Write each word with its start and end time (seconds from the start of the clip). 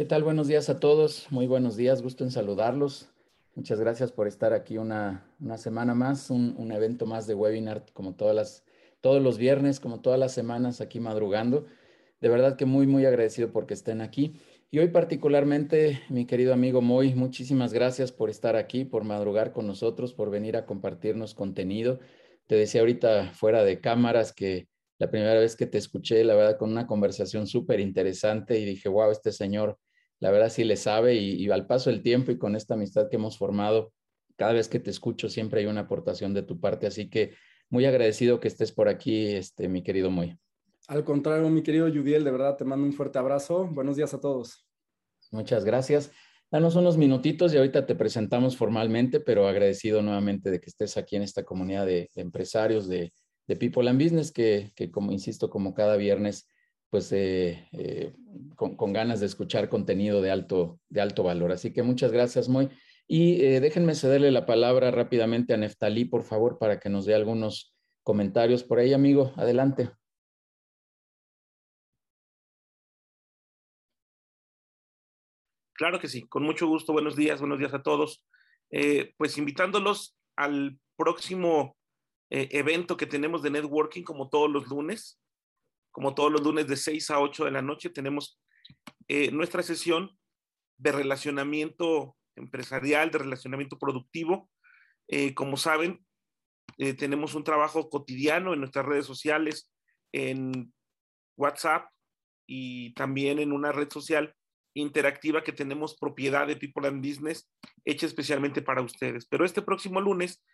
¿Qué 0.00 0.06
tal? 0.06 0.22
Buenos 0.22 0.48
días 0.48 0.70
a 0.70 0.80
todos. 0.80 1.26
Muy 1.28 1.46
buenos 1.46 1.76
días. 1.76 2.00
Gusto 2.00 2.24
en 2.24 2.30
saludarlos. 2.30 3.10
Muchas 3.54 3.78
gracias 3.78 4.10
por 4.10 4.28
estar 4.28 4.54
aquí 4.54 4.78
una, 4.78 5.26
semana 5.58 5.94
más, 5.94 6.30
un, 6.30 6.72
evento 6.72 7.04
más 7.04 7.26
de 7.26 7.34
webinar 7.34 7.84
como 7.92 8.14
todas 8.14 8.34
las, 8.34 8.64
todos 9.02 9.22
los 9.22 9.36
viernes, 9.36 9.78
como 9.78 10.00
todas 10.00 10.18
las 10.18 10.32
semanas 10.32 10.80
aquí 10.80 11.00
madrugando. 11.00 11.66
De 12.22 12.30
verdad 12.30 12.56
que 12.56 12.64
muy, 12.64 12.86
muy 12.86 13.04
agradecido 13.04 13.52
porque 13.52 13.74
estén 13.74 14.00
aquí. 14.00 14.40
Y 14.70 14.78
hoy 14.78 14.88
particularmente, 14.88 16.00
mi 16.08 16.24
querido 16.24 16.54
amigo 16.54 16.80
Moy, 16.80 17.14
muchísimas 17.14 17.74
gracias 17.74 18.10
por 18.10 18.30
estar 18.30 18.56
aquí, 18.56 18.86
por 18.86 19.04
madrugar 19.04 19.52
con 19.52 19.66
nosotros, 19.66 20.14
por 20.14 20.30
venir 20.30 20.56
a 20.56 20.64
compartirnos 20.64 21.34
contenido. 21.34 22.00
Te 22.46 22.54
decía 22.54 22.80
ahorita 22.80 23.32
fuera 23.34 23.64
de 23.64 23.82
cámaras 23.82 24.32
que 24.32 24.66
la 24.96 25.10
primera 25.10 25.38
vez 25.38 25.56
que 25.56 25.66
te 25.66 25.76
escuché, 25.76 26.24
la 26.24 26.34
verdad, 26.34 26.56
con 26.56 26.70
una 26.70 26.86
conversación 26.86 27.46
súper 27.46 27.80
interesante 27.80 28.58
y 28.58 28.64
dije, 28.64 28.88
wow, 28.88 29.10
este 29.10 29.30
señor, 29.32 29.78
la 30.20 30.30
verdad 30.30 30.50
sí 30.50 30.64
le 30.64 30.76
sabe 30.76 31.16
y, 31.16 31.50
al 31.50 31.66
paso 31.66 31.90
del 31.90 32.02
tiempo 32.02 32.30
y 32.30 32.38
con 32.38 32.54
esta 32.54 32.74
amistad 32.74 33.08
que 33.08 33.16
hemos 33.16 33.38
formado, 33.38 33.92
cada 34.36 34.52
vez 34.52 34.68
que 34.68 34.78
te 34.78 34.90
escucho 34.90 35.28
siempre 35.28 35.60
hay 35.60 35.66
una 35.66 35.82
aportación 35.82 36.34
de 36.34 36.42
tu 36.42 36.60
parte, 36.60 36.86
así 36.86 37.10
que 37.10 37.34
muy 37.68 37.84
agradecido 37.84 38.40
que 38.40 38.48
estés 38.48 38.72
por 38.72 38.88
aquí, 38.88 39.26
este, 39.26 39.68
mi 39.68 39.82
querido 39.82 40.10
Moy. 40.10 40.38
Al 40.88 41.04
contrario, 41.04 41.48
mi 41.50 41.62
querido 41.62 41.88
Yudiel, 41.88 42.24
de 42.24 42.30
verdad 42.30 42.56
te 42.56 42.64
mando 42.64 42.84
un 42.84 42.92
fuerte 42.92 43.18
abrazo. 43.18 43.66
Buenos 43.66 43.96
días 43.96 44.12
a 44.12 44.20
todos. 44.20 44.66
Muchas 45.30 45.64
gracias. 45.64 46.10
Danos 46.50 46.74
unos 46.74 46.96
minutitos 46.96 47.54
y 47.54 47.58
ahorita 47.58 47.86
te 47.86 47.94
presentamos 47.94 48.56
formalmente, 48.56 49.20
pero 49.20 49.46
agradecido 49.46 50.02
nuevamente 50.02 50.50
de 50.50 50.60
que 50.60 50.68
estés 50.68 50.96
aquí 50.96 51.14
en 51.14 51.22
esta 51.22 51.44
comunidad 51.44 51.86
de 51.86 52.08
empresarios, 52.16 52.88
de, 52.88 53.12
de 53.50 53.56
People 53.56 53.90
and 53.90 54.00
Business, 54.00 54.30
que, 54.30 54.72
como 54.92 55.10
insisto, 55.10 55.50
como 55.50 55.74
cada 55.74 55.96
viernes, 55.96 56.48
pues 56.90 57.12
eh, 57.12 57.68
eh, 57.72 58.14
con, 58.56 58.92
ganas 58.92 59.20
de 59.20 59.26
escuchar 59.26 59.68
contenido 59.68 60.20
de 60.20 60.30
alto, 60.30 60.80
de 60.88 61.00
alto 61.00 61.22
valor. 61.22 61.52
Así 61.52 61.72
que 61.72 61.82
muchas 61.82 62.12
gracias, 62.12 62.48
Moy. 62.48 62.68
Y 63.06 63.42
eh, 63.44 63.60
déjenme 63.60 63.94
cederle 63.94 64.30
la 64.30 64.46
palabra 64.46 64.90
rápidamente 64.90 65.54
a 65.54 65.56
Neftalí, 65.56 66.04
por 66.04 66.22
favor, 66.22 66.58
para 66.58 66.78
que 66.78 66.88
nos 66.90 67.06
dé 67.06 67.14
algunos 67.14 67.74
comentarios 68.02 68.62
por 68.64 68.78
ahí, 68.78 68.92
amigo. 68.92 69.32
Adelante. 69.36 69.90
Claro 75.72 75.98
que 75.98 76.08
sí, 76.08 76.26
con 76.28 76.42
mucho 76.42 76.66
gusto. 76.66 76.92
Buenos 76.92 77.16
días, 77.16 77.40
buenos 77.40 77.58
días 77.58 77.72
a 77.72 77.82
todos. 77.82 78.24
pues 79.16 79.38
invitándolos 79.38 80.16
al 80.36 80.78
próximo 80.96 81.76
eh, 82.30 82.48
evento 82.52 82.96
que 82.96 83.06
tenemos 83.06 83.42
de 83.42 83.50
networking 83.50 84.04
como 84.04 84.28
todos 84.28 84.50
los 84.50 84.68
lunes. 84.68 85.20
Como 85.90 86.14
todos 86.14 86.30
los 86.32 86.42
lunes 86.42 86.66
de 86.66 86.76
6 86.76 87.10
a 87.10 87.20
8 87.20 87.44
de 87.44 87.50
la 87.50 87.62
noche 87.62 87.90
tenemos 87.90 88.40
eh, 89.08 89.30
nuestra 89.30 89.62
sesión 89.62 90.16
de 90.78 90.92
relacionamiento 90.92 92.16
empresarial, 92.36 93.10
de 93.10 93.18
relacionamiento 93.18 93.78
productivo. 93.78 94.50
Eh, 95.08 95.34
como 95.34 95.56
saben, 95.56 96.04
tenemos 96.96 97.34
un 97.34 97.44
trabajo 97.44 97.90
cotidiano 97.90 98.54
en 98.54 98.60
nuestras 98.60 98.86
redes 98.86 99.04
sociales, 99.04 99.70
en 100.12 100.72
WhatsApp 101.36 101.90
y 102.46 102.94
también 102.94 103.38
en 103.38 103.52
una 103.52 103.72
red 103.72 103.90
social 103.90 104.34
interactiva 104.74 105.42
que 105.42 105.52
tenemos 105.52 105.96
propiedad 105.96 106.46
de 106.46 106.56
People 106.56 106.86
and 106.86 107.04
Business 107.04 107.50
hecha 107.84 108.06
especialmente 108.06 108.62
para 108.62 108.82
ustedes. 108.82 109.26
Pero 109.26 109.44
este 109.44 109.62
próximo 109.62 110.00
lunes 110.00 110.44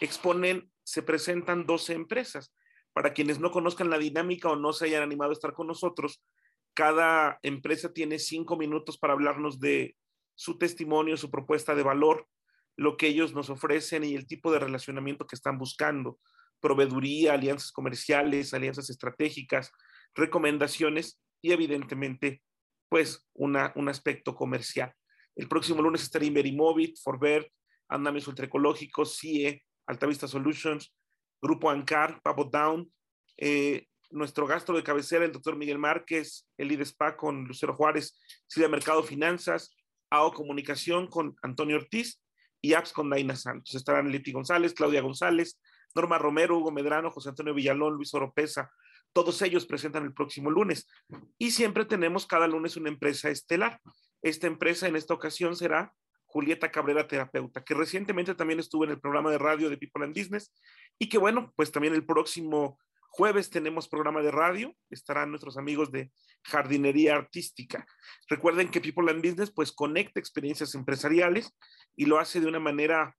exponen, 0.00 0.70
se 0.84 1.02
presentan 1.02 1.66
12 1.66 1.94
empresas. 1.94 2.54
Para 2.98 3.14
quienes 3.14 3.38
no 3.38 3.52
conozcan 3.52 3.90
la 3.90 3.98
dinámica 3.98 4.48
o 4.48 4.56
no 4.56 4.72
se 4.72 4.86
hayan 4.86 5.04
animado 5.04 5.30
a 5.30 5.34
estar 5.34 5.52
con 5.52 5.68
nosotros, 5.68 6.20
cada 6.74 7.38
empresa 7.44 7.92
tiene 7.92 8.18
cinco 8.18 8.56
minutos 8.56 8.98
para 8.98 9.12
hablarnos 9.12 9.60
de 9.60 9.94
su 10.34 10.58
testimonio, 10.58 11.16
su 11.16 11.30
propuesta 11.30 11.76
de 11.76 11.84
valor, 11.84 12.26
lo 12.76 12.96
que 12.96 13.06
ellos 13.06 13.34
nos 13.34 13.50
ofrecen 13.50 14.02
y 14.02 14.16
el 14.16 14.26
tipo 14.26 14.50
de 14.50 14.58
relacionamiento 14.58 15.28
que 15.28 15.36
están 15.36 15.58
buscando, 15.58 16.18
proveeduría, 16.58 17.34
alianzas 17.34 17.70
comerciales, 17.70 18.52
alianzas 18.52 18.90
estratégicas, 18.90 19.70
recomendaciones 20.16 21.20
y 21.40 21.52
evidentemente, 21.52 22.42
pues, 22.88 23.28
un 23.32 23.56
aspecto 23.56 24.34
comercial. 24.34 24.92
El 25.36 25.46
próximo 25.46 25.82
lunes 25.82 26.02
estará 26.02 26.24
Inverimóvil, 26.24 26.96
Forbert, 27.00 27.46
Andamios 27.88 28.26
Ultraecológicos, 28.26 29.18
CIE, 29.18 29.62
Altavista 29.86 30.26
Solutions, 30.26 30.92
Grupo 31.40 31.70
Ancar, 31.70 32.20
Pavo 32.22 32.44
Down, 32.44 32.90
eh, 33.36 33.86
nuestro 34.10 34.46
gastro 34.46 34.76
de 34.76 34.82
cabecera, 34.82 35.24
el 35.24 35.32
doctor 35.32 35.56
Miguel 35.56 35.78
Márquez, 35.78 36.48
el 36.56 36.72
IDESPA 36.72 37.16
con 37.16 37.44
Lucero 37.44 37.74
Juárez, 37.74 38.18
Silvia 38.46 38.68
Mercado 38.68 39.02
Finanzas, 39.02 39.76
AO 40.10 40.32
Comunicación 40.32 41.06
con 41.06 41.36
Antonio 41.42 41.76
Ortiz 41.76 42.22
y 42.60 42.72
APS 42.72 42.92
con 42.92 43.10
Daina 43.10 43.36
Santos. 43.36 43.74
Estarán 43.74 44.10
Leti 44.10 44.32
González, 44.32 44.74
Claudia 44.74 45.02
González, 45.02 45.60
Norma 45.94 46.18
Romero, 46.18 46.58
Hugo 46.58 46.70
Medrano, 46.70 47.10
José 47.10 47.30
Antonio 47.30 47.54
Villalón, 47.54 47.94
Luis 47.94 48.12
Oropesa. 48.14 48.70
Todos 49.12 49.40
ellos 49.42 49.66
presentan 49.66 50.04
el 50.04 50.14
próximo 50.14 50.50
lunes. 50.50 50.88
Y 51.38 51.50
siempre 51.50 51.84
tenemos 51.84 52.26
cada 52.26 52.46
lunes 52.46 52.76
una 52.76 52.88
empresa 52.88 53.30
estelar. 53.30 53.80
Esta 54.22 54.46
empresa 54.46 54.88
en 54.88 54.96
esta 54.96 55.14
ocasión 55.14 55.56
será 55.56 55.92
Julieta 56.28 56.70
Cabrera, 56.70 57.08
terapeuta, 57.08 57.64
que 57.64 57.74
recientemente 57.74 58.34
también 58.34 58.60
estuvo 58.60 58.84
en 58.84 58.90
el 58.90 59.00
programa 59.00 59.30
de 59.30 59.38
radio 59.38 59.70
de 59.70 59.78
People 59.78 60.04
and 60.04 60.16
Business 60.16 60.52
y 60.98 61.08
que 61.08 61.16
bueno, 61.16 61.52
pues 61.56 61.72
también 61.72 61.94
el 61.94 62.04
próximo 62.04 62.78
jueves 63.08 63.48
tenemos 63.48 63.88
programa 63.88 64.20
de 64.20 64.30
radio, 64.30 64.76
estarán 64.90 65.30
nuestros 65.30 65.56
amigos 65.56 65.90
de 65.90 66.12
jardinería 66.44 67.16
artística. 67.16 67.86
Recuerden 68.28 68.70
que 68.70 68.82
People 68.82 69.10
and 69.10 69.24
Business 69.26 69.50
pues 69.50 69.72
conecta 69.72 70.20
experiencias 70.20 70.74
empresariales 70.74 71.56
y 71.96 72.04
lo 72.04 72.18
hace 72.18 72.40
de 72.40 72.46
una 72.46 72.60
manera 72.60 73.16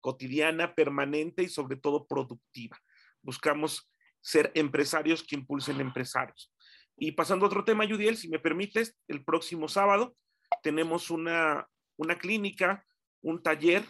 cotidiana, 0.00 0.76
permanente 0.76 1.42
y 1.42 1.48
sobre 1.48 1.76
todo 1.76 2.06
productiva. 2.06 2.78
Buscamos 3.20 3.90
ser 4.20 4.52
empresarios 4.54 5.24
que 5.24 5.34
impulsen 5.34 5.80
empresarios. 5.80 6.54
Y 6.96 7.12
pasando 7.12 7.46
a 7.46 7.48
otro 7.48 7.64
tema, 7.64 7.84
Judiel, 7.84 8.16
si 8.16 8.28
me 8.28 8.38
permites, 8.38 8.96
el 9.08 9.24
próximo 9.24 9.66
sábado 9.66 10.16
tenemos 10.62 11.10
una 11.10 11.66
una 11.96 12.16
clínica, 12.16 12.84
un 13.22 13.42
taller 13.42 13.84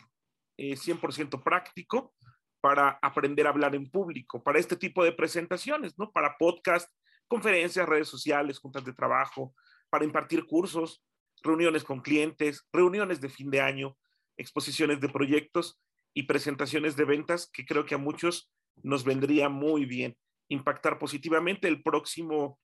100% 0.57 1.39
eh, 1.39 1.43
práctico 1.43 2.15
para 2.61 2.99
aprender 3.03 3.47
a 3.47 3.51
hablar 3.51 3.75
en 3.75 3.91
público, 3.91 4.43
para 4.43 4.59
este 4.59 4.77
tipo 4.77 5.05
de 5.05 5.13
presentaciones, 5.13 5.99
¿no? 5.99 6.11
Para 6.13 6.37
podcast, 6.39 6.91
conferencias, 7.29 7.89
redes 7.89 8.09
sociales, 8.09 8.59
juntas 8.59 8.85
de 8.85 8.95
trabajo, 8.95 9.55
para 9.91 10.05
impartir 10.05 10.47
cursos, 10.47 11.05
reuniones 11.43 11.85
con 11.85 12.01
clientes, 12.01 12.67
reuniones 12.73 13.21
de 13.21 13.29
fin 13.29 13.51
de 13.51 13.61
año, 13.61 13.97
exposiciones 14.37 15.01
de 15.01 15.09
proyectos 15.09 15.81
y 16.15 16.25
presentaciones 16.25 16.97
de 16.97 17.05
ventas 17.05 17.51
que 17.53 17.67
creo 17.67 17.85
que 17.85 17.97
a 17.97 17.99
muchos 17.99 18.51
nos 18.83 19.05
vendría 19.05 19.49
muy 19.49 19.85
bien 19.85 20.17
impactar 20.49 20.99
positivamente 20.99 21.69
el 21.69 21.83
próximo 21.83 22.59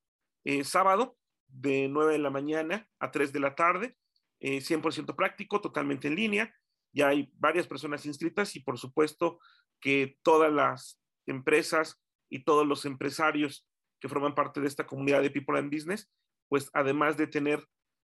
eh, 0.45 0.65
sábado 0.65 1.17
de 1.47 1.89
9 1.89 2.13
de 2.13 2.19
la 2.19 2.31
mañana 2.31 2.89
a 2.99 3.11
3 3.11 3.33
de 3.33 3.41
la 3.41 3.55
tarde 3.55 3.97
100% 4.41 5.11
eh, 5.11 5.15
práctico, 5.15 5.61
totalmente 5.61 6.09
en 6.09 6.17
línea. 6.17 6.55
Ya 6.93 7.09
hay 7.09 7.31
varias 7.35 7.67
personas 7.67 8.07
inscritas 8.07 8.57
y 8.57 8.61
por 8.61 8.79
supuesto 8.79 9.39
que 9.81 10.19
todas 10.23 10.53
las 10.53 11.01
empresas 11.27 12.03
y 12.29 12.45
todos 12.45 12.67
los 12.67 12.85
empresarios 12.85 13.67
que 14.01 14.09
forman 14.09 14.35
parte 14.35 14.61
de 14.61 14.67
esta 14.67 14.87
comunidad 14.87 15.23
de 15.23 15.31
People 15.31 15.59
and 15.59 15.73
Business, 15.73 16.11
pues 16.49 16.71
además 16.73 17.17
de 17.17 17.27
tener 17.27 17.65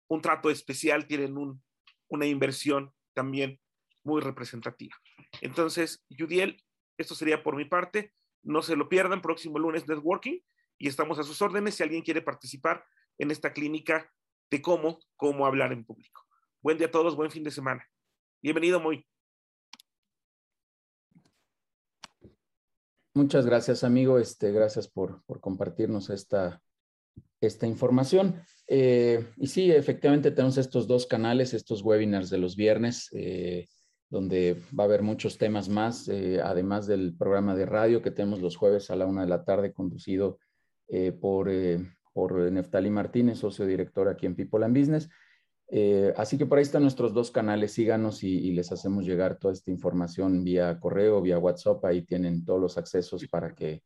un 0.08 0.20
trato 0.20 0.50
especial, 0.50 1.06
tienen 1.06 1.36
una 2.08 2.26
inversión 2.26 2.92
también 3.12 3.60
muy 4.04 4.20
representativa. 4.20 4.96
Entonces, 5.40 6.04
Judiel, 6.16 6.62
esto 6.96 7.14
sería 7.14 7.42
por 7.42 7.56
mi 7.56 7.64
parte. 7.64 8.12
No 8.42 8.62
se 8.62 8.76
lo 8.76 8.88
pierdan, 8.88 9.20
próximo 9.20 9.58
lunes 9.58 9.86
networking 9.86 10.40
y 10.78 10.88
estamos 10.88 11.18
a 11.18 11.22
sus 11.22 11.40
órdenes 11.42 11.74
si 11.74 11.82
alguien 11.82 12.02
quiere 12.02 12.22
participar 12.22 12.84
en 13.18 13.30
esta 13.30 13.52
clínica 13.52 14.10
de 14.50 14.60
cómo, 14.60 14.98
cómo 15.16 15.46
hablar 15.46 15.72
en 15.72 15.84
público. 15.84 16.22
Buen 16.60 16.76
día 16.76 16.88
a 16.88 16.90
todos, 16.90 17.16
buen 17.16 17.30
fin 17.30 17.44
de 17.44 17.50
semana. 17.50 17.84
Bienvenido, 18.42 18.80
muy. 18.80 19.06
Muchas 23.14 23.46
gracias, 23.46 23.84
amigo. 23.84 24.18
Este, 24.18 24.52
gracias 24.52 24.88
por, 24.88 25.22
compartirnos 25.40 26.10
esta, 26.10 26.60
esta 27.40 27.66
información. 27.66 28.42
Eh, 28.66 29.32
y 29.36 29.46
sí, 29.46 29.70
efectivamente 29.70 30.30
tenemos 30.30 30.58
estos 30.58 30.86
dos 30.86 31.06
canales, 31.06 31.54
estos 31.54 31.82
webinars 31.82 32.30
de 32.30 32.38
los 32.38 32.56
viernes, 32.56 33.08
eh, 33.12 33.68
donde 34.08 34.60
va 34.78 34.84
a 34.84 34.86
haber 34.86 35.02
muchos 35.02 35.38
temas 35.38 35.68
más, 35.68 36.08
eh, 36.08 36.40
además 36.42 36.86
del 36.86 37.16
programa 37.16 37.54
de 37.54 37.66
radio 37.66 38.02
que 38.02 38.10
tenemos 38.10 38.40
los 38.40 38.56
jueves 38.56 38.90
a 38.90 38.96
la 38.96 39.06
una 39.06 39.22
de 39.22 39.28
la 39.28 39.44
tarde, 39.44 39.72
conducido 39.72 40.38
por 41.20 41.48
por 42.20 42.52
Neftali 42.52 42.90
Martínez, 42.90 43.38
socio 43.38 43.64
director 43.64 44.06
aquí 44.06 44.26
en 44.26 44.36
People 44.36 44.62
and 44.62 44.78
Business. 44.78 45.08
Eh, 45.68 46.12
así 46.18 46.36
que 46.36 46.44
por 46.44 46.58
ahí 46.58 46.62
están 46.62 46.82
nuestros 46.82 47.14
dos 47.14 47.30
canales, 47.30 47.72
síganos 47.72 48.22
y, 48.22 48.52
les 48.52 48.70
hacemos 48.72 49.06
llegar 49.06 49.38
toda 49.38 49.54
esta 49.54 49.70
información 49.70 50.44
vía 50.44 50.78
correo, 50.80 51.22
vía 51.22 51.38
WhatsApp, 51.38 51.82
ahí 51.86 52.02
tienen 52.02 52.44
todos 52.44 52.60
los 52.60 52.76
accesos 52.76 53.26
para 53.28 53.54
que, 53.54 53.80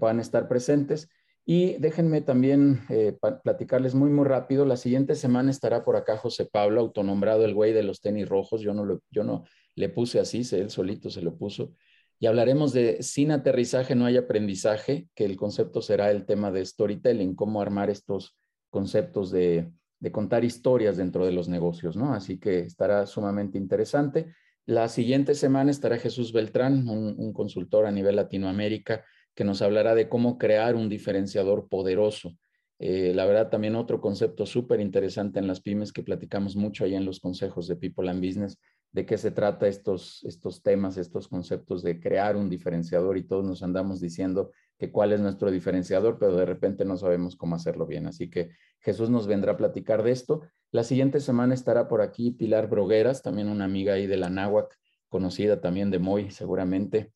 puedan 0.00 0.18
estar 0.18 0.48
presentes. 0.48 1.08
Y 1.44 1.74
déjenme 1.74 2.22
también 2.22 2.80
eh, 2.88 3.16
platicarles 3.44 3.94
muy, 3.94 4.10
muy 4.10 4.24
rápido. 4.24 4.64
La 4.64 4.76
siguiente 4.76 5.14
semana 5.14 5.52
estará 5.52 5.84
por 5.84 5.94
acá 5.94 6.16
José 6.16 6.44
Pablo, 6.44 6.80
autonombrado 6.80 7.44
el 7.44 7.54
güey 7.54 7.72
de 7.72 7.84
los 7.84 8.00
tenis 8.00 8.28
rojos. 8.28 8.62
Yo 8.62 8.74
no, 8.74 8.84
lo, 8.84 9.00
yo 9.12 9.22
no 9.22 9.44
le 9.76 9.88
puse 9.90 10.18
así, 10.18 10.42
él 10.56 10.70
solito 10.70 11.08
se 11.08 11.22
lo 11.22 11.36
puso. 11.36 11.72
Y 12.18 12.26
hablaremos 12.26 12.72
de 12.72 13.02
sin 13.02 13.30
aterrizaje 13.30 13.94
no 13.94 14.06
hay 14.06 14.16
aprendizaje, 14.16 15.08
que 15.14 15.24
el 15.24 15.36
concepto 15.36 15.82
será 15.82 16.10
el 16.10 16.24
tema 16.24 16.50
de 16.50 16.64
storytelling, 16.64 17.34
cómo 17.34 17.60
armar 17.60 17.90
estos 17.90 18.36
conceptos 18.70 19.30
de, 19.30 19.70
contar 20.12 20.44
historias 20.44 20.96
dentro 20.96 21.26
de 21.26 21.32
los 21.32 21.48
negocios, 21.48 21.96
¿no? 21.96 22.14
Así 22.14 22.38
que 22.38 22.60
estará 22.60 23.06
sumamente 23.06 23.58
interesante. 23.58 24.32
La 24.64 24.88
siguiente 24.88 25.34
semana 25.34 25.70
estará 25.70 25.98
Jesús 25.98 26.32
Beltrán, 26.32 26.88
un, 26.88 27.32
consultor 27.32 27.86
a 27.86 27.90
nivel 27.90 28.16
Latinoamérica, 28.16 29.04
que 29.34 29.44
nos 29.44 29.62
hablará 29.62 29.94
de 29.94 30.08
cómo 30.08 30.38
crear 30.38 30.76
un 30.76 30.88
diferenciador 30.88 31.68
poderoso. 31.68 32.36
Eh, 32.78 33.12
la 33.14 33.26
verdad, 33.26 33.50
también 33.50 33.74
otro 33.74 34.00
concepto 34.00 34.46
súper 34.46 34.80
interesante 34.80 35.38
en 35.38 35.46
las 35.46 35.60
pymes 35.60 35.92
que 35.92 36.02
platicamos 36.02 36.56
mucho 36.56 36.84
ahí 36.84 36.94
en 36.94 37.04
los 37.04 37.20
consejos 37.20 37.66
de 37.66 37.76
People 37.76 38.08
and 38.08 38.24
Business, 38.24 38.58
de 38.96 39.04
qué 39.04 39.18
se 39.18 39.30
trata 39.30 39.68
estos, 39.68 40.24
estos 40.24 40.62
temas, 40.62 40.96
estos 40.96 41.28
conceptos 41.28 41.82
de 41.82 42.00
crear 42.00 42.34
un 42.34 42.48
diferenciador 42.48 43.18
y 43.18 43.24
todos 43.24 43.44
nos 43.44 43.62
andamos 43.62 44.00
diciendo 44.00 44.52
que 44.78 44.90
cuál 44.90 45.12
es 45.12 45.20
nuestro 45.20 45.50
diferenciador, 45.50 46.18
pero 46.18 46.34
de 46.34 46.46
repente 46.46 46.86
no 46.86 46.96
sabemos 46.96 47.36
cómo 47.36 47.56
hacerlo 47.56 47.86
bien. 47.86 48.06
Así 48.06 48.30
que 48.30 48.52
Jesús 48.80 49.10
nos 49.10 49.26
vendrá 49.26 49.52
a 49.52 49.56
platicar 49.58 50.02
de 50.02 50.12
esto. 50.12 50.40
La 50.70 50.82
siguiente 50.82 51.20
semana 51.20 51.52
estará 51.52 51.88
por 51.88 52.00
aquí 52.00 52.30
Pilar 52.30 52.70
Brogueras, 52.70 53.20
también 53.20 53.50
una 53.50 53.66
amiga 53.66 53.92
ahí 53.92 54.06
de 54.06 54.16
la 54.16 54.30
Náhuac, 54.30 54.74
conocida 55.10 55.60
también 55.60 55.90
de 55.90 55.98
Moy 55.98 56.30
seguramente. 56.30 57.12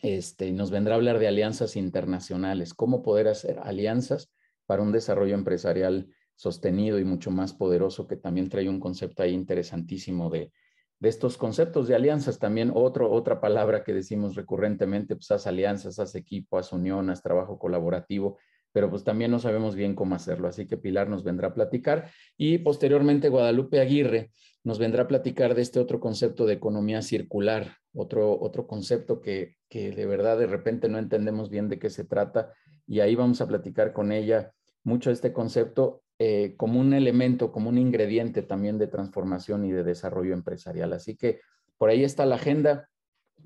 Este, 0.00 0.50
nos 0.52 0.70
vendrá 0.70 0.94
a 0.94 0.96
hablar 0.96 1.18
de 1.18 1.28
alianzas 1.28 1.76
internacionales, 1.76 2.72
cómo 2.72 3.02
poder 3.02 3.28
hacer 3.28 3.58
alianzas 3.62 4.32
para 4.64 4.80
un 4.80 4.90
desarrollo 4.90 5.34
empresarial 5.34 6.08
sostenido 6.34 6.98
y 6.98 7.04
mucho 7.04 7.30
más 7.30 7.52
poderoso, 7.52 8.06
que 8.06 8.16
también 8.16 8.48
trae 8.48 8.70
un 8.70 8.80
concepto 8.80 9.22
ahí 9.22 9.34
interesantísimo 9.34 10.30
de, 10.30 10.50
de 11.00 11.08
estos 11.08 11.36
conceptos 11.36 11.88
de 11.88 11.96
alianzas. 11.96 12.38
También 12.38 12.70
otro, 12.74 13.10
otra 13.10 13.40
palabra 13.40 13.82
que 13.82 13.92
decimos 13.92 14.36
recurrentemente, 14.36 15.16
pues 15.16 15.30
haz 15.30 15.46
alianzas, 15.46 15.98
haz 15.98 16.14
equipo, 16.14 16.58
haz 16.58 16.72
unión, 16.72 17.10
haz 17.10 17.22
trabajo 17.22 17.58
colaborativo, 17.58 18.38
pero 18.72 18.88
pues 18.90 19.02
también 19.02 19.30
no 19.30 19.38
sabemos 19.38 19.74
bien 19.74 19.94
cómo 19.94 20.14
hacerlo. 20.14 20.46
Así 20.46 20.66
que 20.66 20.76
Pilar 20.76 21.08
nos 21.08 21.24
vendrá 21.24 21.48
a 21.48 21.54
platicar 21.54 22.10
y 22.36 22.58
posteriormente 22.58 23.30
Guadalupe 23.30 23.80
Aguirre 23.80 24.30
nos 24.62 24.78
vendrá 24.78 25.04
a 25.04 25.08
platicar 25.08 25.54
de 25.54 25.62
este 25.62 25.80
otro 25.80 26.00
concepto 26.00 26.44
de 26.44 26.52
economía 26.52 27.00
circular, 27.00 27.78
otro, 27.94 28.38
otro 28.38 28.66
concepto 28.66 29.22
que, 29.22 29.56
que 29.70 29.90
de 29.90 30.04
verdad 30.04 30.38
de 30.38 30.46
repente 30.46 30.88
no 30.90 30.98
entendemos 30.98 31.48
bien 31.48 31.70
de 31.70 31.78
qué 31.78 31.88
se 31.88 32.04
trata 32.04 32.52
y 32.86 33.00
ahí 33.00 33.14
vamos 33.14 33.40
a 33.40 33.48
platicar 33.48 33.94
con 33.94 34.12
ella 34.12 34.52
mucho 34.84 35.10
este 35.10 35.32
concepto 35.32 36.02
eh, 36.22 36.52
como 36.58 36.78
un 36.78 36.92
elemento, 36.92 37.50
como 37.50 37.70
un 37.70 37.78
ingrediente 37.78 38.42
también 38.42 38.76
de 38.76 38.88
transformación 38.88 39.64
y 39.64 39.72
de 39.72 39.82
desarrollo 39.82 40.34
empresarial. 40.34 40.92
Así 40.92 41.16
que 41.16 41.40
por 41.78 41.88
ahí 41.88 42.04
está 42.04 42.26
la 42.26 42.34
agenda. 42.34 42.90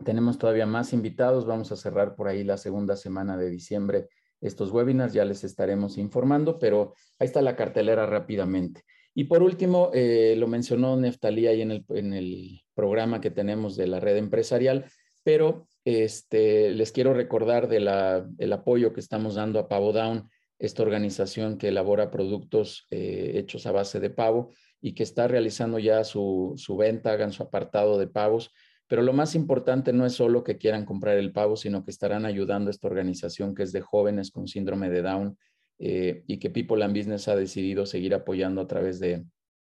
Tenemos 0.04 0.38
todavía 0.38 0.66
más 0.66 0.92
invitados. 0.92 1.46
Vamos 1.46 1.70
a 1.70 1.76
cerrar 1.76 2.16
por 2.16 2.26
ahí 2.26 2.42
la 2.42 2.56
segunda 2.56 2.96
semana 2.96 3.36
de 3.36 3.48
diciembre 3.48 4.08
estos 4.40 4.72
webinars. 4.72 5.12
Ya 5.12 5.24
les 5.24 5.44
estaremos 5.44 5.98
informando, 5.98 6.58
pero 6.58 6.94
ahí 7.20 7.26
está 7.26 7.42
la 7.42 7.54
cartelera 7.54 8.06
rápidamente. 8.06 8.82
Y 9.14 9.22
por 9.22 9.44
último, 9.44 9.92
eh, 9.94 10.34
lo 10.36 10.48
mencionó 10.48 10.96
Neftalí 10.96 11.46
ahí 11.46 11.62
en 11.62 11.70
el, 11.70 11.84
en 11.90 12.12
el 12.12 12.62
programa 12.74 13.20
que 13.20 13.30
tenemos 13.30 13.76
de 13.76 13.86
la 13.86 14.00
red 14.00 14.16
empresarial, 14.16 14.86
pero 15.22 15.68
este, 15.84 16.70
les 16.70 16.90
quiero 16.90 17.14
recordar 17.14 17.68
del 17.68 18.52
apoyo 18.52 18.92
que 18.92 18.98
estamos 18.98 19.36
dando 19.36 19.60
a 19.60 19.68
Pavo 19.68 19.92
Down 19.92 20.28
esta 20.58 20.82
organización 20.82 21.58
que 21.58 21.68
elabora 21.68 22.10
productos 22.10 22.86
eh, 22.90 23.32
hechos 23.34 23.66
a 23.66 23.72
base 23.72 24.00
de 24.00 24.10
pavo 24.10 24.52
y 24.80 24.92
que 24.92 25.02
está 25.02 25.26
realizando 25.28 25.78
ya 25.78 26.04
su, 26.04 26.56
venta, 26.78 27.12
hagan 27.12 27.32
su 27.32 27.42
apartado 27.42 27.98
de 27.98 28.06
pavos. 28.06 28.50
Pero 28.86 29.02
lo 29.02 29.12
más 29.12 29.34
importante 29.34 29.92
no 29.92 30.04
es 30.04 30.12
solo 30.12 30.44
que 30.44 30.58
quieran 30.58 30.84
comprar 30.84 31.16
el 31.16 31.32
pavo, 31.32 31.56
sino 31.56 31.84
que 31.84 31.90
estarán 31.90 32.26
ayudando 32.26 32.68
a 32.68 32.70
esta 32.70 32.86
organización 32.86 33.54
que 33.54 33.62
es 33.62 33.72
de 33.72 33.80
jóvenes 33.80 34.30
con 34.30 34.46
síndrome 34.46 34.90
de 34.90 35.02
Down 35.02 35.38
eh, 35.78 36.22
y 36.26 36.38
que 36.38 36.50
People 36.50 36.84
and 36.84 36.96
Business 36.96 37.28
ha 37.28 37.36
decidido 37.36 37.86
seguir 37.86 38.14
apoyando 38.14 38.60
a 38.60 38.66
través 38.66 39.00
de, 39.00 39.24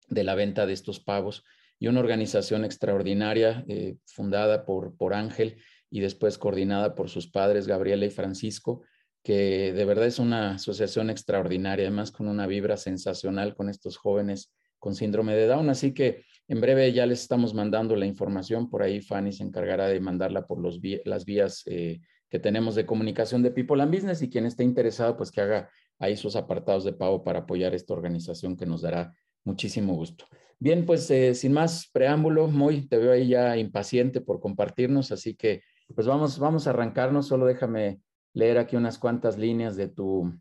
la 0.09 0.35
venta 0.35 0.65
de 0.65 0.73
estos 0.73 0.99
pavos. 0.99 1.43
Y 1.79 1.87
una 1.87 2.01
organización 2.01 2.65
extraordinaria 2.65 3.63
eh, 3.67 3.95
fundada 4.05 4.65
por, 4.65 4.97
por 4.97 5.13
Ángel 5.13 5.57
y 5.89 6.01
después 6.01 6.37
coordinada 6.37 6.95
por 6.95 7.09
sus 7.09 7.27
padres, 7.27 7.65
Gabriela 7.65 8.05
y 8.05 8.09
Francisco, 8.09 8.83
que 9.27 9.73
de 9.73 9.83
verdad 9.83 10.05
es 10.05 10.19
una 10.19 10.51
asociación 10.51 11.09
extraordinaria, 11.09 11.87
además 11.87 12.11
con 12.11 12.29
una 12.29 12.47
vibra 12.47 12.77
sensacional 12.77 13.55
con 13.55 13.67
estos 13.67 13.97
jóvenes 13.97 14.53
con 14.79 14.95
síndrome 14.95 15.35
de 15.35 15.47
Down. 15.47 15.69
Así 15.69 15.93
que 15.93 16.23
en 16.47 16.61
breve 16.61 16.93
ya 16.93 17.05
les 17.05 17.23
estamos 17.23 17.53
mandando 17.53 17.97
la 17.97 18.05
información. 18.05 18.69
Por 18.69 18.83
ahí 18.83 19.01
Fanny 19.01 19.33
se 19.33 19.43
encargará 19.43 19.87
de 19.89 19.99
mandarla 19.99 20.47
por 20.47 20.63
las 20.63 21.25
vías 21.25 21.63
eh, 21.65 21.99
que 22.29 22.39
tenemos 22.39 22.75
de 22.75 22.85
comunicación 22.85 23.43
de 23.43 23.51
People 23.51 23.83
and 23.83 23.93
Business 23.93 24.21
y 24.21 24.29
quien 24.29 24.45
esté 24.45 24.63
interesado, 24.63 25.17
pues 25.17 25.29
que 25.29 25.41
haga 25.41 25.69
ahí 25.99 26.15
sus 26.15 26.37
apartados 26.37 26.85
de 26.85 26.93
pago 26.93 27.21
para 27.25 27.39
apoyar 27.39 27.75
esta 27.75 27.93
organización 27.93 28.55
que 28.55 28.65
nos 28.65 28.81
dará 28.81 29.13
muchísimo 29.43 29.93
gusto. 29.93 30.23
Bien, 30.57 30.85
pues 30.85 31.11
eh, 31.11 31.35
sin 31.35 31.51
más 31.51 31.89
preámbulo, 31.91 32.47
muy 32.47 32.87
te 32.87 32.97
veo 32.97 33.11
ahí 33.11 33.27
ya 33.27 33.57
impaciente 33.57 34.21
por 34.21 34.39
compartirnos, 34.39 35.11
así 35.11 35.35
que 35.35 35.63
pues 35.93 36.07
vamos, 36.07 36.39
vamos 36.39 36.65
a 36.65 36.69
arrancarnos. 36.69 37.27
Solo 37.27 37.45
déjame 37.45 37.99
leer 38.37 38.59
aquí 38.59 38.75
unas 38.75 38.99
cuantas 38.99 39.35
líneas 39.35 39.75
de 39.75 39.87
tu, 39.87 40.31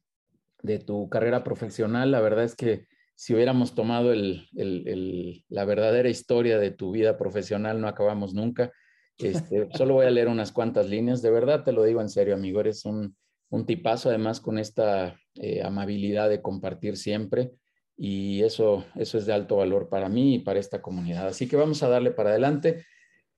de 0.63 0.79
tu 0.79 1.09
carrera 1.09 1.43
profesional. 1.43 2.11
La 2.11 2.21
verdad 2.21 2.45
es 2.45 2.55
que 2.55 2.87
si 3.15 3.35
hubiéramos 3.35 3.75
tomado 3.75 4.13
el, 4.13 4.47
el, 4.55 5.45
la 5.49 5.65
verdadera 5.65 6.11
historia 6.11 6.59
de 6.59 6.71
tu 6.71 6.93
vida 6.93 7.17
profesional, 7.17 7.81
no 7.81 7.89
acabamos 7.89 8.35
nunca. 8.35 8.71
Este, 9.17 9.69
solo 9.75 9.95
voy 9.95 10.05
a 10.05 10.11
leer 10.11 10.29
unas 10.29 10.53
cuantas 10.53 10.91
líneas. 10.91 11.23
De 11.23 11.31
verdad 11.31 11.65
te 11.65 11.73
lo 11.73 11.85
digo 11.85 12.03
en 12.03 12.11
serio, 12.11 12.35
amigo. 12.35 12.61
Eres 12.61 12.85
un, 12.85 13.17
un 13.49 13.65
tipazo, 13.65 14.11
además, 14.11 14.43
con 14.43 14.59
esta 14.59 15.19
eh, 15.37 15.63
amabilidad 15.63 16.29
de 16.29 16.43
compartir 16.43 16.99
siempre. 16.99 17.53
Y 17.97 18.43
eso, 18.43 18.85
eso 18.97 19.17
es 19.17 19.25
de 19.25 19.33
alto 19.33 19.57
valor 19.57 19.89
para 19.89 20.11
mí 20.11 20.35
y 20.35 20.39
para 20.41 20.61
esta 20.61 20.83
comunidad. 20.83 21.29
Así 21.29 21.49
que 21.49 21.57
vamos 21.57 21.83
a 21.83 21.89
darle 21.89 22.11
para 22.11 22.29
adelante. 22.29 22.85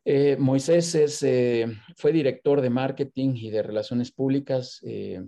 Eh, 0.05 0.37
Moisés 0.39 1.23
eh, 1.23 1.67
fue 1.97 2.13
director 2.13 2.61
de 2.61 2.71
marketing 2.71 3.35
y 3.35 3.51
de 3.51 3.63
relaciones 3.63 4.11
públicas 4.11 4.81
eh, 4.83 5.23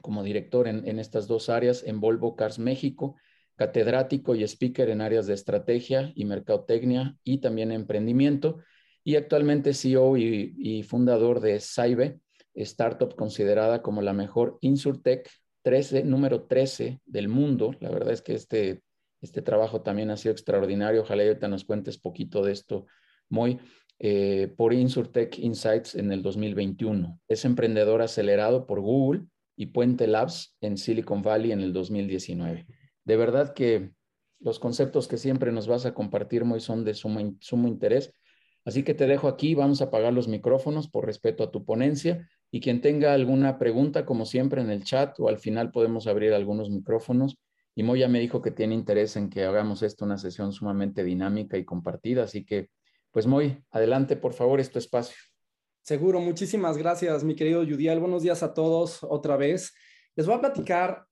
como 0.00 0.22
director 0.22 0.68
en, 0.68 0.98
estas 0.98 1.26
dos 1.26 1.48
áreas 1.48 1.84
en 1.84 2.00
Volvo 2.00 2.34
Cars 2.34 2.58
México, 2.58 3.16
catedrático 3.56 4.34
y 4.34 4.42
speaker 4.42 4.88
en 4.88 5.00
áreas 5.00 5.26
de 5.26 5.34
estrategia 5.34 6.12
y 6.14 6.24
mercadotecnia 6.24 7.16
y 7.22 7.38
también 7.38 7.70
emprendimiento 7.70 8.58
y 9.04 9.16
actualmente 9.16 9.74
CEO 9.74 10.16
y, 10.16 10.82
fundador 10.84 11.40
de 11.40 11.60
Saibe, 11.60 12.20
startup 12.54 13.14
considerada 13.14 13.82
como 13.82 14.02
la 14.02 14.12
mejor 14.12 14.58
Insurtech 14.60 15.28
13, 15.62 16.04
número 16.04 16.44
13 16.44 17.00
del 17.04 17.28
mundo. 17.28 17.74
La 17.80 17.90
verdad 17.90 18.12
es 18.12 18.22
que 18.22 18.34
este, 18.34 18.82
este 19.20 19.42
trabajo 19.42 19.82
también 19.82 20.10
ha 20.10 20.16
sido 20.16 20.32
extraordinario. 20.32 21.02
Ojalá 21.02 21.24
ahorita 21.24 21.48
nos 21.48 21.64
cuentes 21.64 21.98
poquito 21.98 22.44
de 22.44 22.52
esto, 22.52 22.86
muy 23.28 23.58
eh, 24.04 24.52
por 24.56 24.72
Insurtech 24.74 25.38
Insights 25.38 25.94
en 25.94 26.10
el 26.10 26.22
2021. 26.22 27.20
Es 27.28 27.44
emprendedor 27.44 28.02
acelerado 28.02 28.66
por 28.66 28.80
Google 28.80 29.26
y 29.54 29.66
Puente 29.66 30.08
Labs 30.08 30.56
en 30.60 30.76
Silicon 30.76 31.22
Valley 31.22 31.52
en 31.52 31.60
el 31.60 31.72
2019. 31.72 32.66
De 33.04 33.16
verdad 33.16 33.54
que 33.54 33.92
los 34.40 34.58
conceptos 34.58 35.06
que 35.06 35.18
siempre 35.18 35.52
nos 35.52 35.68
vas 35.68 35.86
a 35.86 35.94
compartir, 35.94 36.44
muy 36.44 36.58
son 36.58 36.84
de 36.84 36.94
sumo, 36.94 37.36
sumo 37.38 37.68
interés. 37.68 38.12
Así 38.64 38.82
que 38.82 38.92
te 38.92 39.06
dejo 39.06 39.28
aquí, 39.28 39.54
vamos 39.54 39.80
a 39.80 39.84
apagar 39.84 40.12
los 40.12 40.26
micrófonos 40.26 40.88
por 40.88 41.06
respeto 41.06 41.44
a 41.44 41.52
tu 41.52 41.64
ponencia 41.64 42.28
y 42.50 42.58
quien 42.58 42.80
tenga 42.80 43.14
alguna 43.14 43.56
pregunta, 43.56 44.04
como 44.04 44.26
siempre, 44.26 44.62
en 44.62 44.70
el 44.70 44.82
chat 44.82 45.14
o 45.20 45.28
al 45.28 45.38
final 45.38 45.70
podemos 45.70 46.08
abrir 46.08 46.32
algunos 46.32 46.70
micrófonos. 46.70 47.38
Y 47.76 47.84
Moya 47.84 48.08
me 48.08 48.18
dijo 48.18 48.42
que 48.42 48.50
tiene 48.50 48.74
interés 48.74 49.14
en 49.14 49.30
que 49.30 49.44
hagamos 49.44 49.84
esto 49.84 50.04
una 50.04 50.18
sesión 50.18 50.52
sumamente 50.52 51.04
dinámica 51.04 51.56
y 51.56 51.64
compartida, 51.64 52.24
así 52.24 52.44
que 52.44 52.68
pues 53.12 53.26
muy 53.26 53.62
adelante, 53.70 54.16
por 54.16 54.32
favor, 54.32 54.58
es 54.58 54.70
tu 54.70 54.78
espacio. 54.78 55.16
Seguro, 55.82 56.20
muchísimas 56.20 56.76
gracias, 56.76 57.22
mi 57.22 57.36
querido 57.36 57.62
Yudial. 57.62 58.00
Buenos 58.00 58.22
días 58.22 58.42
a 58.42 58.54
todos 58.54 58.98
otra 59.02 59.36
vez. 59.36 59.74
Les 60.16 60.26
voy 60.26 60.36
a 60.36 60.40
platicar 60.40 61.06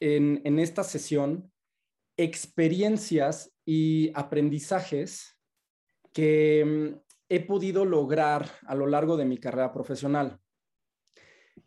en, 0.00 0.42
en 0.44 0.58
esta 0.58 0.84
sesión 0.84 1.50
experiencias 2.16 3.54
y 3.64 4.10
aprendizajes 4.14 5.38
que 6.12 6.64
mm, 6.64 7.00
he 7.28 7.40
podido 7.40 7.84
lograr 7.84 8.50
a 8.66 8.74
lo 8.74 8.86
largo 8.86 9.16
de 9.16 9.24
mi 9.24 9.38
carrera 9.38 9.72
profesional. 9.72 10.40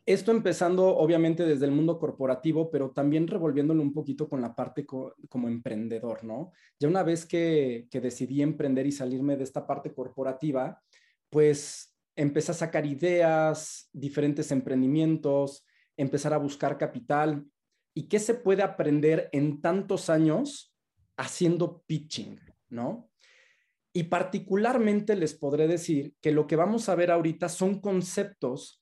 Esto 0.06 0.32
empezando 0.32 0.98
obviamente 0.98 1.46
desde 1.46 1.66
el 1.66 1.72
mundo 1.72 2.00
corporativo, 2.00 2.72
pero 2.72 2.90
también 2.90 3.28
revolviéndolo 3.28 3.84
un 3.84 3.94
poquito 3.94 4.28
con 4.28 4.42
la 4.42 4.56
parte 4.56 4.86
como 4.86 5.48
emprendedor, 5.48 6.24
¿no? 6.24 6.52
Ya 6.80 6.88
una 6.88 7.04
vez 7.04 7.26
que, 7.26 7.88
decidí 7.92 8.42
emprender 8.42 8.88
y 8.88 8.92
salirme 8.92 9.38
de 9.38 9.44
esta 9.44 9.68
parte 9.68 9.94
corporativa, 9.94 10.82
pues 11.30 11.96
empecé 12.16 12.52
a 12.52 12.56
sacar 12.56 12.86
ideas, 12.88 13.90
diferentes 13.94 14.52
emprendimientos, 14.52 15.66
empezar 15.96 16.34
a 16.34 16.38
buscar 16.38 16.80
capital 16.80 17.46
y 17.94 18.08
qué 18.08 18.18
se 18.18 18.34
puede 18.34 18.64
aprender 18.64 19.30
en 19.32 19.62
tantos 19.62 20.10
años 20.10 20.74
haciendo 21.16 21.84
pitching, 21.86 22.40
¿no? 22.70 23.12
Y 23.94 24.04
particularmente 24.04 25.16
les 25.16 25.36
podré 25.36 25.68
decir 25.68 26.16
que 26.22 26.32
lo 26.32 26.48
que 26.48 26.56
vamos 26.56 26.90
a 26.90 26.96
ver 26.96 27.12
ahorita 27.12 27.50
son 27.50 27.82
conceptos 27.82 28.81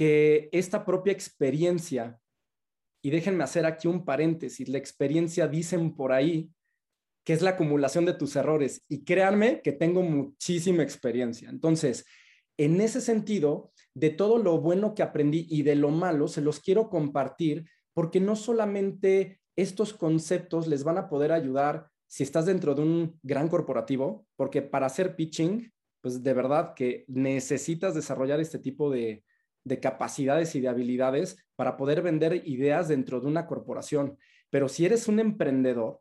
que 0.00 0.48
esta 0.50 0.86
propia 0.86 1.12
experiencia, 1.12 2.18
y 3.02 3.10
déjenme 3.10 3.44
hacer 3.44 3.66
aquí 3.66 3.86
un 3.86 4.06
paréntesis, 4.06 4.66
la 4.66 4.78
experiencia 4.78 5.46
dicen 5.46 5.94
por 5.94 6.12
ahí 6.12 6.50
que 7.22 7.34
es 7.34 7.42
la 7.42 7.50
acumulación 7.50 8.06
de 8.06 8.14
tus 8.14 8.34
errores. 8.34 8.82
Y 8.88 9.04
créanme 9.04 9.60
que 9.60 9.72
tengo 9.72 10.00
muchísima 10.00 10.82
experiencia. 10.82 11.50
Entonces, 11.50 12.06
en 12.56 12.80
ese 12.80 13.02
sentido, 13.02 13.72
de 13.92 14.08
todo 14.08 14.38
lo 14.38 14.58
bueno 14.62 14.94
que 14.94 15.02
aprendí 15.02 15.46
y 15.50 15.64
de 15.64 15.74
lo 15.74 15.90
malo, 15.90 16.28
se 16.28 16.40
los 16.40 16.60
quiero 16.60 16.88
compartir 16.88 17.66
porque 17.92 18.20
no 18.20 18.36
solamente 18.36 19.42
estos 19.54 19.92
conceptos 19.92 20.66
les 20.66 20.82
van 20.82 20.96
a 20.96 21.10
poder 21.10 21.30
ayudar 21.30 21.90
si 22.06 22.22
estás 22.22 22.46
dentro 22.46 22.74
de 22.74 22.80
un 22.80 23.20
gran 23.22 23.48
corporativo, 23.48 24.26
porque 24.36 24.62
para 24.62 24.86
hacer 24.86 25.14
pitching, 25.14 25.70
pues 26.00 26.22
de 26.22 26.32
verdad 26.32 26.72
que 26.74 27.04
necesitas 27.06 27.94
desarrollar 27.94 28.40
este 28.40 28.58
tipo 28.58 28.90
de, 28.90 29.24
de 29.64 29.80
capacidades 29.80 30.54
y 30.54 30.60
de 30.60 30.68
habilidades 30.68 31.36
para 31.56 31.76
poder 31.76 32.02
vender 32.02 32.42
ideas 32.46 32.88
dentro 32.88 33.20
de 33.20 33.26
una 33.26 33.46
corporación. 33.46 34.18
Pero 34.50 34.68
si 34.68 34.86
eres 34.86 35.08
un 35.08 35.20
emprendedor, 35.20 36.00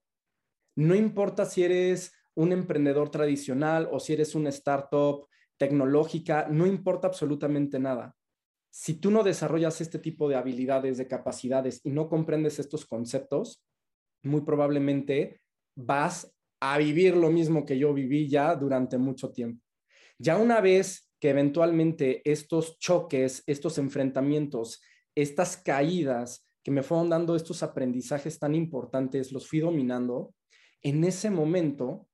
no 0.76 0.96
importa 0.96 1.46
si 1.46 1.64
eres 1.64 2.14
un 2.36 2.54
emprendedor 2.54 3.10
tradicional 3.10 3.90
o 3.92 4.00
si 4.00 4.14
eres 4.14 4.34
una 4.36 4.50
startup 4.50 5.28
tecnológica, 5.58 6.48
no 6.50 6.66
importa 6.66 7.08
absolutamente 7.08 7.80
nada. 7.80 8.16
Si 8.72 8.94
tú 8.94 9.12
no 9.12 9.24
desarrollas 9.24 9.82
este 9.82 10.00
tipo 10.00 10.30
de 10.30 10.36
habilidades, 10.36 10.98
de 10.98 11.08
capacidades 11.08 11.82
y 11.84 11.92
no 11.92 12.08
comprendes 12.08 12.60
estos 12.60 12.86
conceptos, 12.86 13.64
muy 14.24 14.42
probablemente 14.42 15.42
vas 15.76 16.34
a 16.62 16.78
vivir 16.78 17.16
lo 17.16 17.30
mismo 17.30 17.66
que 17.66 17.78
yo 17.78 17.94
viví 17.94 18.30
ya 18.30 18.56
durante 18.56 18.98
mucho 18.98 19.32
tiempo. 19.32 19.64
Ya 20.18 20.38
una 20.38 20.62
vez 20.62 21.09
que 21.20 21.30
eventualmente 21.30 22.22
estos 22.30 22.78
choques, 22.80 23.44
estos 23.46 23.78
enfrentamientos, 23.78 24.82
estas 25.16 25.58
caídas 25.58 26.48
que 26.64 26.72
me 26.72 26.84
fueron 26.84 27.10
dando 27.10 27.36
estos 27.36 27.64
aprendizajes 27.64 28.40
tan 28.40 28.56
importantes, 28.56 29.32
los 29.32 29.48
fui 29.48 29.60
dominando, 29.60 30.34
en 30.82 31.04
ese 31.04 31.30
momento 31.30 32.08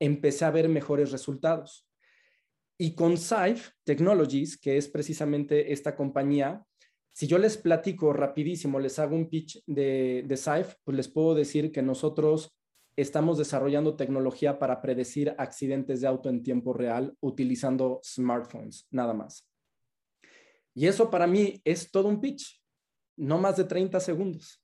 empecé 0.00 0.44
a 0.44 0.50
ver 0.50 0.68
mejores 0.68 1.12
resultados. 1.12 1.86
Y 2.78 2.94
con 2.94 3.16
Saif 3.16 3.70
Technologies, 3.84 4.58
que 4.58 4.76
es 4.76 4.88
precisamente 4.88 5.72
esta 5.72 5.96
compañía, 5.96 6.64
si 7.12 7.26
yo 7.26 7.38
les 7.38 7.56
platico 7.56 8.12
rapidísimo, 8.12 8.78
les 8.78 8.98
hago 8.98 9.16
un 9.16 9.30
pitch 9.30 9.62
de, 9.66 10.24
de 10.26 10.36
Saif, 10.36 10.74
pues 10.84 10.96
les 10.96 11.08
puedo 11.08 11.34
decir 11.34 11.72
que 11.72 11.80
nosotros 11.80 12.55
estamos 12.96 13.36
desarrollando 13.36 13.94
tecnología 13.94 14.58
para 14.58 14.80
predecir 14.80 15.34
accidentes 15.38 16.00
de 16.00 16.06
auto 16.06 16.30
en 16.30 16.42
tiempo 16.42 16.72
real 16.72 17.14
utilizando 17.20 18.00
smartphones, 18.02 18.86
nada 18.90 19.12
más. 19.12 19.46
Y 20.74 20.86
eso 20.86 21.10
para 21.10 21.26
mí 21.26 21.60
es 21.64 21.90
todo 21.90 22.08
un 22.08 22.20
pitch, 22.20 22.60
no 23.16 23.38
más 23.38 23.56
de 23.56 23.64
30 23.64 24.00
segundos. 24.00 24.62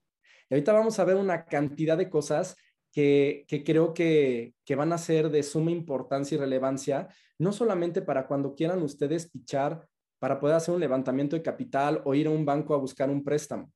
Y 0.49 0.55
ahorita 0.55 0.73
vamos 0.73 0.99
a 0.99 1.05
ver 1.05 1.17
una 1.17 1.45
cantidad 1.45 1.97
de 1.97 2.11
cosas 2.11 2.57
que, 2.93 3.47
creo 3.65 3.95
que, 3.95 4.55
van 4.77 4.93
a 4.93 4.99
ser 4.99 5.31
de 5.31 5.43
suma 5.43 5.71
importancia 5.71 6.37
y 6.37 6.39
relevancia, 6.39 7.09
no 7.39 7.53
solamente 7.53 8.03
para 8.03 8.27
cuando 8.27 8.55
quieran 8.55 8.83
ustedes 8.83 9.31
pichar 9.31 9.89
para 10.19 10.39
poder 10.39 10.57
hacer 10.57 10.75
un 10.75 10.81
levantamiento 10.81 11.35
de 11.35 11.43
capital 11.43 12.03
o 12.05 12.15
ir 12.15 12.27
a 12.27 12.31
un 12.31 12.45
banco 12.45 12.75
a 12.75 12.79
buscar 12.79 13.11
un 13.11 13.25
préstamo. 13.25 13.73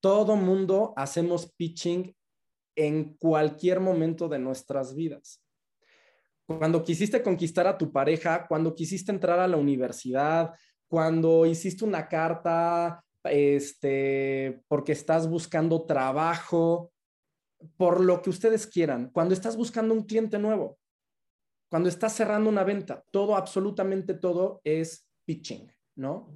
Todo 0.00 0.36
mundo 0.36 0.92
hacemos 0.96 1.52
pitching 1.54 2.14
en 2.76 3.16
cualquier 3.16 3.80
momento 3.80 4.28
de 4.28 4.38
nuestras 4.38 4.94
vidas. 4.94 5.42
Cuando 6.46 6.84
quisiste 6.84 7.22
conquistar 7.22 7.66
a 7.66 7.76
tu 7.76 7.90
pareja, 7.90 8.46
cuando 8.46 8.74
quisiste 8.74 9.10
entrar 9.10 9.40
a 9.40 9.48
la 9.48 9.56
universidad, 9.56 10.52
cuando 10.86 11.44
hiciste 11.44 11.84
una 11.84 12.06
carta 12.06 13.02
este, 13.24 14.62
porque 14.68 14.92
estás 14.92 15.28
buscando 15.28 15.84
trabajo, 15.84 16.92
por 17.76 18.00
lo 18.00 18.22
que 18.22 18.30
ustedes 18.30 18.66
quieran, 18.66 19.10
cuando 19.10 19.34
estás 19.34 19.56
buscando 19.56 19.94
un 19.94 20.04
cliente 20.04 20.38
nuevo, 20.38 20.78
cuando 21.68 21.88
estás 21.88 22.12
cerrando 22.14 22.48
una 22.48 22.62
venta, 22.62 23.04
todo, 23.10 23.34
absolutamente 23.34 24.14
todo 24.14 24.60
es 24.62 25.08
pitching, 25.24 25.72
¿no? 25.96 26.32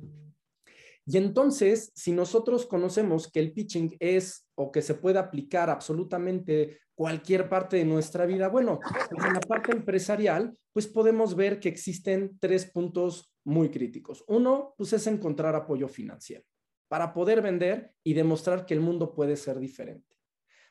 Y 1.11 1.17
entonces, 1.17 1.91
si 1.93 2.13
nosotros 2.13 2.67
conocemos 2.67 3.29
que 3.29 3.41
el 3.41 3.53
pitching 3.53 3.97
es 3.99 4.49
o 4.55 4.71
que 4.71 4.81
se 4.81 4.95
puede 4.95 5.19
aplicar 5.19 5.69
absolutamente 5.69 6.79
cualquier 6.95 7.49
parte 7.49 7.79
de 7.79 7.85
nuestra 7.85 8.27
vida, 8.27 8.49
bueno, 8.49 8.79
pues 9.11 9.27
en 9.27 9.35
la 9.35 9.41
parte 9.41 9.73
empresarial, 9.73 10.57
pues 10.73 10.87
podemos 10.87 11.35
ver 11.35 11.59
que 11.59 11.69
existen 11.69 12.39
tres 12.39 12.65
puntos 12.67 13.35
muy 13.43 13.71
críticos. 13.71 14.23
Uno, 14.29 14.75
pues 14.79 14.93
es 14.93 15.05
encontrar 15.09 15.57
apoyo 15.57 15.89
financiero 15.89 16.45
para 16.87 17.13
poder 17.13 17.43
vender 17.43 17.93
y 18.05 18.15
demostrar 18.15 18.65
que 18.65 18.75
el 18.75 18.81
mundo 18.81 19.13
puede 19.13 19.37
ser 19.37 19.59
diferente. 19.59 20.17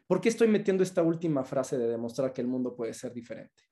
¿Por 0.08 0.22
qué 0.22 0.29
estoy 0.29 0.48
metiendo 0.48 0.84
esta 0.84 1.03
última 1.03 1.43
frase 1.43 1.77
de 1.77 1.89
demostrar 1.89 2.31
que 2.31 2.39
el 2.39 2.48
mundo 2.48 2.77
puede 2.77 2.93
ser 2.93 3.12
diferente? 3.12 3.63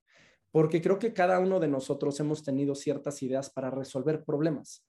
Porque 0.52 0.82
creo 0.82 1.00
que 1.00 1.14
cada 1.14 1.40
uno 1.40 1.62
de 1.62 1.70
nosotros 1.70 2.20
hemos 2.20 2.44
tenido 2.44 2.76
ciertas 2.76 3.24
ideas 3.24 3.50
para 3.50 3.72
resolver 3.72 4.26
problemas. 4.26 4.86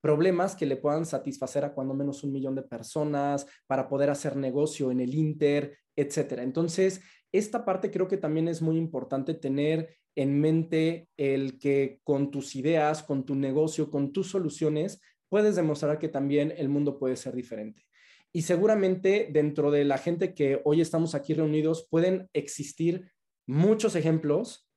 Problemas 0.00 0.54
que 0.54 0.66
le 0.66 0.76
puedan 0.76 1.06
satisfacer 1.06 1.64
a 1.64 1.74
cuando 1.74 1.94
menos 1.94 2.22
un 2.24 2.32
millón 2.32 2.54
de 2.54 2.62
personas, 2.62 3.46
para 3.66 3.88
poder 3.88 4.10
hacer 4.10 4.36
negocio 4.36 4.90
en 4.90 5.00
el 5.00 5.14
Inter, 5.14 5.78
etcétera. 5.96 6.42
Entonces, 6.42 7.00
esta 7.32 7.64
parte 7.64 7.90
creo 7.90 8.08
que 8.08 8.16
también 8.16 8.48
es 8.48 8.62
muy 8.62 8.76
importante 8.76 9.34
tener 9.34 9.96
en 10.14 10.40
mente 10.40 11.08
el 11.16 11.58
que 11.58 12.00
con 12.02 12.30
tus 12.30 12.56
ideas, 12.56 13.02
con 13.02 13.24
tu 13.24 13.34
negocio, 13.34 13.90
con 13.90 14.12
tus 14.12 14.30
soluciones, 14.30 15.00
puedes 15.28 15.56
demostrar 15.56 15.98
que 15.98 16.08
también 16.08 16.52
el 16.56 16.68
mundo 16.68 16.98
puede 16.98 17.16
ser 17.16 17.34
diferente. 17.34 17.84
Y 18.32 18.42
seguramente 18.42 19.28
dentro 19.32 19.70
de 19.70 19.84
la 19.84 19.98
gente 19.98 20.34
que 20.34 20.60
hoy 20.64 20.80
estamos 20.80 21.14
aquí 21.14 21.34
reunidos 21.34 21.86
pueden 21.90 22.28
existir 22.32 23.10
muchos 23.46 23.94
ejemplos 23.96 24.68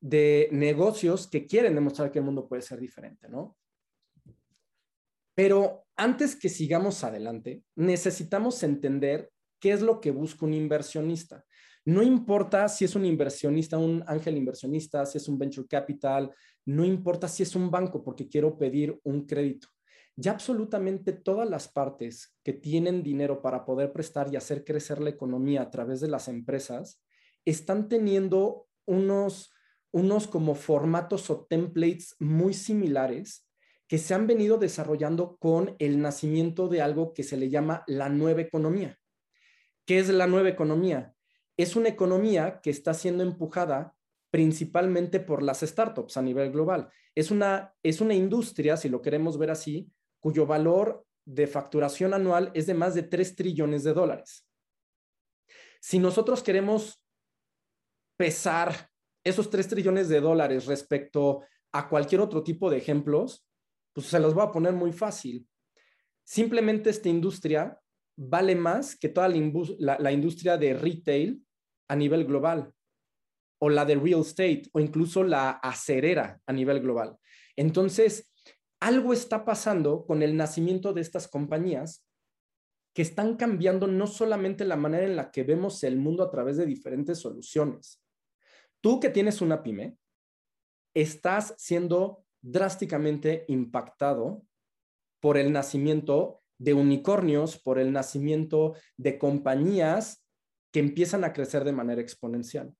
de 0.00 0.48
negocios 0.50 1.26
que 1.28 1.46
quieren 1.46 1.74
demostrar 1.74 2.10
que 2.10 2.18
el 2.18 2.24
mundo 2.24 2.48
puede 2.48 2.62
ser 2.62 2.80
diferente, 2.80 3.28
¿no? 3.28 3.56
Pero 5.36 5.86
antes 5.94 6.34
que 6.34 6.48
sigamos 6.48 7.04
adelante, 7.04 7.62
necesitamos 7.76 8.60
entender 8.64 9.30
qué 9.60 9.70
es 9.70 9.82
lo 9.82 10.00
que 10.00 10.10
busca 10.10 10.44
un 10.44 10.54
inversionista. 10.54 11.44
No 11.84 12.02
importa 12.02 12.68
si 12.68 12.84
es 12.84 12.96
un 12.96 13.04
inversionista, 13.04 13.78
un 13.78 14.02
ángel 14.08 14.36
inversionista, 14.36 15.06
si 15.06 15.18
es 15.18 15.28
un 15.28 15.38
venture 15.38 15.68
capital, 15.68 16.34
no 16.64 16.84
importa 16.84 17.28
si 17.28 17.44
es 17.44 17.54
un 17.54 17.70
banco 17.70 18.02
porque 18.02 18.28
quiero 18.28 18.58
pedir 18.58 18.98
un 19.04 19.24
crédito 19.24 19.68
ya 20.16 20.32
absolutamente 20.32 21.12
todas 21.12 21.48
las 21.48 21.68
partes 21.68 22.34
que 22.42 22.54
tienen 22.54 23.02
dinero 23.02 23.42
para 23.42 23.64
poder 23.66 23.92
prestar 23.92 24.32
y 24.32 24.36
hacer 24.36 24.64
crecer 24.64 25.00
la 25.00 25.10
economía 25.10 25.62
a 25.62 25.70
través 25.70 26.00
de 26.00 26.08
las 26.08 26.28
empresas 26.28 27.02
están 27.44 27.88
teniendo 27.88 28.66
unos, 28.86 29.52
unos 29.92 30.26
como 30.26 30.54
formatos 30.54 31.28
o 31.28 31.44
templates 31.44 32.16
muy 32.18 32.54
similares 32.54 33.45
que 33.88 33.98
se 33.98 34.14
han 34.14 34.26
venido 34.26 34.58
desarrollando 34.58 35.36
con 35.36 35.76
el 35.78 36.00
nacimiento 36.00 36.68
de 36.68 36.82
algo 36.82 37.14
que 37.14 37.22
se 37.22 37.36
le 37.36 37.48
llama 37.48 37.84
la 37.86 38.08
nueva 38.08 38.40
economía. 38.40 38.98
¿Qué 39.86 39.98
es 39.98 40.08
la 40.08 40.26
nueva 40.26 40.48
economía? 40.48 41.14
Es 41.56 41.76
una 41.76 41.88
economía 41.88 42.60
que 42.62 42.70
está 42.70 42.94
siendo 42.94 43.22
empujada 43.22 43.94
principalmente 44.30 45.20
por 45.20 45.42
las 45.42 45.60
startups 45.60 46.16
a 46.16 46.22
nivel 46.22 46.50
global. 46.50 46.90
Es 47.14 47.30
una, 47.30 47.74
es 47.82 48.00
una 48.00 48.14
industria, 48.14 48.76
si 48.76 48.88
lo 48.88 49.00
queremos 49.00 49.38
ver 49.38 49.50
así, 49.50 49.90
cuyo 50.20 50.46
valor 50.46 51.06
de 51.24 51.46
facturación 51.46 52.12
anual 52.12 52.50
es 52.54 52.66
de 52.66 52.74
más 52.74 52.94
de 52.94 53.04
3 53.04 53.36
trillones 53.36 53.84
de 53.84 53.92
dólares. 53.94 54.46
Si 55.80 55.98
nosotros 55.98 56.42
queremos 56.42 57.00
pesar 58.16 58.90
esos 59.24 59.48
3 59.50 59.68
trillones 59.68 60.08
de 60.08 60.20
dólares 60.20 60.66
respecto 60.66 61.42
a 61.72 61.88
cualquier 61.88 62.20
otro 62.20 62.42
tipo 62.42 62.70
de 62.70 62.78
ejemplos, 62.78 63.45
pues 63.96 64.08
se 64.08 64.20
los 64.20 64.34
voy 64.34 64.44
a 64.44 64.52
poner 64.52 64.74
muy 64.74 64.92
fácil. 64.92 65.48
Simplemente 66.22 66.90
esta 66.90 67.08
industria 67.08 67.80
vale 68.14 68.54
más 68.54 68.94
que 68.94 69.08
toda 69.08 69.26
la, 69.78 69.96
la 69.98 70.12
industria 70.12 70.58
de 70.58 70.74
retail 70.74 71.42
a 71.88 71.96
nivel 71.96 72.26
global, 72.26 72.74
o 73.58 73.70
la 73.70 73.86
de 73.86 73.94
real 73.94 74.20
estate, 74.20 74.64
o 74.72 74.80
incluso 74.80 75.24
la 75.24 75.52
acerera 75.52 76.38
a 76.44 76.52
nivel 76.52 76.82
global. 76.82 77.16
Entonces, 77.56 78.30
algo 78.80 79.14
está 79.14 79.46
pasando 79.46 80.04
con 80.04 80.22
el 80.22 80.36
nacimiento 80.36 80.92
de 80.92 81.00
estas 81.00 81.26
compañías 81.26 82.06
que 82.92 83.00
están 83.00 83.38
cambiando 83.38 83.86
no 83.86 84.06
solamente 84.06 84.66
la 84.66 84.76
manera 84.76 85.06
en 85.06 85.16
la 85.16 85.30
que 85.30 85.42
vemos 85.42 85.82
el 85.84 85.96
mundo 85.96 86.22
a 86.22 86.30
través 86.30 86.58
de 86.58 86.66
diferentes 86.66 87.18
soluciones. 87.18 88.02
Tú 88.82 89.00
que 89.00 89.08
tienes 89.08 89.40
una 89.40 89.62
pyme, 89.62 89.96
estás 90.92 91.54
siendo 91.56 92.25
drásticamente 92.46 93.44
impactado 93.48 94.44
por 95.20 95.36
el 95.36 95.52
nacimiento 95.52 96.42
de 96.58 96.74
unicornios, 96.74 97.58
por 97.58 97.78
el 97.78 97.92
nacimiento 97.92 98.74
de 98.96 99.18
compañías 99.18 100.24
que 100.72 100.80
empiezan 100.80 101.24
a 101.24 101.32
crecer 101.32 101.64
de 101.64 101.72
manera 101.72 102.00
exponencial. 102.00 102.72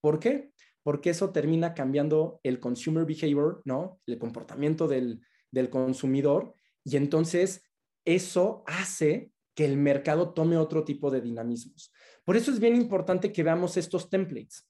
¿Por 0.00 0.18
qué? 0.18 0.52
Porque 0.82 1.10
eso 1.10 1.30
termina 1.30 1.74
cambiando 1.74 2.40
el 2.42 2.60
consumer 2.60 3.04
behavior, 3.04 3.62
¿no? 3.64 4.00
El 4.06 4.18
comportamiento 4.18 4.86
del, 4.86 5.20
del 5.50 5.68
consumidor 5.68 6.54
y 6.84 6.96
entonces 6.96 7.68
eso 8.04 8.62
hace 8.66 9.32
que 9.54 9.64
el 9.64 9.76
mercado 9.76 10.32
tome 10.32 10.56
otro 10.56 10.84
tipo 10.84 11.10
de 11.10 11.20
dinamismos. 11.20 11.92
Por 12.24 12.36
eso 12.36 12.50
es 12.50 12.60
bien 12.60 12.76
importante 12.76 13.32
que 13.32 13.42
veamos 13.42 13.76
estos 13.76 14.08
templates. 14.08 14.68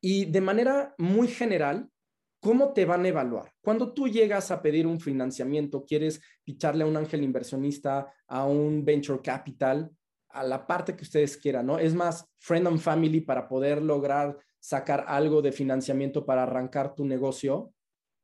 Y 0.00 0.26
de 0.26 0.40
manera 0.40 0.94
muy 0.98 1.28
general, 1.28 1.90
¿cómo 2.40 2.72
te 2.72 2.84
van 2.84 3.04
a 3.04 3.08
evaluar? 3.08 3.52
Cuando 3.60 3.92
tú 3.92 4.08
llegas 4.08 4.50
a 4.50 4.62
pedir 4.62 4.86
un 4.86 5.00
financiamiento, 5.00 5.84
quieres 5.84 6.20
picharle 6.44 6.84
a 6.84 6.86
un 6.86 6.96
ángel 6.96 7.22
inversionista, 7.22 8.12
a 8.26 8.44
un 8.44 8.84
venture 8.84 9.20
capital, 9.22 9.90
a 10.30 10.42
la 10.44 10.66
parte 10.66 10.94
que 10.94 11.04
ustedes 11.04 11.36
quieran, 11.36 11.66
¿no? 11.66 11.78
Es 11.78 11.94
más, 11.94 12.24
friend 12.38 12.66
and 12.66 12.78
family 12.78 13.20
para 13.20 13.48
poder 13.48 13.82
lograr 13.82 14.38
sacar 14.60 15.04
algo 15.08 15.42
de 15.42 15.52
financiamiento 15.52 16.26
para 16.26 16.42
arrancar 16.42 16.94
tu 16.94 17.04
negocio. 17.04 17.72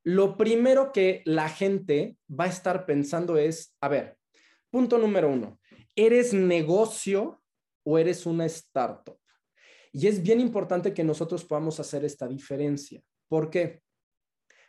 Lo 0.02 0.36
primero 0.36 0.92
que 0.92 1.22
la 1.24 1.48
gente 1.48 2.18
va 2.28 2.44
a 2.44 2.48
estar 2.48 2.84
pensando 2.86 3.38
es, 3.38 3.74
a 3.80 3.88
ver, 3.88 4.18
punto 4.70 4.98
número 4.98 5.30
uno, 5.30 5.58
¿eres 5.96 6.34
negocio 6.34 7.42
o 7.84 7.98
eres 7.98 8.26
una 8.26 8.44
startup? 8.46 9.18
Y 9.92 10.08
es 10.08 10.22
bien 10.22 10.40
importante 10.40 10.92
que 10.92 11.04
nosotros 11.04 11.44
podamos 11.44 11.78
hacer 11.78 12.04
esta 12.04 12.26
diferencia. 12.26 13.00
¿Por 13.28 13.48
qué? 13.48 13.83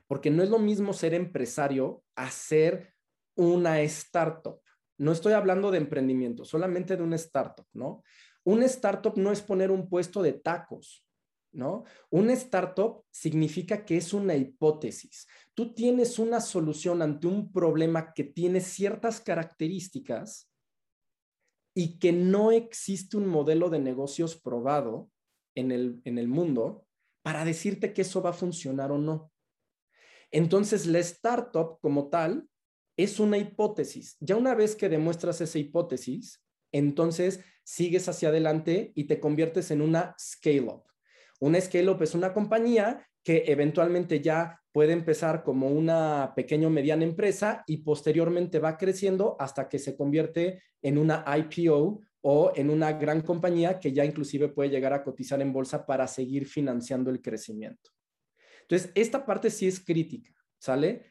Porque 0.07 0.29
no 0.29 0.43
es 0.43 0.49
lo 0.49 0.59
mismo 0.59 0.93
ser 0.93 1.13
empresario 1.13 2.03
a 2.15 2.29
ser 2.29 2.93
una 3.35 3.81
startup. 3.81 4.61
No 4.97 5.11
estoy 5.11 5.33
hablando 5.33 5.71
de 5.71 5.77
emprendimiento, 5.77 6.45
solamente 6.45 6.95
de 6.95 7.03
una 7.03 7.17
startup, 7.17 7.67
¿no? 7.73 8.03
Un 8.43 8.63
startup 8.63 9.17
no 9.17 9.31
es 9.31 9.41
poner 9.41 9.71
un 9.71 9.89
puesto 9.89 10.21
de 10.21 10.33
tacos, 10.33 11.05
¿no? 11.51 11.83
Un 12.09 12.29
startup 12.29 13.03
significa 13.11 13.83
que 13.83 13.97
es 13.97 14.13
una 14.13 14.35
hipótesis. 14.35 15.27
Tú 15.53 15.73
tienes 15.73 16.19
una 16.19 16.39
solución 16.39 17.01
ante 17.01 17.27
un 17.27 17.51
problema 17.51 18.13
que 18.13 18.23
tiene 18.23 18.61
ciertas 18.61 19.19
características 19.19 20.49
y 21.73 21.99
que 21.99 22.13
no 22.13 22.51
existe 22.51 23.17
un 23.17 23.27
modelo 23.27 23.69
de 23.69 23.79
negocios 23.79 24.35
probado 24.35 25.09
en 25.55 25.71
el, 25.71 26.01
en 26.05 26.17
el 26.17 26.27
mundo 26.27 26.85
para 27.21 27.43
decirte 27.43 27.91
que 27.93 28.03
eso 28.03 28.21
va 28.21 28.29
a 28.29 28.33
funcionar 28.33 28.91
o 28.91 28.97
no. 28.97 29.31
Entonces, 30.31 30.85
la 30.85 30.99
startup 30.99 31.79
como 31.81 32.09
tal 32.09 32.47
es 32.97 33.19
una 33.19 33.37
hipótesis. 33.37 34.17
Ya 34.19 34.35
una 34.35 34.55
vez 34.55 34.75
que 34.75 34.89
demuestras 34.89 35.41
esa 35.41 35.59
hipótesis, 35.59 36.41
entonces 36.71 37.41
sigues 37.63 38.07
hacia 38.07 38.29
adelante 38.29 38.91
y 38.95 39.05
te 39.05 39.19
conviertes 39.19 39.71
en 39.71 39.81
una 39.81 40.15
scale-up. 40.19 40.83
Una 41.39 41.59
scale-up 41.59 42.01
es 42.01 42.15
una 42.15 42.33
compañía 42.33 43.05
que 43.23 43.43
eventualmente 43.47 44.21
ya 44.21 44.61
puede 44.71 44.93
empezar 44.93 45.43
como 45.43 45.69
una 45.69 46.33
pequeña 46.35 46.67
o 46.67 46.69
mediana 46.69 47.03
empresa 47.03 47.63
y 47.65 47.77
posteriormente 47.77 48.59
va 48.59 48.77
creciendo 48.77 49.35
hasta 49.39 49.67
que 49.67 49.79
se 49.79 49.95
convierte 49.95 50.61
en 50.81 50.97
una 50.97 51.25
IPO 51.25 52.01
o 52.21 52.51
en 52.55 52.69
una 52.69 52.93
gran 52.93 53.21
compañía 53.21 53.79
que 53.79 53.93
ya 53.93 54.05
inclusive 54.05 54.49
puede 54.49 54.69
llegar 54.69 54.93
a 54.93 55.03
cotizar 55.03 55.41
en 55.41 55.53
bolsa 55.53 55.85
para 55.85 56.07
seguir 56.07 56.45
financiando 56.45 57.09
el 57.09 57.21
crecimiento. 57.21 57.94
Entonces, 58.67 58.91
esta 58.95 59.25
parte 59.25 59.49
sí 59.49 59.67
es 59.67 59.83
crítica, 59.83 60.33
¿sale? 60.59 61.05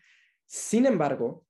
Sin 0.46 0.86
embargo, 0.86 1.46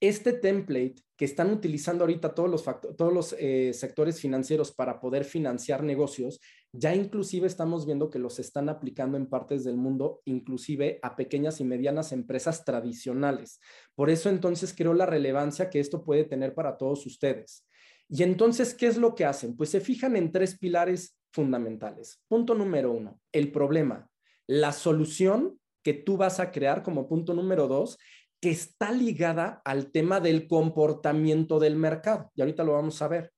este 0.00 0.34
template 0.34 0.96
que 1.16 1.24
están 1.24 1.50
utilizando 1.50 2.04
ahorita 2.04 2.34
todos 2.34 2.50
los, 2.50 2.64
todos 2.96 3.12
los 3.12 3.34
eh, 3.38 3.72
sectores 3.72 4.20
financieros 4.20 4.72
para 4.72 5.00
poder 5.00 5.24
financiar 5.24 5.82
negocios, 5.82 6.38
ya 6.72 6.94
inclusive 6.94 7.46
estamos 7.46 7.86
viendo 7.86 8.10
que 8.10 8.18
los 8.18 8.38
están 8.38 8.68
aplicando 8.68 9.16
en 9.16 9.26
partes 9.26 9.64
del 9.64 9.76
mundo, 9.76 10.20
inclusive 10.26 10.98
a 11.02 11.16
pequeñas 11.16 11.60
y 11.60 11.64
medianas 11.64 12.12
empresas 12.12 12.64
tradicionales. 12.64 13.60
Por 13.94 14.10
eso 14.10 14.28
entonces 14.28 14.74
creo 14.76 14.92
la 14.92 15.06
relevancia 15.06 15.70
que 15.70 15.80
esto 15.80 16.04
puede 16.04 16.24
tener 16.24 16.54
para 16.54 16.76
todos 16.76 17.06
ustedes. 17.06 17.66
Y 18.08 18.22
entonces, 18.22 18.74
¿qué 18.74 18.86
es 18.86 18.98
lo 18.98 19.14
que 19.14 19.24
hacen? 19.24 19.56
Pues 19.56 19.70
se 19.70 19.80
fijan 19.80 20.16
en 20.16 20.30
tres 20.30 20.58
pilares 20.58 21.18
fundamentales. 21.32 22.22
Punto 22.28 22.54
número 22.54 22.92
uno, 22.92 23.18
el 23.32 23.50
problema. 23.50 24.08
La 24.46 24.72
solución 24.72 25.58
que 25.82 25.94
tú 25.94 26.16
vas 26.16 26.40
a 26.40 26.50
crear 26.50 26.82
como 26.82 27.08
punto 27.08 27.32
número 27.34 27.68
dos, 27.68 27.98
que 28.40 28.50
está 28.50 28.92
ligada 28.92 29.62
al 29.64 29.90
tema 29.90 30.20
del 30.20 30.46
comportamiento 30.46 31.58
del 31.58 31.76
mercado. 31.76 32.30
Y 32.34 32.40
ahorita 32.40 32.64
lo 32.64 32.72
vamos 32.72 33.00
a 33.02 33.08
ver. 33.08 33.32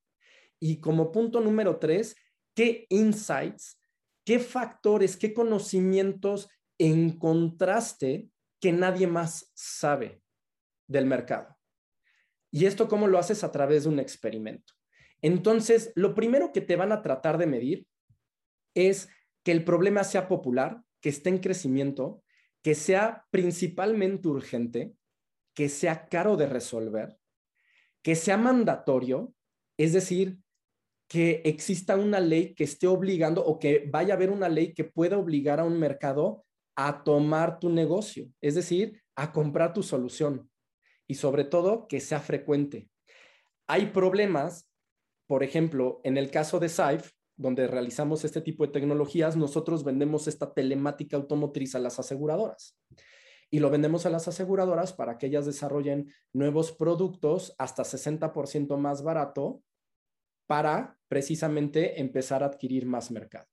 Y 0.60 0.80
como 0.80 1.12
punto 1.12 1.40
número 1.40 1.78
tres, 1.78 2.16
¿qué 2.54 2.86
insights, 2.88 3.80
qué 4.24 4.38
factores, 4.38 5.16
qué 5.16 5.32
conocimientos 5.32 6.48
encontraste 6.78 8.30
que 8.60 8.72
nadie 8.72 9.06
más 9.06 9.52
sabe 9.54 10.22
del 10.88 11.06
mercado? 11.06 11.56
Y 12.50 12.66
esto 12.66 12.88
cómo 12.88 13.06
lo 13.06 13.18
haces 13.18 13.44
a 13.44 13.52
través 13.52 13.84
de 13.84 13.90
un 13.90 13.98
experimento. 13.98 14.72
Entonces, 15.20 15.92
lo 15.94 16.14
primero 16.14 16.52
que 16.52 16.60
te 16.60 16.76
van 16.76 16.92
a 16.92 17.02
tratar 17.02 17.38
de 17.38 17.46
medir 17.46 17.86
es 18.74 19.08
que 19.44 19.52
el 19.52 19.64
problema 19.64 20.04
sea 20.04 20.28
popular, 20.28 20.82
que 21.00 21.08
esté 21.08 21.30
en 21.30 21.38
crecimiento, 21.38 22.22
que 22.62 22.74
sea 22.74 23.26
principalmente 23.30 24.28
urgente, 24.28 24.94
que 25.54 25.68
sea 25.68 26.06
caro 26.06 26.36
de 26.36 26.46
resolver, 26.46 27.18
que 28.02 28.14
sea 28.14 28.36
mandatorio, 28.36 29.34
es 29.76 29.92
decir, 29.92 30.38
que 31.08 31.42
exista 31.44 31.96
una 31.96 32.20
ley 32.20 32.54
que 32.54 32.64
esté 32.64 32.86
obligando 32.86 33.44
o 33.44 33.58
que 33.58 33.88
vaya 33.90 34.14
a 34.14 34.16
haber 34.16 34.30
una 34.30 34.48
ley 34.48 34.74
que 34.74 34.84
pueda 34.84 35.16
obligar 35.16 35.58
a 35.58 35.64
un 35.64 35.78
mercado 35.78 36.44
a 36.76 37.02
tomar 37.02 37.58
tu 37.58 37.70
negocio, 37.70 38.28
es 38.40 38.54
decir, 38.54 39.02
a 39.16 39.32
comprar 39.32 39.72
tu 39.72 39.82
solución 39.82 40.48
y 41.08 41.14
sobre 41.14 41.44
todo 41.44 41.88
que 41.88 42.00
sea 42.00 42.20
frecuente. 42.20 42.88
Hay 43.66 43.86
problemas, 43.86 44.70
por 45.26 45.42
ejemplo, 45.42 46.00
en 46.04 46.18
el 46.18 46.30
caso 46.30 46.60
de 46.60 46.68
SAIF, 46.68 47.10
donde 47.38 47.66
realizamos 47.66 48.24
este 48.24 48.42
tipo 48.42 48.66
de 48.66 48.72
tecnologías, 48.72 49.36
nosotros 49.36 49.84
vendemos 49.84 50.28
esta 50.28 50.52
telemática 50.52 51.16
automotriz 51.16 51.74
a 51.74 51.78
las 51.78 51.98
aseguradoras. 51.98 52.78
Y 53.50 53.60
lo 53.60 53.70
vendemos 53.70 54.04
a 54.04 54.10
las 54.10 54.28
aseguradoras 54.28 54.92
para 54.92 55.16
que 55.16 55.26
ellas 55.26 55.46
desarrollen 55.46 56.12
nuevos 56.34 56.72
productos 56.72 57.54
hasta 57.56 57.84
60% 57.84 58.76
más 58.76 59.02
barato 59.02 59.62
para 60.46 60.98
precisamente 61.08 62.00
empezar 62.00 62.42
a 62.42 62.46
adquirir 62.46 62.84
más 62.84 63.10
mercado. 63.10 63.46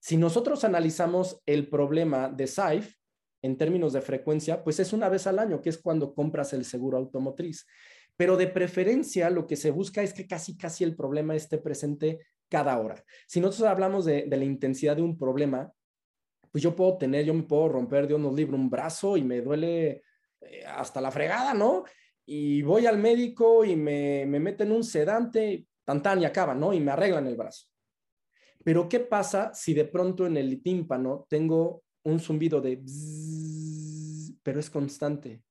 Si 0.00 0.18
nosotros 0.18 0.64
analizamos 0.64 1.40
el 1.46 1.70
problema 1.70 2.28
de 2.28 2.46
SAIF, 2.46 2.94
en 3.44 3.58
términos 3.58 3.92
de 3.92 4.00
frecuencia, 4.00 4.64
pues 4.64 4.80
es 4.80 4.94
una 4.94 5.10
vez 5.10 5.26
al 5.26 5.38
año, 5.38 5.60
que 5.60 5.68
es 5.68 5.76
cuando 5.76 6.14
compras 6.14 6.54
el 6.54 6.64
seguro 6.64 6.96
automotriz. 6.96 7.66
Pero 8.16 8.38
de 8.38 8.46
preferencia 8.46 9.28
lo 9.28 9.46
que 9.46 9.56
se 9.56 9.70
busca 9.70 10.02
es 10.02 10.14
que 10.14 10.26
casi, 10.26 10.56
casi 10.56 10.82
el 10.82 10.96
problema 10.96 11.34
esté 11.34 11.58
presente 11.58 12.20
cada 12.48 12.78
hora. 12.78 13.02
Si 13.26 13.40
nosotros 13.40 13.68
hablamos 13.68 14.04
de, 14.04 14.26
la 14.26 14.44
intensidad 14.44 14.96
de 14.96 15.02
un 15.02 15.18
problema, 15.18 15.72
pues 16.50 16.62
yo 16.62 16.76
puedo 16.76 16.96
tener, 16.98 17.24
yo 17.24 17.34
me 17.34 17.42
puedo 17.42 17.68
romper, 17.68 18.06
Dios 18.06 18.20
nos 18.20 18.34
libre, 18.34 18.56
un 18.56 18.70
brazo 18.70 19.16
y 19.16 19.22
me 19.22 19.40
duele 19.40 20.02
eh, 20.40 20.64
hasta 20.66 21.00
la 21.00 21.10
fregada, 21.10 21.52
¿no? 21.54 21.84
Y 22.26 22.62
voy 22.62 22.86
al 22.86 22.98
médico 22.98 23.64
y 23.64 23.76
me, 23.76 24.24
me 24.26 24.40
meten 24.40 24.72
un 24.72 24.84
sedante, 24.84 25.66
tan 25.84 26.02
tan 26.02 26.20
y 26.22 26.24
acaba, 26.24 26.54
¿no? 26.54 26.72
Y 26.72 26.80
me 26.80 26.92
arreglan 26.92 27.26
el 27.26 27.36
brazo. 27.36 27.66
Pero 28.62 28.88
¿qué 28.88 29.00
pasa 29.00 29.52
si 29.52 29.74
de 29.74 29.84
pronto 29.84 30.26
en 30.26 30.36
el 30.36 30.62
tímpano 30.62 31.26
tengo 31.28 31.82
un 32.04 32.20
zumbido 32.20 32.60
de 32.60 32.80
pero 34.44 34.60
es 34.60 34.70
constante, 34.70 35.42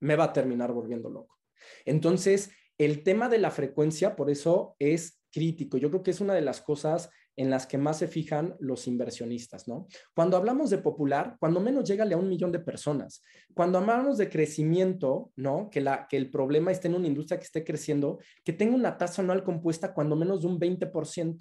me 0.00 0.14
va 0.14 0.24
a 0.24 0.32
terminar 0.32 0.72
volviendo 0.72 1.08
loco. 1.08 1.40
Entonces, 1.84 2.50
el 2.78 3.02
tema 3.02 3.28
de 3.28 3.38
la 3.38 3.50
frecuencia, 3.50 4.14
por 4.14 4.30
eso 4.30 4.76
es 4.78 5.21
crítico. 5.32 5.78
Yo 5.78 5.90
creo 5.90 6.02
que 6.02 6.10
es 6.10 6.20
una 6.20 6.34
de 6.34 6.42
las 6.42 6.60
cosas 6.60 7.10
en 7.34 7.50
las 7.50 7.66
que 7.66 7.78
más 7.78 7.98
se 7.98 8.08
fijan 8.08 8.54
los 8.60 8.86
inversionistas, 8.86 9.66
¿no? 9.66 9.86
Cuando 10.14 10.36
hablamos 10.36 10.70
de 10.70 10.78
popular, 10.78 11.36
cuando 11.40 11.60
menos 11.60 11.88
llega 11.88 12.04
a 12.04 12.16
un 12.16 12.28
millón 12.28 12.52
de 12.52 12.58
personas. 12.60 13.22
Cuando 13.54 13.78
hablamos 13.78 14.18
de 14.18 14.28
crecimiento, 14.28 15.32
¿no? 15.36 15.70
Que, 15.70 15.80
la, 15.80 16.06
que 16.08 16.18
el 16.18 16.30
problema 16.30 16.70
esté 16.70 16.88
en 16.88 16.94
una 16.94 17.06
industria 17.06 17.38
que 17.38 17.46
esté 17.46 17.64
creciendo, 17.64 18.18
que 18.44 18.52
tenga 18.52 18.76
una 18.76 18.98
tasa 18.98 19.22
anual 19.22 19.42
compuesta 19.42 19.94
cuando 19.94 20.14
menos 20.14 20.42
de 20.42 20.48
un 20.48 20.60
20%. 20.60 21.38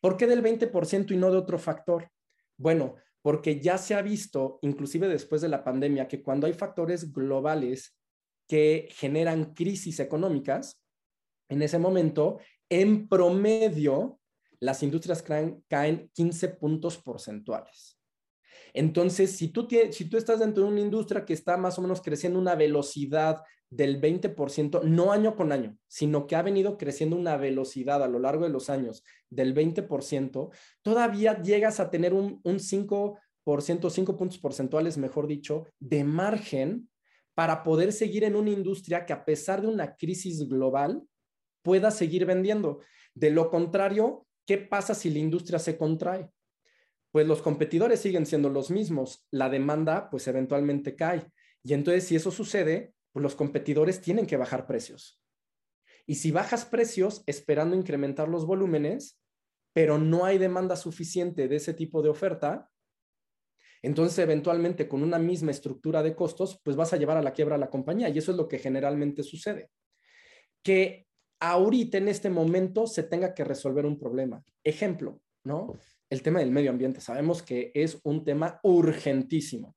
¿Por 0.00 0.16
qué 0.16 0.26
del 0.26 0.42
20% 0.42 1.10
y 1.10 1.16
no 1.16 1.30
de 1.30 1.36
otro 1.36 1.58
factor? 1.58 2.10
Bueno, 2.56 2.94
porque 3.22 3.60
ya 3.60 3.76
se 3.78 3.94
ha 3.94 4.02
visto, 4.02 4.58
inclusive 4.62 5.08
después 5.08 5.42
de 5.42 5.48
la 5.48 5.64
pandemia, 5.64 6.08
que 6.08 6.22
cuando 6.22 6.46
hay 6.46 6.52
factores 6.52 7.12
globales 7.12 7.96
que 8.48 8.88
generan 8.92 9.52
crisis 9.52 10.00
económicas, 10.00 10.82
en 11.50 11.62
ese 11.62 11.78
momento, 11.78 12.38
en 12.68 13.08
promedio, 13.08 14.18
las 14.60 14.82
industrias 14.82 15.22
caen, 15.22 16.10
15 16.12 16.48
puntos 16.48 16.98
porcentuales. 16.98 17.98
Entonces, 18.74 19.36
si 19.36 19.48
tú, 19.48 19.66
si 19.90 20.04
tú 20.06 20.16
estás 20.16 20.40
dentro 20.40 20.64
de 20.64 20.70
una 20.70 20.80
industria 20.80 21.24
que 21.24 21.32
está 21.32 21.56
más 21.56 21.78
o 21.78 21.82
menos 21.82 22.02
creciendo 22.02 22.38
una 22.38 22.54
velocidad 22.54 23.42
del 23.70 24.00
20%, 24.00 24.82
no 24.82 25.12
año 25.12 25.36
con 25.36 25.52
año, 25.52 25.76
sino 25.86 26.26
que 26.26 26.36
ha 26.36 26.42
venido 26.42 26.78
creciendo 26.78 27.16
una 27.16 27.36
velocidad 27.36 28.02
a 28.02 28.08
lo 28.08 28.18
largo 28.18 28.44
de 28.44 28.50
los 28.50 28.70
años 28.70 29.04
del 29.30 29.54
20%, 29.54 30.50
todavía 30.82 31.42
llegas 31.42 31.80
a 31.80 31.90
tener 31.90 32.14
un, 32.14 32.40
un 32.44 32.56
5%, 32.56 33.90
5 33.90 34.16
puntos 34.16 34.38
porcentuales, 34.38 34.98
mejor 34.98 35.26
dicho, 35.26 35.66
de 35.78 36.04
margen 36.04 36.88
para 37.34 37.62
poder 37.62 37.92
seguir 37.92 38.24
en 38.24 38.36
una 38.36 38.50
industria 38.50 39.06
que 39.06 39.12
a 39.12 39.24
pesar 39.24 39.60
de 39.62 39.68
una 39.68 39.96
crisis 39.96 40.48
global 40.48 41.02
pueda 41.62 41.90
seguir 41.90 42.26
vendiendo. 42.26 42.80
De 43.14 43.30
lo 43.30 43.50
contrario, 43.50 44.26
¿qué 44.46 44.58
pasa 44.58 44.94
si 44.94 45.10
la 45.10 45.18
industria 45.18 45.58
se 45.58 45.76
contrae? 45.76 46.30
Pues 47.10 47.26
los 47.26 47.42
competidores 47.42 48.00
siguen 48.00 48.26
siendo 48.26 48.50
los 48.50 48.70
mismos, 48.70 49.26
la 49.30 49.48
demanda 49.48 50.10
pues 50.10 50.28
eventualmente 50.28 50.94
cae. 50.94 51.30
Y 51.62 51.74
entonces 51.74 52.04
si 52.04 52.16
eso 52.16 52.30
sucede, 52.30 52.94
pues 53.12 53.22
los 53.22 53.34
competidores 53.34 54.00
tienen 54.00 54.26
que 54.26 54.36
bajar 54.36 54.66
precios. 54.66 55.20
Y 56.06 56.16
si 56.16 56.30
bajas 56.30 56.64
precios 56.64 57.22
esperando 57.26 57.76
incrementar 57.76 58.28
los 58.28 58.46
volúmenes, 58.46 59.20
pero 59.72 59.98
no 59.98 60.24
hay 60.24 60.38
demanda 60.38 60.76
suficiente 60.76 61.48
de 61.48 61.56
ese 61.56 61.74
tipo 61.74 62.02
de 62.02 62.08
oferta, 62.08 62.70
entonces 63.82 64.18
eventualmente 64.18 64.88
con 64.88 65.02
una 65.02 65.18
misma 65.18 65.50
estructura 65.50 66.02
de 66.02 66.14
costos, 66.14 66.60
pues 66.64 66.76
vas 66.76 66.92
a 66.92 66.96
llevar 66.96 67.16
a 67.16 67.22
la 67.22 67.32
quiebra 67.32 67.56
a 67.56 67.58
la 67.58 67.70
compañía 67.70 68.08
y 68.08 68.18
eso 68.18 68.30
es 68.30 68.36
lo 68.36 68.48
que 68.48 68.58
generalmente 68.58 69.22
sucede. 69.22 69.70
Que 70.62 71.07
ahorita 71.40 71.98
en 71.98 72.08
este 72.08 72.30
momento 72.30 72.86
se 72.86 73.02
tenga 73.02 73.34
que 73.34 73.44
resolver 73.44 73.86
un 73.86 73.98
problema. 73.98 74.42
Ejemplo, 74.64 75.20
¿no? 75.44 75.78
El 76.10 76.22
tema 76.22 76.40
del 76.40 76.50
medio 76.50 76.70
ambiente. 76.70 77.00
Sabemos 77.00 77.42
que 77.42 77.70
es 77.74 77.98
un 78.02 78.24
tema 78.24 78.60
urgentísimo. 78.62 79.76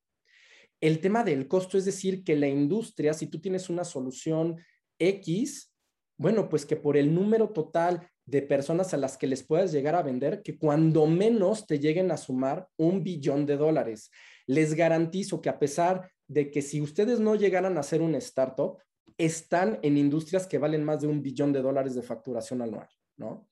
El 0.80 1.00
tema 1.00 1.22
del 1.22 1.46
costo, 1.46 1.78
es 1.78 1.84
decir, 1.84 2.24
que 2.24 2.36
la 2.36 2.48
industria, 2.48 3.14
si 3.14 3.28
tú 3.28 3.40
tienes 3.40 3.70
una 3.70 3.84
solución 3.84 4.56
X, 4.98 5.72
bueno, 6.16 6.48
pues 6.48 6.66
que 6.66 6.76
por 6.76 6.96
el 6.96 7.14
número 7.14 7.50
total 7.50 8.08
de 8.24 8.42
personas 8.42 8.94
a 8.94 8.96
las 8.96 9.16
que 9.16 9.26
les 9.26 9.42
puedas 9.42 9.72
llegar 9.72 9.94
a 9.94 10.02
vender, 10.02 10.42
que 10.42 10.58
cuando 10.58 11.06
menos 11.06 11.66
te 11.66 11.78
lleguen 11.78 12.10
a 12.10 12.16
sumar 12.16 12.68
un 12.76 13.02
billón 13.02 13.46
de 13.46 13.56
dólares. 13.56 14.10
Les 14.46 14.74
garantizo 14.74 15.40
que 15.40 15.48
a 15.48 15.58
pesar 15.58 16.10
de 16.28 16.50
que 16.50 16.62
si 16.62 16.80
ustedes 16.80 17.20
no 17.20 17.34
llegaran 17.34 17.78
a 17.78 17.82
ser 17.82 18.00
un 18.02 18.14
startup, 18.16 18.78
están 19.24 19.78
en 19.82 19.96
industrias 19.96 20.46
que 20.46 20.58
valen 20.58 20.84
más 20.84 21.00
de 21.00 21.06
un 21.06 21.22
billón 21.22 21.52
de 21.52 21.62
dólares 21.62 21.94
de 21.94 22.02
facturación 22.02 22.62
anual, 22.62 22.88
¿no? 23.16 23.48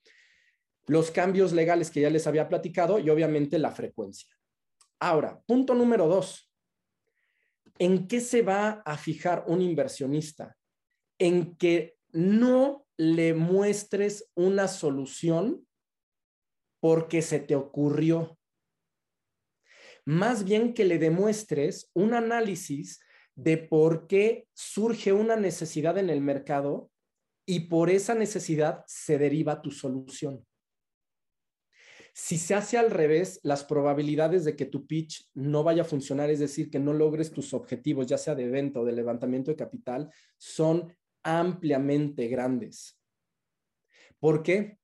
Los 0.87 1.11
cambios 1.11 1.53
legales 1.53 1.91
que 1.91 2.01
ya 2.01 2.11
les 2.11 2.27
había 2.27 2.49
platicado 2.49 2.99
y 2.99 3.11
obviamente 3.11 3.59
la 3.59 3.71
frecuencia. 3.71 4.29
Ahora, 4.99 5.41
punto 5.47 5.75
número 5.75 6.09
dos. 6.09 6.51
¿En 7.79 8.09
qué 8.09 8.21
se 8.21 8.43
va 8.43 8.83
a 8.85 8.97
fijar 8.97 9.45
un 9.47 9.63
inversionista? 9.63 10.57
En 11.19 11.57
que 11.57 11.97
no 12.13 12.87
le 12.97 13.35
muestres 13.35 14.31
una 14.35 14.69
solución 14.69 15.67
porque 16.81 17.23
se 17.23 17.39
te 17.39 17.55
ocurrió. 17.55 18.39
Más 20.05 20.45
bien 20.45 20.75
que 20.75 20.85
le 20.85 20.99
demuestres 20.99 21.91
un 21.95 22.15
análisis 22.15 23.01
de 23.43 23.57
por 23.57 24.07
qué 24.07 24.47
surge 24.53 25.15
una 25.15 25.35
necesidad 25.35 25.97
en 25.97 26.11
el 26.11 26.21
mercado 26.21 26.91
y 27.47 27.61
por 27.61 27.89
esa 27.89 28.15
necesidad 28.15 28.85
se 28.87 29.17
deriva 29.17 29.63
tu 29.63 29.71
solución. 29.71 30.47
Si 32.13 32.37
se 32.37 32.55
hace 32.55 32.77
al 32.77 32.91
revés, 32.91 33.41
las 33.43 33.65
probabilidades 33.65 34.45
de 34.45 34.57
que 34.57 34.67
tu 34.67 34.87
pitch 34.87 35.31
no 35.33 35.65
vaya 35.65 35.83
a 35.83 35.87
funcionar, 35.87 36.29
es 36.29 36.39
decir, 36.39 36.71
que 36.71 36.79
no 36.79 36.93
logres 36.93 37.33
tus 37.33 37.55
objetivos, 37.55 38.07
ya 38.07 38.19
sea 38.19 38.35
de 38.35 38.47
venta 38.49 38.81
o 38.81 38.85
de 38.85 38.93
levantamiento 38.93 39.51
de 39.51 39.57
capital, 39.57 40.13
son 40.37 40.95
ampliamente 41.23 42.29
grandes. 42.29 43.01
¿Por 44.19 44.43
qué? 44.43 44.77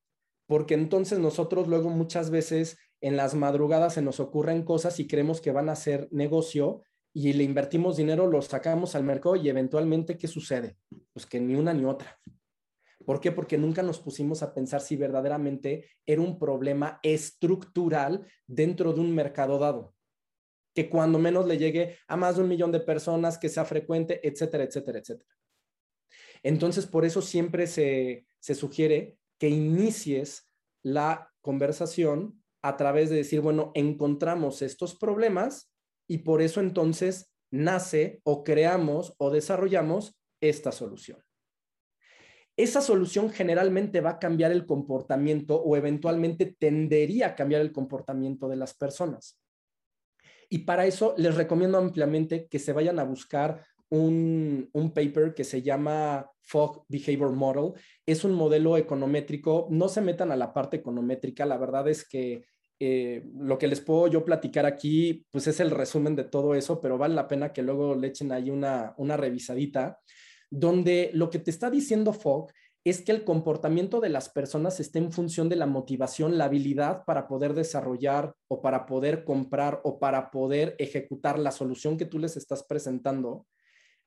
Porque 0.47 0.75
entonces 0.75 1.19
nosotros 1.19 1.69
luego 1.69 1.90
muchas 1.90 2.31
veces 2.31 2.79
en 3.03 3.19
las 3.19 3.35
madrugadas 3.35 3.95
se 3.95 4.03
nos 4.03 4.19
ocurren 4.19 4.62
cosas 4.62 4.99
y 4.99 5.07
creemos 5.07 5.42
que 5.42 5.53
van 5.53 5.69
a 5.69 5.77
ser 5.77 6.09
negocio 6.11 6.81
y 7.18 7.33
le 7.33 7.44
invertimos 7.44 7.96
dinero, 7.96 8.26
lo 8.26 8.42
sacamos 8.42 8.94
al 8.94 9.02
mercado 9.02 9.37
y 9.37 9.48
eventualmente, 9.48 10.18
¿qué 10.18 10.29
sucede? 10.29 10.76
Pues 11.14 11.24
que 11.24 11.40
ni 11.40 11.55
una 11.55 11.72
ni 11.72 11.87
otra. 11.87 12.20
¿Por 13.07 13.20
qué? 13.20 13.33
Porque 13.33 13.57
nunca 13.57 13.83
nos 13.83 14.00
pusimos 14.00 14.42
a 14.42 14.52
pensar 14.52 14.83
si 14.83 14.96
verdaderamente 14.96 15.88
era 16.05 16.20
un 16.20 16.38
problema 16.38 17.00
estructural 17.02 18.26
dentro 18.46 18.92
de 18.92 19.00
un 19.00 19.14
mercado 19.14 19.59
dado. 19.59 19.94
Que 20.74 20.90
cuando 20.90 21.18
menos 21.18 21.46
le 21.46 21.57
llegue 21.57 21.96
a 22.07 22.18
más 22.18 22.37
de 22.37 22.42
un 22.42 22.50
millón 22.50 22.70
de 22.70 22.81
personas, 22.81 23.38
que 23.38 23.48
sea 23.48 23.64
frecuente, 23.64 24.20
etcétera, 24.22 24.64
etcétera, 24.64 24.98
etcétera. 24.98 25.31
Entonces, 26.42 26.85
por 26.85 27.07
eso 27.07 27.22
siempre 27.22 27.66
se, 27.66 28.26
se 28.40 28.55
sugiere 28.55 29.16
que 29.38 29.48
inicies 29.48 30.52
la 30.83 31.33
conversación 31.40 32.42
a 32.61 32.76
través 32.76 33.09
de 33.09 33.16
decir, 33.16 33.40
bueno, 33.40 33.72
encontramos 33.74 34.61
estos 34.61 34.94
problemas 34.94 35.72
y 36.09 36.19
por 36.19 36.42
eso 36.42 36.61
entonces 36.61 37.33
nace 37.51 38.21
o 38.25 38.45
creamos 38.45 39.14
o 39.19 39.31
desarrollamos 39.31 40.16
esta 40.40 40.73
solución 40.73 41.19
esa 42.57 42.81
solución 42.81 43.31
generalmente 43.31 44.01
va 44.01 44.11
a 44.11 44.19
cambiar 44.19 44.51
el 44.51 44.64
comportamiento 44.64 45.57
o 45.57 45.77
eventualmente 45.77 46.57
tendería 46.59 47.29
a 47.29 47.35
cambiar 47.35 47.61
el 47.61 47.73
comportamiento 47.73 48.49
de 48.49 48.57
las 48.57 48.75
personas. 48.75 49.38
Y 50.49 50.59
para 50.59 50.87
eso 50.87 51.14
les 51.19 51.35
recomiendo 51.35 51.77
ampliamente 51.77 52.47
que 52.49 52.59
se 52.59 52.73
vayan 52.73 52.99
a 52.99 53.05
buscar 53.05 53.66
un, 53.90 54.71
paper 54.95 55.35
que 55.35 55.45
se 55.45 55.61
llama 55.61 56.31
Fog 56.40 56.85
Behavior 56.88 57.33
Model. 57.33 57.73
Es 58.07 58.25
un 58.25 58.33
modelo 58.33 58.77
econométrico. 58.77 59.66
No 59.71 59.88
se 59.88 60.01
metan 60.01 60.33
a 60.33 60.37
la 60.37 60.55
parte 60.55 60.79
econométrica. 60.79 61.45
La 61.45 61.59
verdad 61.59 61.87
es 61.88 62.09
que 62.09 62.45
eh, 62.79 63.25
lo 63.39 63.59
que 63.59 63.69
les 63.69 63.81
puedo 63.81 64.07
yo 64.09 64.25
platicar 64.25 64.67
aquí, 64.67 65.25
pues 65.31 65.47
es 65.47 65.61
el 65.61 65.71
resumen 65.71 66.15
de 66.17 66.25
todo 66.25 66.55
eso, 66.55 66.81
pero 66.81 66.99
vale 66.99 67.15
la 67.15 67.29
pena 67.29 67.53
que 67.53 67.62
luego 67.62 67.95
le 67.95 68.09
echen 68.09 68.33
ahí 68.33 68.51
una, 68.51 68.95
una 68.99 69.17
revisadita 69.17 69.99
donde 70.51 71.11
lo 71.12 71.31
que 71.31 71.39
te 71.39 71.51
está 71.51 71.71
diciendo 71.71 72.12
Fogg 72.12 72.53
es 72.85 73.03
que 73.03 73.11
el 73.11 73.25
comportamiento 73.25 74.01
de 74.01 74.11
las 74.11 74.29
personas 74.29 74.79
está 74.79 75.01
en 75.01 75.11
función 75.11 75.49
de 75.49 75.57
la 75.57 75.67
motivación, 75.67 76.39
la 76.39 76.45
habilidad 76.45 77.05
para 77.05 77.27
poder 77.27 77.53
desarrollar 77.53 78.35
o 78.47 78.62
para 78.62 78.87
poder 78.87 79.25
comprar 79.25 79.81
o 79.83 79.99
para 79.99 80.31
poder 80.31 80.77
ejecutar 80.79 81.37
la 81.39 81.51
solución 81.51 81.97
que 81.97 82.05
tú 82.07 82.21
les 82.21 82.37
estás 82.37 82.62
presentando, 82.62 83.45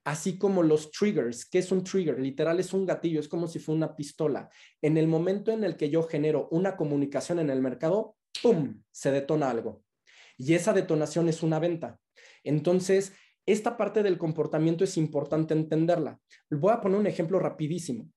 así 0.05 0.37
como 0.37 0.63
los 0.63 0.91
triggers. 0.91 1.45
¿Qué 1.45 1.59
es 1.59 1.73
un 1.73 1.83
trigger? 1.83 2.19
Literal 2.19 2.57
es 2.61 2.73
un 2.73 2.85
gatillo, 2.85 3.19
es 3.19 3.27
como 3.27 3.49
si 3.49 3.59
fuera 3.59 3.77
una 3.77 3.95
pistola. 3.97 4.49
En 4.81 4.97
el 4.97 5.09
momento 5.09 5.51
en 5.51 5.65
el 5.65 5.75
que 5.75 5.89
yo 5.89 6.03
genero 6.03 6.47
una 6.49 6.77
comunicación 6.77 7.39
en 7.39 7.49
el 7.49 7.61
mercado, 7.61 8.15
¡pum!, 8.41 8.83
se 8.91 9.11
detona 9.11 9.49
algo. 9.49 9.83
Y 10.37 10.53
esa 10.53 10.73
detonación 10.73 11.29
es 11.29 11.43
una 11.43 11.59
venta. 11.59 11.99
Entonces, 12.43 13.13
esta 13.45 13.77
parte 13.77 14.03
del 14.03 14.17
comportamiento 14.17 14.83
es 14.83 14.95
importante 14.97 15.53
entenderla. 15.53 16.19
Voy 16.49 16.71
a 16.71 16.81
poner 16.81 16.99
un 16.99 17.07
ejemplo 17.07 17.39
rapidísimo. 17.39 18.09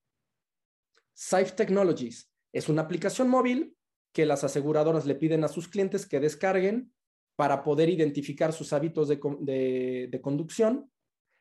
Safe 1.13 1.51
Technologies 1.51 2.31
es 2.51 2.69
una 2.69 2.83
aplicación 2.83 3.29
móvil 3.29 3.75
que 4.13 4.25
las 4.25 4.43
aseguradoras 4.43 5.05
le 5.05 5.15
piden 5.15 5.43
a 5.43 5.47
sus 5.47 5.67
clientes 5.67 6.05
que 6.05 6.19
descarguen 6.19 6.93
para 7.35 7.63
poder 7.63 7.89
identificar 7.89 8.53
sus 8.53 8.73
hábitos 8.73 9.07
de, 9.07 10.07
de 10.11 10.21
conducción. 10.21 10.91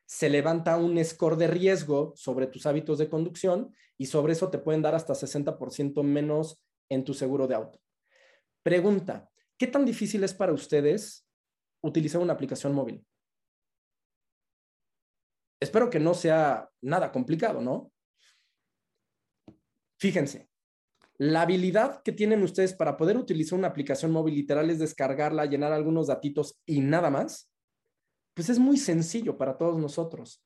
Se 0.06 0.30
levanta 0.30 0.78
un 0.78 1.02
score 1.04 1.36
de 1.36 1.48
riesgo 1.48 2.12
sobre 2.16 2.46
tus 2.46 2.64
hábitos 2.66 2.98
de 2.98 3.10
conducción 3.10 3.74
y 3.98 4.06
sobre 4.06 4.32
eso 4.32 4.50
te 4.50 4.58
pueden 4.58 4.82
dar 4.82 4.94
hasta 4.94 5.12
60% 5.12 6.02
menos 6.02 6.62
en 6.88 7.04
tu 7.04 7.12
seguro 7.14 7.46
de 7.46 7.54
auto. 7.54 7.78
Pregunta, 8.62 9.30
¿qué 9.58 9.66
tan 9.66 9.84
difícil 9.84 10.22
es 10.24 10.34
para 10.34 10.52
ustedes 10.52 11.26
utilizar 11.82 12.20
una 12.20 12.32
aplicación 12.32 12.74
móvil? 12.74 13.04
Espero 15.60 15.90
que 15.90 16.00
no 16.00 16.14
sea 16.14 16.68
nada 16.80 17.12
complicado, 17.12 17.60
¿no? 17.60 17.92
Fíjense, 19.98 20.48
la 21.18 21.42
habilidad 21.42 22.02
que 22.02 22.10
tienen 22.10 22.42
ustedes 22.42 22.74
para 22.74 22.96
poder 22.96 23.16
utilizar 23.16 23.58
una 23.58 23.68
aplicación 23.68 24.10
móvil 24.10 24.34
literal 24.34 24.70
es 24.70 24.80
descargarla, 24.80 25.46
llenar 25.46 25.72
algunos 25.72 26.08
datitos 26.08 26.60
y 26.66 26.80
nada 26.80 27.10
más, 27.10 27.52
pues 28.34 28.48
es 28.48 28.58
muy 28.58 28.76
sencillo 28.76 29.38
para 29.38 29.56
todos 29.56 29.78
nosotros. 29.78 30.44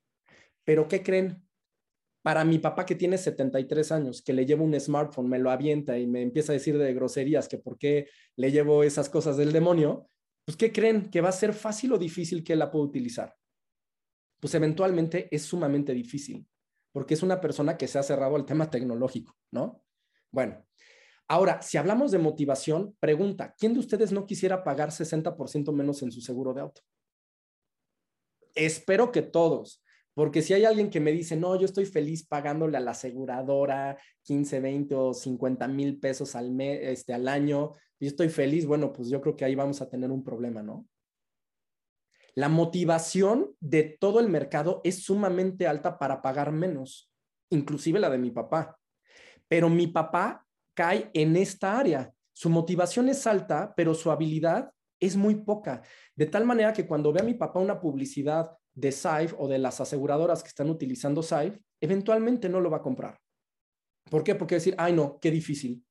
Pero 0.65 0.89
¿qué 0.89 1.03
creen? 1.03 1.46
Para 2.27 2.45
mi 2.45 2.59
papá 2.59 2.85
que 2.85 2.97
tiene 2.97 3.19
73 3.19 3.93
años, 3.93 4.21
que 4.21 4.33
le 4.33 4.45
llevo 4.45 4.65
un 4.65 4.79
smartphone, 4.81 5.29
me 5.29 5.39
lo 5.39 5.53
avienta 5.53 5.97
y 5.97 6.09
me 6.09 6.23
empieza 6.23 6.51
a 6.51 6.55
decir 6.55 6.77
de 6.77 6.93
groserías 6.93 7.47
que 7.47 7.59
por 7.59 7.79
qué 7.79 8.09
le 8.35 8.51
llevo 8.51 8.83
esas 8.83 9.09
cosas 9.09 9.37
del 9.37 9.53
demonio, 9.53 10.11
pues 10.45 10.57
¿qué 10.57 10.73
creen? 10.73 11.09
¿Que 11.09 11.21
va 11.21 11.29
a 11.29 11.33
ser 11.33 11.53
fácil 11.53 11.93
o 11.93 11.99
difícil 11.99 12.43
que 12.43 12.57
la 12.57 12.69
pueda 12.69 12.85
utilizar? 12.85 13.37
pues 14.41 14.55
eventualmente 14.55 15.29
es 15.35 15.43
sumamente 15.43 15.93
difícil, 15.93 16.47
porque 16.93 17.15
es 17.15 17.23
una 17.23 17.41
persona 17.41 17.77
que 17.77 17.89
se 17.89 17.99
ha 17.99 18.03
cerrado 18.03 18.37
al 18.37 18.45
tema 18.45 18.71
tecnológico, 18.71 19.37
¿no? 19.51 19.83
Bueno, 20.31 20.65
ahora, 21.29 21.63
si 21.63 21.79
hablamos 21.79 22.11
de 22.11 22.19
motivación, 22.19 22.97
pregunta, 23.01 23.55
¿quién 23.59 23.75
de 23.75 23.81
ustedes 23.81 24.13
no 24.13 24.27
quisiera 24.27 24.63
pagar 24.63 24.91
60% 24.91 25.73
menos 25.73 26.03
en 26.03 26.13
su 26.13 26.21
seguro 26.21 26.53
de 26.53 26.61
auto? 26.61 26.83
Espero 28.55 29.11
que 29.13 29.23
todos, 29.23 29.83
Porque 30.17 30.41
si 30.41 30.55
hay 30.55 30.65
alguien 30.65 30.89
que 30.89 30.99
me 30.99 31.13
dice, 31.13 31.37
no, 31.37 31.57
yo 31.57 31.67
estoy 31.67 31.85
feliz 31.85 32.27
pagándole 32.27 32.79
a 32.79 32.81
la 32.81 32.93
aseguradora 32.93 33.99
15, 34.23 34.61
20 34.61 34.95
o 34.95 35.13
50 35.13 35.69
mil 35.69 36.01
pesos 36.01 36.35
al, 36.35 36.53
mes, 36.53 36.81
este, 36.85 37.13
al 37.13 37.29
año, 37.29 37.75
yo 38.01 38.09
estoy 38.09 38.31
feliz, 38.31 38.65
bueno, 38.65 38.95
pues 38.95 39.11
yo 39.11 39.21
creo 39.21 39.37
que 39.37 39.45
ahí 39.45 39.55
vamos 39.55 39.83
a 39.83 39.91
tener 39.91 40.11
un 40.11 40.25
problema, 40.25 40.63
¿no? 40.63 40.87
La 42.35 42.49
motivación 42.49 43.55
de 43.61 43.83
todo 44.01 44.21
el 44.21 44.31
mercado 44.31 44.81
es 44.85 45.05
sumamente 45.05 45.67
alta 45.67 45.99
para 45.99 46.23
pagar 46.23 46.51
menos, 46.51 47.13
inclusive 47.51 48.01
la 48.01 48.09
de 48.09 48.17
mi 48.17 48.31
papá. 48.31 48.79
Pero 49.49 49.69
mi 49.69 49.87
papá 49.87 50.47
cae 50.73 51.11
en 51.13 51.37
esta 51.37 51.79
área. 51.79 52.11
Su 52.33 52.49
motivación 52.49 53.11
es 53.11 53.27
alta, 53.27 53.75
pero 53.77 53.93
su 53.93 54.11
habilidad 54.11 54.71
es 54.99 55.15
muy 55.15 55.35
poca. 55.35 55.83
De 56.15 56.25
tal 56.25 56.47
manera 56.47 56.73
que 56.73 56.87
cuando 56.87 57.13
ve 57.13 57.21
a 57.21 57.25
mi 57.25 57.35
papá 57.35 57.61
una 57.61 57.79
publicidad 57.79 58.51
de 58.77 58.93
SAIF 58.93 59.35
o 59.39 59.49
de 59.49 59.59
las 59.59 59.81
aseguradoras 59.81 60.43
que 60.43 60.49
están 60.49 60.71
utilizando 60.71 61.23
SAIF, 61.23 61.59
eventualmente 61.81 62.49
no 62.49 62.61
lo 62.61 62.71
va 62.71 62.77
a 62.77 62.83
comprar. 62.83 63.19
¿Por 64.11 64.23
qué? 64.23 64.37
Porque 64.37 64.57
decir, 64.57 64.75
ay 64.79 64.93
no, 64.93 65.19
qué 65.21 65.31
difícil. 65.33 65.85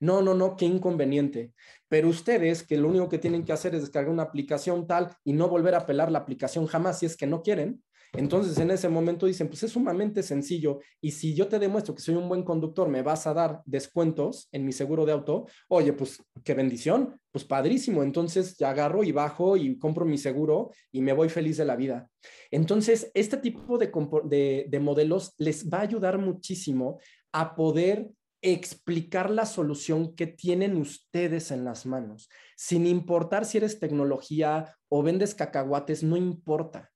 No, 0.00 0.22
no, 0.22 0.34
no, 0.34 0.56
qué 0.56 0.64
inconveniente. 0.64 1.52
Pero 1.88 2.08
ustedes 2.08 2.62
que 2.62 2.78
lo 2.78 2.88
único 2.88 3.08
que 3.10 3.18
tienen 3.18 3.44
que 3.44 3.52
hacer 3.52 3.74
es 3.74 3.82
descargar 3.82 4.10
una 4.10 4.22
aplicación 4.24 4.86
tal 4.86 5.14
y 5.22 5.34
no 5.34 5.48
volver 5.48 5.74
a 5.74 5.84
pelar 5.84 6.10
la 6.10 6.20
aplicación 6.20 6.66
jamás 6.66 6.98
si 6.98 7.06
es 7.06 7.16
que 7.16 7.26
no 7.26 7.42
quieren, 7.42 7.84
entonces 8.12 8.58
en 8.58 8.70
ese 8.70 8.88
momento 8.88 9.26
dicen, 9.26 9.48
pues 9.48 9.62
es 9.62 9.72
sumamente 9.72 10.22
sencillo 10.22 10.80
y 11.00 11.12
si 11.12 11.34
yo 11.34 11.48
te 11.48 11.58
demuestro 11.58 11.94
que 11.94 12.02
soy 12.02 12.16
un 12.16 12.28
buen 12.28 12.42
conductor, 12.42 12.88
me 12.88 13.02
vas 13.02 13.26
a 13.26 13.34
dar 13.34 13.62
descuentos 13.66 14.48
en 14.52 14.64
mi 14.64 14.72
seguro 14.72 15.06
de 15.06 15.12
auto, 15.12 15.46
oye, 15.68 15.92
pues 15.92 16.22
qué 16.44 16.54
bendición, 16.54 17.20
pues 17.30 17.44
padrísimo, 17.44 18.02
entonces 18.02 18.56
ya 18.56 18.70
agarro 18.70 19.04
y 19.04 19.12
bajo 19.12 19.56
y 19.56 19.78
compro 19.78 20.04
mi 20.04 20.18
seguro 20.18 20.70
y 20.90 21.02
me 21.02 21.12
voy 21.12 21.28
feliz 21.28 21.56
de 21.56 21.64
la 21.64 21.76
vida. 21.76 22.08
Entonces, 22.50 23.10
este 23.14 23.36
tipo 23.36 23.78
de, 23.78 24.66
de 24.68 24.80
modelos 24.80 25.34
les 25.38 25.68
va 25.68 25.78
a 25.78 25.82
ayudar 25.82 26.18
muchísimo 26.18 26.98
a 27.32 27.54
poder 27.54 28.10
explicar 28.42 29.30
la 29.30 29.46
solución 29.46 30.14
que 30.14 30.26
tienen 30.26 30.76
ustedes 30.76 31.50
en 31.50 31.64
las 31.64 31.86
manos, 31.86 32.28
sin 32.56 32.86
importar 32.86 33.44
si 33.44 33.58
eres 33.58 33.78
tecnología 33.78 34.74
o 34.88 35.02
vendes 35.02 35.34
cacahuates, 35.34 36.02
no 36.02 36.16
importa 36.16 36.90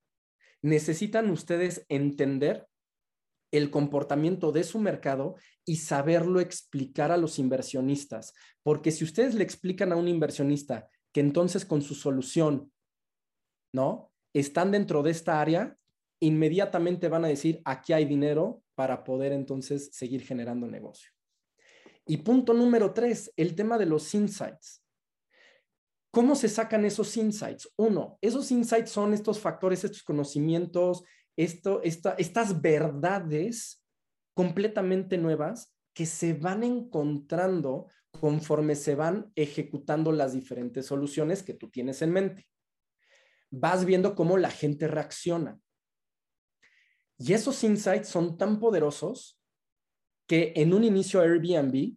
necesitan 0.64 1.30
ustedes 1.30 1.84
entender 1.90 2.66
el 3.52 3.70
comportamiento 3.70 4.50
de 4.50 4.64
su 4.64 4.78
mercado 4.78 5.36
y 5.66 5.76
saberlo 5.76 6.40
explicar 6.40 7.12
a 7.12 7.18
los 7.18 7.38
inversionistas. 7.38 8.32
Porque 8.62 8.90
si 8.90 9.04
ustedes 9.04 9.34
le 9.34 9.44
explican 9.44 9.92
a 9.92 9.96
un 9.96 10.08
inversionista 10.08 10.88
que 11.12 11.20
entonces 11.20 11.66
con 11.66 11.82
su 11.82 11.94
solución, 11.94 12.72
¿no? 13.74 14.10
Están 14.32 14.70
dentro 14.70 15.02
de 15.02 15.10
esta 15.10 15.40
área, 15.40 15.76
inmediatamente 16.20 17.08
van 17.08 17.26
a 17.26 17.28
decir, 17.28 17.60
aquí 17.66 17.92
hay 17.92 18.06
dinero 18.06 18.62
para 18.74 19.04
poder 19.04 19.32
entonces 19.32 19.90
seguir 19.92 20.22
generando 20.22 20.66
negocio. 20.66 21.10
Y 22.06 22.16
punto 22.18 22.54
número 22.54 22.94
tres, 22.94 23.30
el 23.36 23.54
tema 23.54 23.76
de 23.76 23.86
los 23.86 24.14
insights. 24.14 24.82
¿Cómo 26.14 26.36
se 26.36 26.48
sacan 26.48 26.84
esos 26.84 27.16
insights? 27.16 27.68
Uno, 27.76 28.18
esos 28.20 28.52
insights 28.52 28.92
son 28.92 29.14
estos 29.14 29.40
factores, 29.40 29.82
estos 29.82 30.04
conocimientos, 30.04 31.02
esto, 31.36 31.82
estas 31.82 32.62
verdades 32.62 33.84
completamente 34.32 35.18
nuevas 35.18 35.74
que 35.92 36.06
se 36.06 36.34
van 36.34 36.62
encontrando 36.62 37.88
conforme 38.20 38.76
se 38.76 38.94
van 38.94 39.32
ejecutando 39.34 40.12
las 40.12 40.34
diferentes 40.34 40.86
soluciones 40.86 41.42
que 41.42 41.54
tú 41.54 41.68
tienes 41.68 42.00
en 42.00 42.12
mente. 42.12 42.46
Vas 43.50 43.84
viendo 43.84 44.14
cómo 44.14 44.36
la 44.36 44.50
gente 44.50 44.86
reacciona. 44.86 45.58
Y 47.18 47.32
esos 47.32 47.64
insights 47.64 48.06
son 48.06 48.38
tan 48.38 48.60
poderosos 48.60 49.40
que 50.28 50.52
en 50.54 50.74
un 50.74 50.84
inicio 50.84 51.20
Airbnb 51.20 51.96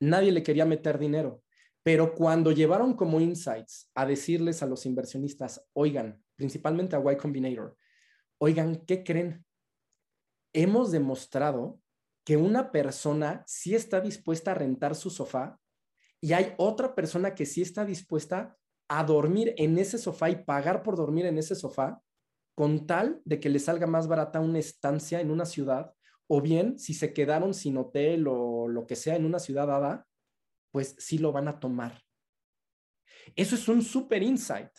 nadie 0.00 0.32
le 0.32 0.42
quería 0.42 0.64
meter 0.64 0.98
dinero. 0.98 1.41
Pero 1.82 2.14
cuando 2.14 2.52
llevaron 2.52 2.94
como 2.94 3.20
insights 3.20 3.90
a 3.94 4.06
decirles 4.06 4.62
a 4.62 4.66
los 4.66 4.86
inversionistas, 4.86 5.66
oigan, 5.72 6.22
principalmente 6.36 6.96
a 6.96 7.12
Y 7.12 7.16
Combinator, 7.16 7.76
oigan, 8.38 8.76
¿qué 8.86 9.02
creen? 9.02 9.44
Hemos 10.52 10.92
demostrado 10.92 11.80
que 12.24 12.36
una 12.36 12.70
persona 12.70 13.42
sí 13.46 13.74
está 13.74 14.00
dispuesta 14.00 14.52
a 14.52 14.54
rentar 14.54 14.94
su 14.94 15.10
sofá 15.10 15.58
y 16.20 16.34
hay 16.34 16.54
otra 16.56 16.94
persona 16.94 17.34
que 17.34 17.46
sí 17.46 17.62
está 17.62 17.84
dispuesta 17.84 18.56
a 18.88 19.02
dormir 19.02 19.54
en 19.56 19.78
ese 19.78 19.98
sofá 19.98 20.30
y 20.30 20.44
pagar 20.44 20.82
por 20.82 20.96
dormir 20.96 21.26
en 21.26 21.38
ese 21.38 21.54
sofá 21.54 22.00
con 22.54 22.86
tal 22.86 23.20
de 23.24 23.40
que 23.40 23.48
le 23.48 23.58
salga 23.58 23.86
más 23.86 24.06
barata 24.06 24.40
una 24.40 24.58
estancia 24.58 25.20
en 25.20 25.30
una 25.30 25.46
ciudad 25.46 25.94
o 26.28 26.40
bien 26.40 26.78
si 26.78 26.94
se 26.94 27.12
quedaron 27.12 27.54
sin 27.54 27.76
hotel 27.76 28.26
o 28.28 28.68
lo 28.68 28.86
que 28.86 28.94
sea 28.94 29.16
en 29.16 29.24
una 29.24 29.38
ciudad 29.38 29.66
dada, 29.66 30.06
pues 30.72 30.96
sí 30.98 31.18
lo 31.18 31.30
van 31.30 31.46
a 31.46 31.60
tomar. 31.60 32.02
Eso 33.36 33.54
es 33.54 33.68
un 33.68 33.82
super 33.82 34.22
insight. 34.22 34.70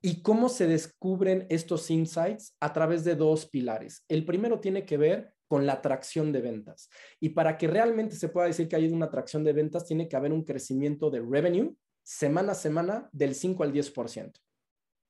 ¿Y 0.00 0.22
cómo 0.22 0.48
se 0.48 0.66
descubren 0.66 1.46
estos 1.50 1.90
insights? 1.90 2.56
A 2.60 2.72
través 2.72 3.04
de 3.04 3.16
dos 3.16 3.46
pilares. 3.46 4.04
El 4.08 4.24
primero 4.24 4.60
tiene 4.60 4.86
que 4.86 4.96
ver 4.96 5.34
con 5.48 5.66
la 5.66 5.74
atracción 5.74 6.30
de 6.32 6.40
ventas. 6.40 6.88
Y 7.18 7.30
para 7.30 7.58
que 7.58 7.66
realmente 7.66 8.14
se 8.14 8.28
pueda 8.28 8.46
decir 8.46 8.68
que 8.68 8.76
hay 8.76 8.86
una 8.86 9.06
atracción 9.06 9.42
de 9.42 9.52
ventas, 9.52 9.84
tiene 9.84 10.08
que 10.08 10.16
haber 10.16 10.32
un 10.32 10.44
crecimiento 10.44 11.10
de 11.10 11.20
revenue 11.20 11.76
semana 12.02 12.52
a 12.52 12.54
semana 12.54 13.08
del 13.12 13.34
5 13.34 13.64
al 13.64 13.72
10%. 13.72 14.32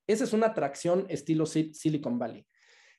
Esa 0.07 0.25
es 0.25 0.33
una 0.33 0.49
atracción 0.49 1.07
estilo 1.09 1.47
Silicon 1.47 2.19
Valley. 2.19 2.47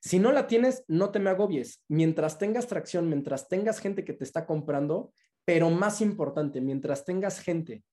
Si 0.02 0.18
no 0.18 0.32
la 0.32 0.48
tienes, 0.48 0.84
no 0.88 1.12
te 1.12 1.20
me 1.20 1.30
agobies. 1.30 1.84
Mientras 1.88 2.38
tengas 2.38 2.68
tracción, 2.68 3.10
mientras 3.10 3.50
tengas 3.50 3.80
gente 3.80 4.06
que 4.06 4.14
te 4.14 4.24
está 4.24 4.46
comprando, 4.46 5.14
pero 5.46 5.70
más 5.70 6.02
importante, 6.02 6.62
mientras 6.62 7.06
tengas 7.06 7.40
gente 7.40 7.84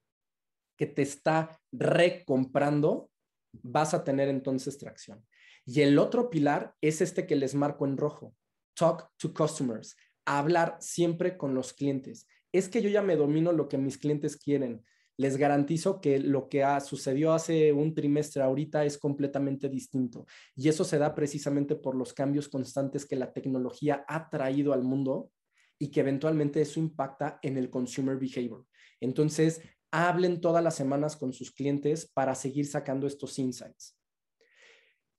que 0.77 0.87
te 0.87 1.03
está 1.03 1.61
recomprando, 1.73 3.11
vas 3.53 3.95
a 3.95 4.05
tener 4.05 4.29
entonces 4.29 4.79
tracción. 4.79 5.27
Y 5.67 5.83
el 5.83 5.99
otro 5.99 6.31
pilar 6.31 6.75
es 6.81 7.01
este 7.01 7.27
que 7.27 7.37
les 7.37 7.55
marco 7.55 7.85
en 7.85 7.97
rojo, 7.97 8.35
talk 8.75 9.11
to 9.19 9.35
customers, 9.35 9.97
hablar 10.25 10.77
siempre 10.81 11.37
con 11.37 11.55
los 11.55 11.73
clientes. 11.73 12.27
Es 12.53 12.69
que 12.69 12.81
yo 12.81 12.89
ya 12.89 13.03
me 13.03 13.17
domino 13.17 13.53
lo 13.53 13.69
que 13.69 13.77
mis 13.77 13.99
clientes 13.99 14.37
quieren. 14.37 14.85
Les 15.19 15.37
garantizo 15.37 16.01
que 16.01 16.21
lo 16.21 16.49
que 16.49 16.63
ha 16.63 16.81
sucedido 16.81 17.33
hace 17.33 17.73
un 17.73 17.93
trimestre 17.93 18.43
ahorita 18.43 18.85
es 18.85 18.99
completamente 18.99 19.69
distinto. 19.69 20.27
Y 20.55 20.69
eso 20.69 20.85
se 20.85 20.99
da 20.99 21.15
precisamente 21.15 21.75
por 21.75 21.97
los 21.97 22.15
cambios 22.15 22.49
constantes 22.49 23.05
que 23.05 23.17
la 23.17 23.33
tecnología 23.33 24.05
ha 24.07 24.31
traído 24.31 24.73
al 24.73 24.85
mundo 24.85 25.31
y 25.79 25.91
que 25.91 26.01
eventualmente 26.01 26.61
eso 26.61 26.81
impacta 26.81 27.39
en 27.43 27.57
el 27.57 27.71
consumer 27.71 28.17
behavior. 28.19 28.67
Entonces, 29.01 29.61
hablen 29.91 30.41
todas 30.41 30.63
las 30.63 30.75
semanas 30.75 31.17
con 31.17 31.33
sus 31.33 31.51
clientes 31.51 32.11
para 32.13 32.35
seguir 32.35 32.67
sacando 32.67 33.07
estos 33.07 33.39
insights. 33.39 33.97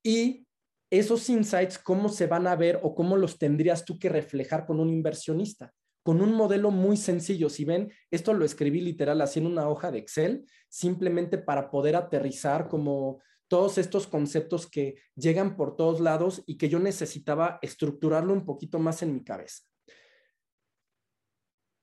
Y 0.03 0.45
esos 0.91 1.29
insights, 1.29 1.77
¿cómo 1.77 2.09
se 2.09 2.27
van 2.27 2.47
a 2.47 2.55
ver 2.55 2.79
o 2.83 2.95
cómo 2.95 3.15
los 3.17 3.37
tendrías 3.37 3.85
tú 3.85 3.99
que 3.99 4.09
reflejar 4.09 4.65
con 4.65 4.79
un 4.79 4.89
inversionista? 4.89 5.73
Con 6.03 6.21
un 6.21 6.33
modelo 6.33 6.71
muy 6.71 6.97
sencillo. 6.97 7.49
Si 7.49 7.65
ven, 7.65 7.91
esto 8.09 8.33
lo 8.33 8.45
escribí 8.45 8.81
literal 8.81 9.21
así 9.21 9.39
en 9.39 9.45
una 9.45 9.69
hoja 9.69 9.91
de 9.91 9.99
Excel, 9.99 10.45
simplemente 10.67 11.37
para 11.37 11.69
poder 11.69 11.95
aterrizar 11.95 12.67
como 12.69 13.21
todos 13.47 13.77
estos 13.77 14.07
conceptos 14.07 14.67
que 14.67 14.95
llegan 15.15 15.55
por 15.55 15.75
todos 15.75 15.99
lados 15.99 16.43
y 16.45 16.57
que 16.57 16.69
yo 16.69 16.79
necesitaba 16.79 17.59
estructurarlo 17.61 18.31
un 18.33 18.45
poquito 18.45 18.79
más 18.79 19.01
en 19.01 19.13
mi 19.13 19.23
cabeza. 19.23 19.63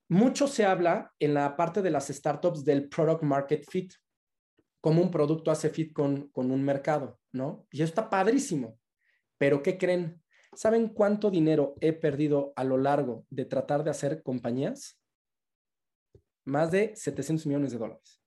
Mucho 0.09 0.47
se 0.47 0.64
habla 0.64 1.12
en 1.19 1.35
la 1.35 1.57
parte 1.57 1.83
de 1.83 1.90
las 1.90 2.09
startups 2.09 2.64
del 2.64 2.88
product 2.88 3.23
market 3.23 3.64
fit, 3.69 3.92
como 4.81 5.03
un 5.03 5.11
producto 5.11 5.51
hace 5.51 5.69
fit 5.69 5.92
con, 5.92 6.29
con 6.29 6.51
un 6.51 6.62
mercado, 6.62 7.19
¿no? 7.33 7.66
Y 7.73 7.83
está 7.83 8.09
padrísimo. 8.09 8.79
Pero 9.38 9.62
¿qué 9.62 9.77
creen? 9.77 10.23
¿Saben 10.55 10.88
cuánto 10.88 11.31
dinero 11.31 11.75
he 11.81 11.92
perdido 11.92 12.53
a 12.57 12.64
lo 12.64 12.79
largo 12.79 13.27
de 13.29 13.45
tratar 13.45 13.85
de 13.85 13.90
hacer 13.90 14.23
compañías? 14.23 14.99
Más 16.45 16.71
de 16.71 16.95
700 16.97 17.47
millones 17.47 17.73
de 17.73 17.79
dólares. 17.79 18.23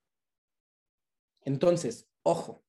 Entonces, 1.41 2.07
ojo, 2.23 2.63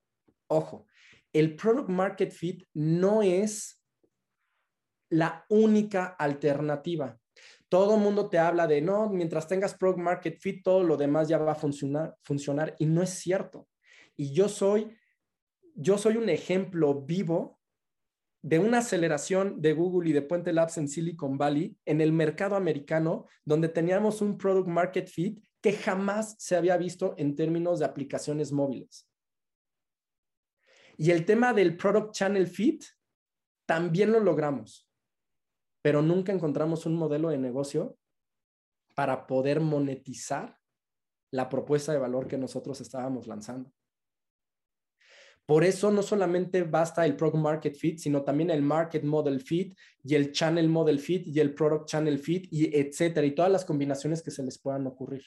ojo, 0.46 0.86
el 1.32 1.56
product 1.56 1.90
market 1.90 2.32
fit 2.32 2.64
no 2.72 3.22
es 3.22 3.82
la 5.10 5.44
única 5.48 6.06
alternativa. 6.06 7.19
Todo 7.70 7.94
el 7.94 8.00
mundo 8.00 8.28
te 8.28 8.38
habla 8.38 8.66
de, 8.66 8.82
no, 8.82 9.08
mientras 9.08 9.46
tengas 9.46 9.74
Product 9.74 10.00
Market 10.00 10.40
Fit, 10.40 10.64
todo 10.64 10.82
lo 10.82 10.96
demás 10.96 11.28
ya 11.28 11.38
va 11.38 11.52
a 11.52 11.54
funcionar, 11.54 12.16
funcionar 12.24 12.74
y 12.80 12.86
no 12.86 13.00
es 13.00 13.10
cierto. 13.10 13.68
Y 14.16 14.34
yo 14.34 14.48
soy, 14.48 14.98
yo 15.76 15.96
soy 15.96 16.16
un 16.16 16.28
ejemplo 16.28 17.00
vivo 17.00 17.60
de 18.42 18.58
una 18.58 18.78
aceleración 18.78 19.62
de 19.62 19.72
Google 19.72 20.10
y 20.10 20.12
de 20.12 20.22
Puente 20.22 20.52
Labs 20.52 20.78
en 20.78 20.88
Silicon 20.88 21.38
Valley 21.38 21.76
en 21.84 22.00
el 22.00 22.12
mercado 22.12 22.56
americano, 22.56 23.26
donde 23.44 23.68
teníamos 23.68 24.20
un 24.20 24.36
Product 24.36 24.68
Market 24.68 25.06
Fit 25.06 25.40
que 25.60 25.72
jamás 25.72 26.34
se 26.40 26.56
había 26.56 26.76
visto 26.76 27.14
en 27.18 27.36
términos 27.36 27.78
de 27.78 27.84
aplicaciones 27.84 28.50
móviles. 28.50 29.08
Y 30.96 31.12
el 31.12 31.24
tema 31.24 31.52
del 31.52 31.76
Product 31.76 32.12
Channel 32.12 32.48
Fit 32.48 32.84
también 33.64 34.10
lo 34.10 34.18
logramos, 34.18 34.89
pero 35.82 36.02
nunca 36.02 36.32
encontramos 36.32 36.86
un 36.86 36.94
modelo 36.94 37.30
de 37.30 37.38
negocio 37.38 37.96
para 38.94 39.26
poder 39.26 39.60
monetizar 39.60 40.58
la 41.30 41.48
propuesta 41.48 41.92
de 41.92 41.98
valor 41.98 42.26
que 42.26 42.36
nosotros 42.36 42.80
estábamos 42.80 43.26
lanzando. 43.26 43.72
Por 45.46 45.64
eso 45.64 45.90
no 45.90 46.02
solamente 46.02 46.62
basta 46.62 47.04
el 47.04 47.16
Product 47.16 47.42
Market 47.42 47.74
Fit, 47.74 47.98
sino 47.98 48.22
también 48.22 48.50
el 48.50 48.62
Market 48.62 49.02
Model 49.02 49.40
Fit 49.40 49.76
y 50.04 50.14
el 50.14 50.32
Channel 50.32 50.68
Model 50.68 51.00
Fit 51.00 51.26
y 51.26 51.40
el 51.40 51.54
Product 51.54 51.88
Channel 51.88 52.18
Fit 52.18 52.46
y 52.52 52.76
etcétera, 52.76 53.26
y 53.26 53.34
todas 53.34 53.50
las 53.50 53.64
combinaciones 53.64 54.22
que 54.22 54.30
se 54.30 54.44
les 54.44 54.58
puedan 54.58 54.86
ocurrir. 54.86 55.24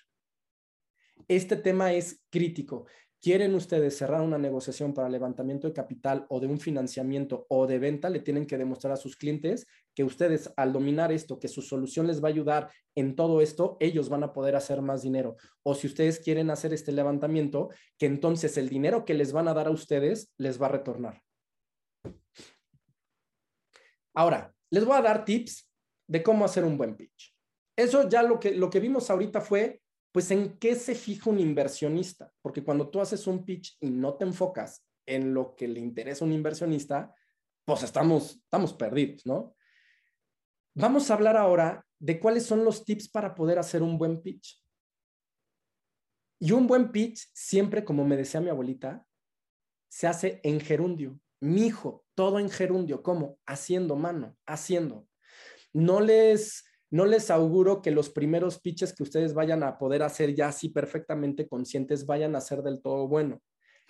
Este 1.28 1.56
tema 1.58 1.94
es 1.94 2.24
crítico 2.30 2.86
quieren 3.24 3.56
ustedes 3.56 3.98
cerrar 3.98 4.22
una 4.22 4.38
negociación 4.38 4.94
para 4.94 5.08
levantamiento 5.08 5.66
de 5.66 5.74
capital 5.74 6.26
o 6.28 6.42
de 6.42 6.48
un 6.48 6.60
financiamiento 6.60 7.46
o 7.48 7.66
de 7.66 7.80
venta, 7.80 8.10
le 8.10 8.20
tienen 8.20 8.46
que 8.46 8.58
demostrar 8.58 8.92
a 8.92 8.98
sus 8.98 9.16
clientes 9.16 9.66
que 9.96 10.04
ustedes 10.04 10.52
al 10.58 10.74
dominar 10.74 11.10
esto, 11.14 11.40
que 11.40 11.48
su 11.48 11.62
solución 11.62 12.06
les 12.06 12.22
va 12.22 12.28
a 12.28 12.32
ayudar 12.32 12.70
en 12.96 13.16
todo 13.16 13.40
esto, 13.40 13.78
ellos 13.80 14.10
van 14.10 14.26
a 14.26 14.34
poder 14.34 14.58
hacer 14.58 14.82
más 14.82 15.04
dinero. 15.04 15.38
O 15.64 15.74
si 15.74 15.88
ustedes 15.88 16.20
quieren 16.20 16.50
hacer 16.50 16.74
este 16.74 16.92
levantamiento, 16.92 17.70
que 17.98 18.08
entonces 18.08 18.58
el 18.58 18.68
dinero 18.68 19.06
que 19.06 19.14
les 19.14 19.32
van 19.32 19.48
a 19.48 19.54
dar 19.54 19.68
a 19.68 19.72
ustedes 19.72 20.34
les 20.38 20.62
va 20.62 20.66
a 20.66 20.70
retornar. 20.70 21.22
Ahora, 24.14 24.54
les 24.70 24.84
voy 24.84 24.98
a 24.98 25.02
dar 25.02 25.24
tips 25.24 25.72
de 26.10 26.22
cómo 26.22 26.44
hacer 26.44 26.66
un 26.66 26.78
buen 26.78 26.98
pitch. 26.98 27.34
Eso 27.78 28.10
ya 28.10 28.22
lo 28.22 28.38
que, 28.38 28.54
lo 28.54 28.70
que 28.70 28.82
vimos 28.82 29.10
ahorita 29.10 29.40
fue 29.40 29.82
pues 30.14 30.30
¿en 30.30 30.58
qué 30.60 30.76
se 30.76 30.94
fija 30.94 31.32
un 31.32 31.40
inversionista? 31.40 32.32
Porque 32.42 32.64
cuando 32.64 32.88
tú 32.90 33.02
haces 33.02 33.26
un 33.26 33.44
pitch 33.44 33.78
y 33.82 33.90
no 33.90 34.14
te 34.14 34.26
enfocas 34.26 34.86
en 35.08 35.34
lo 35.34 35.56
que 35.56 35.68
le 35.68 35.80
interesa 35.80 36.24
a 36.24 36.28
un 36.28 36.34
inversionista, 36.34 37.14
pues 37.66 37.82
estamos, 37.82 38.36
estamos 38.36 38.74
perdidos, 38.74 39.26
¿no? 39.26 39.56
Vamos 40.76 41.10
a 41.10 41.16
hablar 41.16 41.36
ahora 41.36 41.84
de 41.98 42.20
cuáles 42.20 42.46
son 42.46 42.64
los 42.64 42.86
tips 42.86 43.10
para 43.10 43.34
poder 43.34 43.58
hacer 43.58 43.82
un 43.82 43.98
buen 43.98 44.22
pitch. 44.22 44.64
Y 46.40 46.52
un 46.52 46.68
buen 46.68 46.92
pitch, 46.92 47.30
siempre, 47.34 47.84
como 47.84 48.06
me 48.06 48.16
decía 48.16 48.40
mi 48.40 48.50
abuelita, 48.50 49.04
se 49.90 50.06
hace 50.06 50.42
en 50.44 50.60
gerundio. 50.60 51.20
Mi 51.40 51.66
hijo, 51.66 52.06
todo 52.14 52.38
en 52.38 52.52
gerundio. 52.52 53.02
¿Cómo? 53.02 53.40
Haciendo 53.48 53.96
mano, 53.96 54.38
haciendo. 54.46 55.08
No 55.72 56.02
les 56.02 56.66
no 56.94 57.08
les 57.08 57.32
auguro 57.32 57.82
que 57.82 57.90
los 57.90 58.12
primeros 58.12 58.60
pitches 58.60 58.94
que 58.94 59.02
ustedes 59.02 59.34
vayan 59.34 59.64
a 59.64 59.80
poder 59.80 60.04
hacer 60.04 60.36
ya 60.36 60.50
así 60.50 60.70
perfectamente 60.70 61.48
conscientes 61.48 62.06
vayan 62.06 62.36
a 62.36 62.42
ser 62.42 62.62
del 62.62 62.84
todo 62.84 63.08
bueno. 63.08 63.42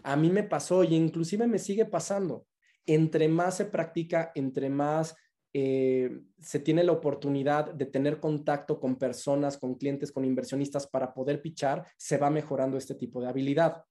A 0.04 0.16
mí 0.16 0.30
me 0.30 0.44
pasó 0.44 0.86
y 0.86 0.96
inclusive 0.96 1.46
me 1.46 1.60
sigue 1.60 1.84
pasando. 1.84 2.46
Entre 2.86 3.28
más 3.28 3.58
se 3.58 3.66
practica, 3.66 4.32
entre 4.36 4.70
más 4.70 5.18
eh, 5.52 6.18
se 6.40 6.62
tiene 6.62 6.82
la 6.86 6.94
oportunidad 6.94 7.74
de 7.74 7.88
tener 7.88 8.22
contacto 8.22 8.80
con 8.80 8.96
personas, 8.96 9.58
con 9.58 9.76
clientes, 9.76 10.14
con 10.14 10.24
inversionistas 10.24 10.88
para 10.88 11.14
poder 11.14 11.42
pitchar, 11.42 11.86
se 11.98 12.18
va 12.18 12.30
mejorando 12.30 12.78
este 12.78 12.96
tipo 12.96 13.20
de 13.22 13.28
habilidad. 13.28 13.84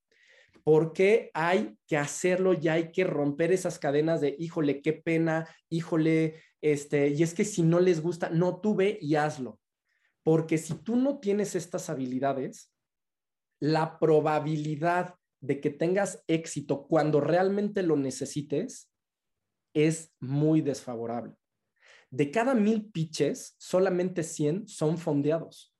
Porque 0.64 1.30
hay 1.34 1.76
que 1.86 1.98
hacerlo 1.98 2.54
y 2.54 2.68
hay 2.68 2.92
que 2.92 3.04
romper 3.04 3.52
esas 3.52 3.78
cadenas 3.78 4.22
de, 4.22 4.36
híjole, 4.38 4.80
qué 4.80 4.94
pena, 4.94 5.46
híjole, 5.68 6.36
este, 6.62 7.08
y 7.08 7.22
es 7.24 7.34
que 7.34 7.44
si 7.44 7.62
no 7.62 7.80
les 7.80 8.00
gusta, 8.00 8.30
no 8.30 8.60
tú 8.60 8.76
ve 8.76 8.98
y 9.02 9.16
hazlo. 9.16 9.60
Porque 10.22 10.56
si 10.56 10.74
tú 10.74 10.96
no 10.96 11.18
tienes 11.18 11.56
estas 11.56 11.90
habilidades, 11.90 12.72
la 13.60 13.98
probabilidad 13.98 15.16
de 15.40 15.60
que 15.60 15.70
tengas 15.70 16.22
éxito 16.28 16.86
cuando 16.86 17.20
realmente 17.20 17.82
lo 17.82 17.96
necesites 17.96 18.90
es 19.74 20.14
muy 20.20 20.60
desfavorable. 20.60 21.34
De 22.10 22.30
cada 22.30 22.54
mil 22.54 22.90
pitches, 22.90 23.56
solamente 23.58 24.22
100 24.22 24.68
son 24.68 24.98
fondeados. 24.98 25.74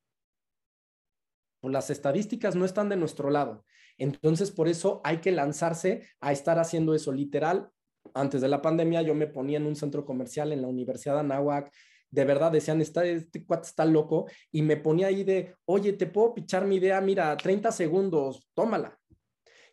Pues 1.61 1.73
las 1.73 1.91
estadísticas 1.91 2.57
no 2.57 2.65
están 2.65 2.89
de 2.89 2.97
nuestro 2.97 3.31
lado. 3.31 3.65
Entonces, 3.99 4.51
por 4.51 4.67
eso 4.67 5.01
hay 5.05 5.19
que 5.19 5.31
lanzarse 5.31 6.09
a 6.21 6.33
estar 6.33 6.59
haciendo 6.59 6.95
eso 6.95 7.13
literal 7.13 7.71
antes 8.15 8.41
de 8.41 8.49
la 8.49 8.63
pandemia 8.63 9.03
yo 9.03 9.15
me 9.15 9.27
ponía 9.27 9.59
en 9.59 9.67
un 9.67 9.77
centro 9.77 10.05
comercial 10.05 10.53
en 10.53 10.63
la 10.63 10.69
Universidad 10.69 11.15
de 11.15 11.21
Anáhuac, 11.21 11.73
de 12.11 12.25
verdad 12.27 12.53
decían, 12.53 12.81
está, 12.81 13.05
este 13.07 13.45
cuate 13.45 13.69
está 13.69 13.85
loco, 13.87 14.27
y 14.51 14.63
me 14.63 14.77
ponía 14.77 15.07
ahí 15.07 15.25
de, 15.25 15.55
oye, 15.65 15.95
te 15.95 16.07
puedo 16.07 16.35
pichar 16.35 16.67
mi 16.67 16.77
idea, 16.77 17.01
mira, 17.01 17.37
30 17.37 17.73
segundos, 17.73 18.49
tómala. 18.55 18.99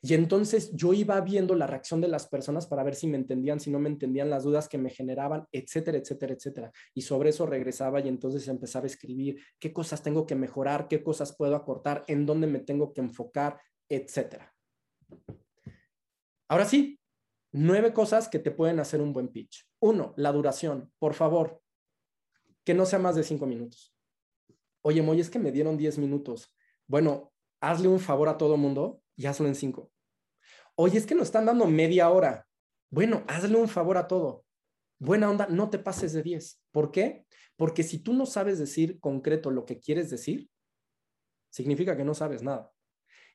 Y 0.01 0.13
entonces 0.13 0.71
yo 0.73 0.93
iba 0.93 1.19
viendo 1.19 1.53
la 1.55 1.67
reacción 1.67 1.99
de 1.99 2.07
las 2.07 2.27
personas 2.27 2.65
para 2.65 2.83
ver 2.83 2.95
si 2.95 3.07
me 3.07 3.17
entendían, 3.17 3.59
si 3.59 3.69
no 3.69 3.79
me 3.79 3.89
entendían, 3.89 4.29
las 4.29 4.43
dudas 4.43 4.69
que 4.69 4.77
me 4.77 4.89
generaban, 4.89 5.45
etcétera, 5.51 5.97
etcétera, 5.97 6.33
etcétera. 6.33 6.71
Y 6.93 7.01
sobre 7.01 7.31
eso 7.31 7.45
regresaba 7.45 7.99
y 7.99 8.07
entonces 8.07 8.47
empezaba 8.47 8.85
a 8.85 8.87
escribir 8.87 9.41
qué 9.59 9.73
cosas 9.73 10.01
tengo 10.01 10.25
que 10.25 10.35
mejorar, 10.35 10.87
qué 10.87 11.03
cosas 11.03 11.35
puedo 11.35 11.55
acortar, 11.55 12.05
en 12.07 12.25
dónde 12.25 12.47
me 12.47 12.59
tengo 12.59 12.93
que 12.93 13.01
enfocar, 13.01 13.59
etcétera. 13.89 14.55
Ahora 16.47 16.65
sí, 16.65 16.98
Nueve 17.51 17.93
cosas 17.93 18.27
que 18.27 18.39
te 18.39 18.51
pueden 18.51 18.79
hacer 18.79 19.01
un 19.01 19.13
buen 19.13 19.29
pitch. 19.29 19.67
Uno, 19.79 20.13
la 20.17 20.31
duración. 20.31 20.91
Por 20.99 21.13
favor, 21.13 21.61
que 22.63 22.73
no 22.73 22.85
sea 22.85 22.99
más 22.99 23.15
de 23.15 23.23
cinco 23.23 23.45
minutos. 23.45 23.95
Oye, 24.81 25.01
Moy, 25.01 25.19
es 25.19 25.29
que 25.29 25.39
me 25.39 25.51
dieron 25.51 25.77
diez 25.77 25.97
minutos. 25.97 26.55
Bueno, 26.87 27.33
hazle 27.59 27.87
un 27.87 27.99
favor 27.99 28.29
a 28.29 28.37
todo 28.37 28.57
mundo 28.57 29.01
y 29.15 29.25
hazlo 29.25 29.47
en 29.47 29.55
cinco. 29.55 29.91
Oye, 30.75 30.97
es 30.97 31.05
que 31.05 31.15
nos 31.15 31.27
están 31.27 31.45
dando 31.45 31.65
media 31.65 32.09
hora. 32.09 32.47
Bueno, 32.89 33.23
hazle 33.27 33.57
un 33.57 33.67
favor 33.67 33.97
a 33.97 34.07
todo. 34.07 34.45
Buena 34.99 35.29
onda, 35.29 35.47
no 35.47 35.69
te 35.69 35.79
pases 35.79 36.13
de 36.13 36.23
diez. 36.23 36.61
¿Por 36.71 36.91
qué? 36.91 37.25
Porque 37.55 37.83
si 37.83 37.99
tú 37.99 38.13
no 38.13 38.25
sabes 38.25 38.59
decir 38.59 38.99
concreto 38.99 39.51
lo 39.51 39.65
que 39.65 39.79
quieres 39.79 40.09
decir, 40.09 40.49
significa 41.49 41.97
que 41.97 42.03
no 42.03 42.13
sabes 42.13 42.43
nada. 42.43 42.71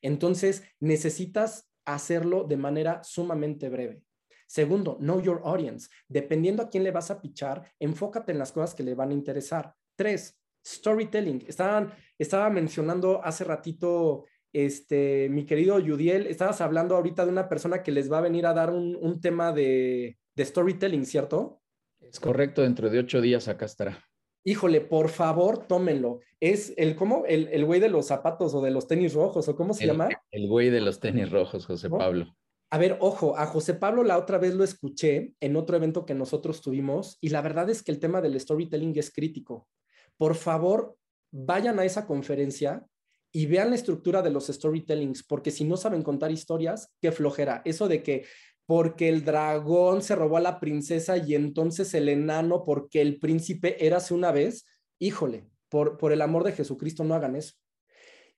Entonces, 0.01 0.63
necesitas 0.81 1.69
hacerlo 1.85 2.45
de 2.45 2.57
manera 2.57 3.03
sumamente 3.03 3.69
breve. 3.69 4.03
Segundo, 4.47 4.97
know 4.99 5.21
your 5.21 5.41
audience. 5.45 5.89
Dependiendo 6.09 6.63
a 6.63 6.69
quién 6.69 6.85
le 6.85 6.91
vas 6.91 7.11
a 7.11 7.21
pichar, 7.21 7.63
enfócate 7.79 8.33
en 8.33 8.39
las 8.39 8.53
cosas 8.53 8.75
que 8.75 8.83
le 8.83 8.95
van 8.95 9.11
a 9.11 9.15
interesar. 9.15 9.75
Tres, 9.97 10.39
storytelling. 10.65 11.45
Estaban, 11.47 11.93
estaba 12.19 12.51
mencionando 12.51 13.25
hace 13.25 13.45
ratito, 13.45 14.27
este, 14.53 15.29
mi 15.31 15.45
querido 15.45 15.79
Yudiel, 15.79 16.27
estabas 16.27 16.61
hablando 16.61 16.97
ahorita 16.97 17.25
de 17.25 17.33
una 17.33 17.49
persona 17.49 17.83
que 17.83 17.93
les 17.93 18.11
va 18.11 18.19
a 18.19 18.23
venir 18.23 18.47
a 18.47 18.55
dar 18.55 18.71
un, 18.71 19.21
tema 19.21 19.53
de, 19.53 20.19
de 20.35 20.45
storytelling, 20.45 21.05
¿cierto? 21.05 21.61
Es 22.01 22.21
correcto, 22.21 22.63
dentro 22.63 22.91
de 22.91 22.99
ocho 22.99 23.21
días 23.21 23.49
acá 23.49 23.65
estará 23.65 24.05
híjole, 24.45 24.81
por 24.81 25.09
favor, 25.09 25.67
tómenlo. 25.67 26.21
Es 26.39 26.75
el, 26.77 26.95
¿cómo? 26.95 27.25
El, 27.27 27.65
güey 27.65 27.81
de 27.81 27.89
los 27.89 28.07
zapatos 28.07 28.55
o 28.55 28.61
de 28.61 28.71
los 28.71 28.87
tenis 28.87 29.15
rojos, 29.15 29.49
o 29.49 29.57
cómo 29.57 29.75
se 29.75 29.87
llama? 29.87 30.09
El 30.31 30.49
güey 30.49 30.71
de 30.71 30.81
los 30.81 31.01
tenis 31.01 31.31
rojos, 31.31 31.67
José 31.67 31.89
Pablo. 31.91 32.37
A 32.71 32.79
ver, 32.79 32.99
ojo, 33.01 33.37
a 33.39 33.47
José 33.47 33.75
Pablo 33.75 34.03
la 34.03 34.19
otra 34.19 34.39
vez 34.39 34.55
lo 34.55 34.65
escuché 34.65 35.35
en 35.41 35.57
otro 35.57 35.77
evento 35.77 36.05
que 36.05 36.15
nosotros 36.15 36.61
tuvimos 36.61 37.19
y 37.21 37.29
la 37.29 37.41
verdad 37.41 37.71
es 37.71 37.83
que 37.83 37.93
el 37.93 38.01
tema 38.01 38.21
del 38.21 38.39
storytelling 38.39 38.99
es 38.99 39.13
crítico. 39.13 39.69
Por 40.17 40.35
favor, 40.35 40.97
vayan 41.31 41.79
a 41.79 41.85
esa 41.85 42.07
conferencia 42.07 42.85
y 43.33 43.47
vean 43.47 43.71
la 43.71 43.77
estructura 43.77 44.23
de 44.23 44.31
los 44.31 44.47
storytellings, 44.47 45.23
porque 45.25 45.51
si 45.51 45.65
no 45.65 45.77
saben 45.77 46.03
contar 46.03 46.31
historias, 46.31 46.93
qué 47.01 47.13
flojera. 47.13 47.63
Eso 47.65 47.89
de 47.89 48.03
que 48.03 48.27
porque 48.67 49.09
el 49.09 49.25
dragón 49.25 50.03
se 50.03 50.17
robó 50.17 50.39
a 50.39 50.41
la 50.41 50.61
princesa 50.61 51.17
y 51.17 51.35
entonces 51.35 51.93
el 51.95 52.09
enano 52.09 52.65
porque 52.65 53.01
el 53.01 53.19
príncipe 53.19 53.85
érase 53.85 54.15
una 54.15 54.33
vez, 54.33 54.67
híjole, 54.99 55.49
por, 55.69 55.99
por 55.99 56.13
el 56.13 56.23
amor 56.23 56.45
de 56.45 56.53
Jesucristo 56.53 57.05
no 57.05 57.15
hagan 57.15 57.37
eso. 57.37 57.55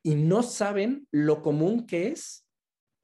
Y 0.02 0.14
no 0.14 0.42
saben 0.42 1.06
lo 1.10 1.42
común 1.42 1.86
que 1.86 2.08
es 2.08 2.46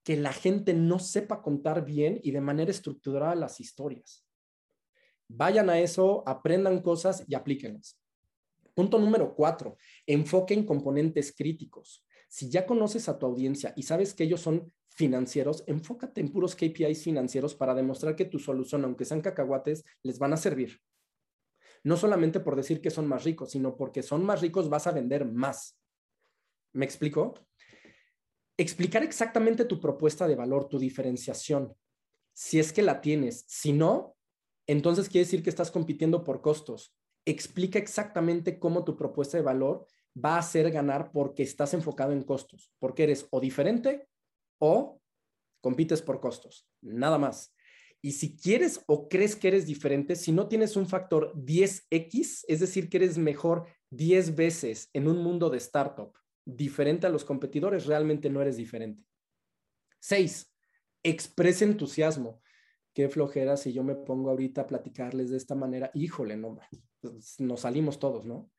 que 0.04 0.16
la 0.16 0.32
gente 0.32 0.74
no 0.74 0.98
sepa 0.98 1.42
contar 1.42 1.84
bien 1.84 2.20
y 2.22 2.32
de 2.32 2.40
manera 2.40 2.70
estructurada 2.70 3.34
las 3.34 3.60
historias. 3.60 4.24
Vayan 5.28 5.70
a 5.70 5.80
eso, 5.80 6.22
aprendan 6.26 6.80
cosas 6.82 7.24
y 7.26 7.34
aplíquenlas. 7.34 7.98
Punto 8.74 8.98
número 8.98 9.34
cuatro, 9.34 9.76
enfoque 10.06 10.54
en 10.54 10.64
componentes 10.64 11.34
críticos. 11.34 12.04
Si 12.28 12.50
ya 12.50 12.66
conoces 12.66 13.08
a 13.08 13.18
tu 13.18 13.26
audiencia 13.26 13.72
y 13.76 13.82
sabes 13.82 14.14
que 14.14 14.24
ellos 14.24 14.40
son 14.40 14.72
financieros, 14.94 15.64
enfócate 15.66 16.20
en 16.20 16.30
puros 16.30 16.54
KPIs 16.54 17.02
financieros 17.02 17.54
para 17.54 17.74
demostrar 17.74 18.16
que 18.16 18.24
tu 18.24 18.38
solución, 18.38 18.84
aunque 18.84 19.04
sean 19.04 19.20
cacahuates, 19.20 19.84
les 20.02 20.18
van 20.18 20.32
a 20.32 20.36
servir. 20.36 20.80
No 21.84 21.96
solamente 21.96 22.40
por 22.40 22.56
decir 22.56 22.80
que 22.80 22.90
son 22.90 23.06
más 23.06 23.24
ricos, 23.24 23.50
sino 23.50 23.76
porque 23.76 24.02
son 24.02 24.24
más 24.24 24.40
ricos 24.40 24.68
vas 24.68 24.86
a 24.86 24.92
vender 24.92 25.24
más. 25.24 25.78
¿Me 26.72 26.84
explico? 26.84 27.34
Explicar 28.56 29.02
exactamente 29.02 29.64
tu 29.64 29.80
propuesta 29.80 30.28
de 30.28 30.36
valor, 30.36 30.68
tu 30.68 30.78
diferenciación, 30.78 31.74
si 32.32 32.60
es 32.60 32.72
que 32.72 32.82
la 32.82 33.00
tienes. 33.00 33.44
Si 33.48 33.72
no, 33.72 34.16
entonces 34.66 35.08
quiere 35.08 35.24
decir 35.24 35.42
que 35.42 35.50
estás 35.50 35.70
compitiendo 35.70 36.22
por 36.22 36.40
costos. 36.40 36.94
Explica 37.24 37.78
exactamente 37.78 38.58
cómo 38.58 38.84
tu 38.84 38.96
propuesta 38.96 39.36
de 39.36 39.42
valor 39.42 39.86
va 40.16 40.36
a 40.36 40.40
hacer 40.40 40.70
ganar 40.70 41.10
porque 41.12 41.42
estás 41.42 41.74
enfocado 41.74 42.12
en 42.12 42.22
costos, 42.22 42.72
porque 42.78 43.04
eres 43.04 43.26
o 43.30 43.40
diferente 43.40 44.08
o 44.64 45.02
compites 45.60 46.00
por 46.02 46.20
costos, 46.20 46.68
nada 46.80 47.18
más. 47.18 47.52
Y 48.00 48.12
si 48.12 48.36
quieres 48.36 48.80
o 48.86 49.08
crees 49.08 49.34
que 49.34 49.48
eres 49.48 49.66
diferente, 49.66 50.14
si 50.14 50.30
no 50.30 50.46
tienes 50.46 50.76
un 50.76 50.86
factor 50.86 51.34
10x, 51.34 52.44
es 52.46 52.60
decir, 52.60 52.88
que 52.88 52.98
eres 52.98 53.18
mejor 53.18 53.66
10 53.90 54.36
veces 54.36 54.88
en 54.92 55.08
un 55.08 55.18
mundo 55.18 55.50
de 55.50 55.58
startup 55.58 56.12
diferente 56.44 57.08
a 57.08 57.10
los 57.10 57.24
competidores, 57.24 57.86
realmente 57.86 58.30
no 58.30 58.40
eres 58.40 58.56
diferente. 58.56 59.04
Seis, 60.00 60.52
expresa 61.02 61.64
entusiasmo. 61.64 62.40
Qué 62.94 63.08
flojera 63.08 63.56
si 63.56 63.72
yo 63.72 63.82
me 63.82 63.96
pongo 63.96 64.30
ahorita 64.30 64.60
a 64.60 64.66
platicarles 64.68 65.30
de 65.30 65.38
esta 65.38 65.56
manera. 65.56 65.90
Híjole, 65.94 66.36
no, 66.36 66.58
pues, 67.00 67.40
nos 67.40 67.60
salimos 67.60 67.98
todos, 67.98 68.26
¿no? 68.26 68.50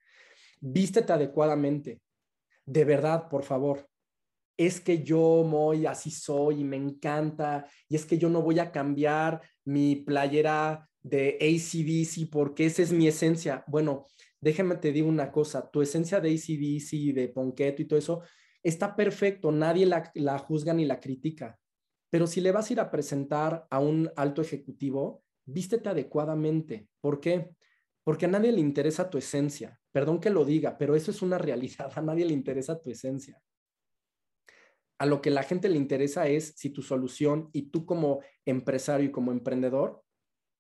Vístete 0.59 1.13
adecuadamente. 1.13 2.01
De 2.65 2.83
verdad, 2.83 3.29
por 3.29 3.43
favor, 3.43 3.89
es 4.57 4.79
que 4.79 5.03
yo, 5.03 5.43
Moy, 5.43 5.85
así 5.85 6.11
soy 6.11 6.61
y 6.61 6.63
me 6.63 6.77
encanta, 6.77 7.67
y 7.89 7.95
es 7.95 8.05
que 8.05 8.17
yo 8.17 8.29
no 8.29 8.41
voy 8.41 8.59
a 8.59 8.71
cambiar 8.71 9.41
mi 9.65 9.95
playera 9.95 10.87
de 11.01 11.37
ACDC 11.41 12.29
porque 12.29 12.65
esa 12.65 12.81
es 12.81 12.91
mi 12.91 13.07
esencia. 13.07 13.63
Bueno, 13.67 14.07
déjame 14.39 14.75
te 14.75 14.91
digo 14.91 15.09
una 15.09 15.31
cosa, 15.31 15.69
tu 15.69 15.81
esencia 15.81 16.19
de 16.19 16.29
ACDC, 16.29 17.13
de 17.13 17.29
Ponqueto 17.29 17.81
y 17.81 17.85
todo 17.85 17.99
eso, 17.99 18.21
está 18.61 18.95
perfecto, 18.95 19.51
nadie 19.51 19.85
la, 19.85 20.11
la 20.15 20.37
juzga 20.37 20.73
ni 20.73 20.85
la 20.85 20.99
critica, 20.99 21.59
pero 22.09 22.27
si 22.27 22.41
le 22.41 22.51
vas 22.51 22.69
a 22.69 22.73
ir 22.73 22.79
a 22.79 22.91
presentar 22.91 23.65
a 23.69 23.79
un 23.79 24.11
alto 24.15 24.41
ejecutivo, 24.41 25.23
vístete 25.45 25.89
adecuadamente. 25.89 26.87
¿Por 27.01 27.19
qué? 27.19 27.49
Porque 28.03 28.25
a 28.25 28.29
nadie 28.29 28.51
le 28.51 28.59
interesa 28.59 29.09
tu 29.09 29.17
esencia. 29.17 29.79
Perdón 29.91 30.19
que 30.19 30.29
lo 30.29 30.45
diga, 30.45 30.77
pero 30.77 30.95
eso 30.95 31.11
es 31.11 31.21
una 31.21 31.37
realidad. 31.39 31.91
A 31.95 32.01
nadie 32.01 32.25
le 32.25 32.33
interesa 32.33 32.79
tu 32.79 32.91
esencia 32.91 33.41
a 35.03 35.05
lo 35.05 35.21
que 35.21 35.31
la 35.31 35.43
gente 35.43 35.67
le 35.67 35.75
interesa 35.75 36.29
es 36.29 36.53
si 36.55 36.69
tu 36.69 36.81
solución 36.81 37.49
y 37.51 37.63
tú 37.63 37.85
como 37.85 38.21
empresario 38.45 39.07
y 39.07 39.11
como 39.11 39.33
emprendedor 39.33 40.01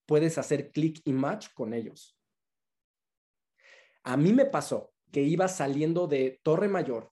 puedes 0.05 0.37
hacer 0.37 0.69
clic 0.69 0.99
y 1.05 1.13
match 1.13 1.47
con 1.53 1.73
ellos. 1.73 2.19
A 4.03 4.17
mí 4.17 4.33
me 4.33 4.45
pasó 4.45 4.91
que 5.13 5.21
iba 5.21 5.47
saliendo 5.47 6.07
de 6.07 6.41
Torre 6.43 6.67
Mayor, 6.67 7.09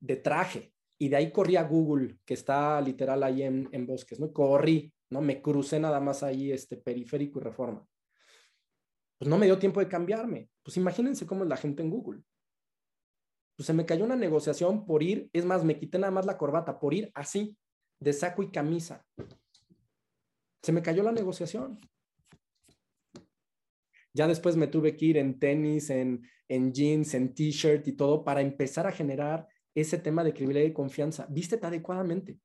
de 0.00 0.16
traje, 0.16 0.72
y 0.98 1.10
de 1.10 1.16
ahí 1.16 1.30
corrí 1.30 1.56
a 1.56 1.64
Google, 1.64 2.16
que 2.24 2.32
está 2.32 2.80
literal 2.80 3.24
ahí 3.24 3.42
en, 3.42 3.68
en 3.72 3.86
Bosques, 3.86 4.18
¿no? 4.18 4.32
Corrí, 4.32 4.90
¿no? 5.10 5.20
Me 5.20 5.42
crucé 5.42 5.78
nada 5.78 6.00
más 6.00 6.22
ahí, 6.22 6.50
este 6.50 6.78
periférico 6.78 7.40
y 7.40 7.42
reforma. 7.42 7.86
Pues 9.18 9.28
no 9.28 9.36
me 9.36 9.44
dio 9.44 9.58
tiempo 9.58 9.80
de 9.80 9.88
cambiarme. 9.88 10.48
Pues 10.62 10.78
imagínense 10.78 11.26
cómo 11.26 11.42
es 11.42 11.50
la 11.50 11.58
gente 11.58 11.82
en 11.82 11.90
Google. 11.90 12.22
Pues, 13.60 13.66
se 13.66 13.74
me 13.74 13.84
cayó 13.84 14.06
una 14.06 14.16
negociación 14.16 14.86
por 14.86 15.02
ir, 15.02 15.28
es 15.34 15.44
más, 15.44 15.64
me 15.64 15.78
quité 15.78 15.98
nada 15.98 16.10
más 16.10 16.24
la 16.24 16.38
corbata, 16.38 16.80
por 16.80 16.94
ir 16.94 17.10
así, 17.12 17.58
de 18.00 18.14
saco 18.14 18.42
y 18.42 18.50
camisa. 18.50 19.04
Se 20.62 20.72
me 20.72 20.80
cayó 20.80 21.02
la 21.02 21.12
negociación. 21.12 21.78
Ya 24.14 24.26
después 24.26 24.56
me 24.56 24.66
tuve 24.66 24.96
que 24.96 25.04
ir 25.04 25.18
en 25.18 25.38
tenis, 25.38 25.90
en, 25.90 26.26
en 26.48 26.72
jeans, 26.72 27.12
en 27.12 27.34
t-shirt 27.34 27.86
y 27.86 27.92
todo 27.92 28.24
para 28.24 28.40
empezar 28.40 28.86
a 28.86 28.92
generar 28.92 29.46
ese 29.74 29.98
tema 29.98 30.24
de 30.24 30.32
credibilidad 30.32 30.64
y 30.64 30.72
confianza. 30.72 31.26
Vístete 31.28 31.66
adecuadamente. 31.66 32.40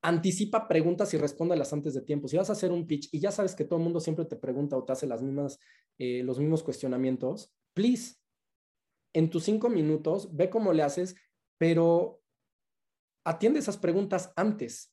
Anticipa 0.00 0.68
preguntas 0.68 1.12
y 1.12 1.18
respóndelas 1.18 1.70
antes 1.74 1.92
de 1.92 2.00
tiempo. 2.00 2.28
Si 2.28 2.38
vas 2.38 2.48
a 2.48 2.54
hacer 2.54 2.72
un 2.72 2.86
pitch 2.86 3.10
y 3.12 3.20
ya 3.20 3.30
sabes 3.30 3.54
que 3.54 3.66
todo 3.66 3.78
el 3.78 3.84
mundo 3.84 4.00
siempre 4.00 4.24
te 4.24 4.36
pregunta 4.36 4.78
o 4.78 4.84
te 4.84 4.92
hace 4.92 5.06
las 5.06 5.20
mismas, 5.20 5.58
eh, 5.98 6.22
los 6.22 6.38
mismos 6.38 6.62
cuestionamientos, 6.62 7.54
please, 7.74 8.19
en 9.12 9.30
tus 9.30 9.44
cinco 9.44 9.68
minutos, 9.68 10.34
ve 10.34 10.50
cómo 10.50 10.72
le 10.72 10.82
haces, 10.82 11.16
pero 11.58 12.20
atiende 13.24 13.60
esas 13.60 13.76
preguntas 13.76 14.32
antes. 14.36 14.92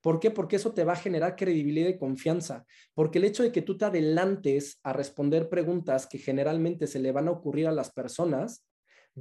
¿Por 0.00 0.18
qué? 0.18 0.30
Porque 0.32 0.56
eso 0.56 0.74
te 0.74 0.84
va 0.84 0.94
a 0.94 0.96
generar 0.96 1.36
credibilidad 1.36 1.88
y 1.88 1.98
confianza. 1.98 2.66
Porque 2.92 3.18
el 3.18 3.24
hecho 3.24 3.44
de 3.44 3.52
que 3.52 3.62
tú 3.62 3.78
te 3.78 3.84
adelantes 3.84 4.80
a 4.82 4.92
responder 4.92 5.48
preguntas 5.48 6.08
que 6.08 6.18
generalmente 6.18 6.88
se 6.88 6.98
le 6.98 7.12
van 7.12 7.28
a 7.28 7.30
ocurrir 7.30 7.68
a 7.68 7.72
las 7.72 7.92
personas, 7.92 8.66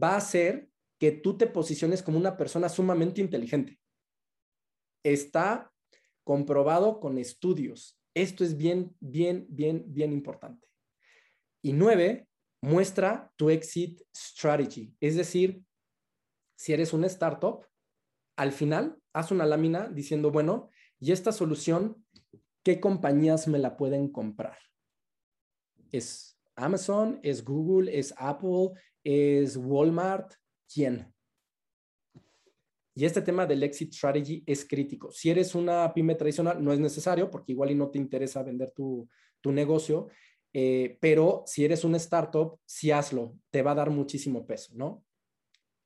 va 0.01 0.13
a 0.13 0.17
hacer 0.17 0.69
que 0.99 1.11
tú 1.11 1.37
te 1.37 1.45
posiciones 1.47 2.01
como 2.01 2.17
una 2.17 2.35
persona 2.35 2.67
sumamente 2.67 3.21
inteligente. 3.21 3.79
Está 5.03 5.71
comprobado 6.23 6.99
con 6.99 7.19
estudios. 7.19 7.99
Esto 8.15 8.43
es 8.43 8.57
bien, 8.57 8.95
bien, 8.99 9.45
bien, 9.49 9.83
bien 9.87 10.11
importante. 10.11 10.67
Y 11.61 11.73
nueve, 11.73 12.27
muestra 12.61 13.31
tu 13.35 13.49
exit 13.49 14.01
strategy. 14.15 14.95
Es 14.99 15.15
decir, 15.15 15.63
si 16.55 16.73
eres 16.73 16.93
una 16.93 17.07
startup, 17.07 17.65
al 18.35 18.51
final 18.51 18.97
haz 19.13 19.31
una 19.31 19.45
lámina 19.45 19.89
diciendo, 19.89 20.31
bueno, 20.31 20.69
y 20.99 21.11
esta 21.11 21.31
solución, 21.31 22.05
¿qué 22.63 22.79
compañías 22.79 23.47
me 23.47 23.59
la 23.59 23.75
pueden 23.75 24.11
comprar? 24.11 24.57
¿Es 25.91 26.39
Amazon? 26.55 27.19
¿Es 27.23 27.43
Google? 27.43 27.97
¿Es 27.97 28.13
Apple? 28.17 28.71
¿Es 29.03 29.57
Walmart? 29.57 30.33
¿Quién? 30.71 31.11
Y 32.93 33.05
este 33.05 33.21
tema 33.21 33.45
del 33.45 33.63
exit 33.63 33.93
strategy 33.93 34.43
es 34.45 34.65
crítico. 34.65 35.11
Si 35.11 35.29
eres 35.29 35.55
una 35.55 35.93
pyme 35.93 36.15
tradicional, 36.15 36.63
no 36.63 36.73
es 36.73 36.79
necesario 36.79 37.31
porque 37.31 37.53
igual 37.53 37.71
y 37.71 37.75
no 37.75 37.89
te 37.89 37.97
interesa 37.97 38.43
vender 38.43 38.71
tu, 38.71 39.09
tu 39.39 39.51
negocio. 39.51 40.07
Eh, 40.53 40.97
pero 40.99 41.43
si 41.45 41.63
eres 41.63 41.83
una 41.83 41.97
startup, 41.97 42.59
sí 42.65 42.91
hazlo, 42.91 43.37
te 43.49 43.61
va 43.61 43.71
a 43.71 43.75
dar 43.75 43.89
muchísimo 43.89 44.45
peso, 44.45 44.73
¿no? 44.75 45.03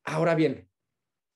Ahora 0.03 0.35
bien, 0.35 0.69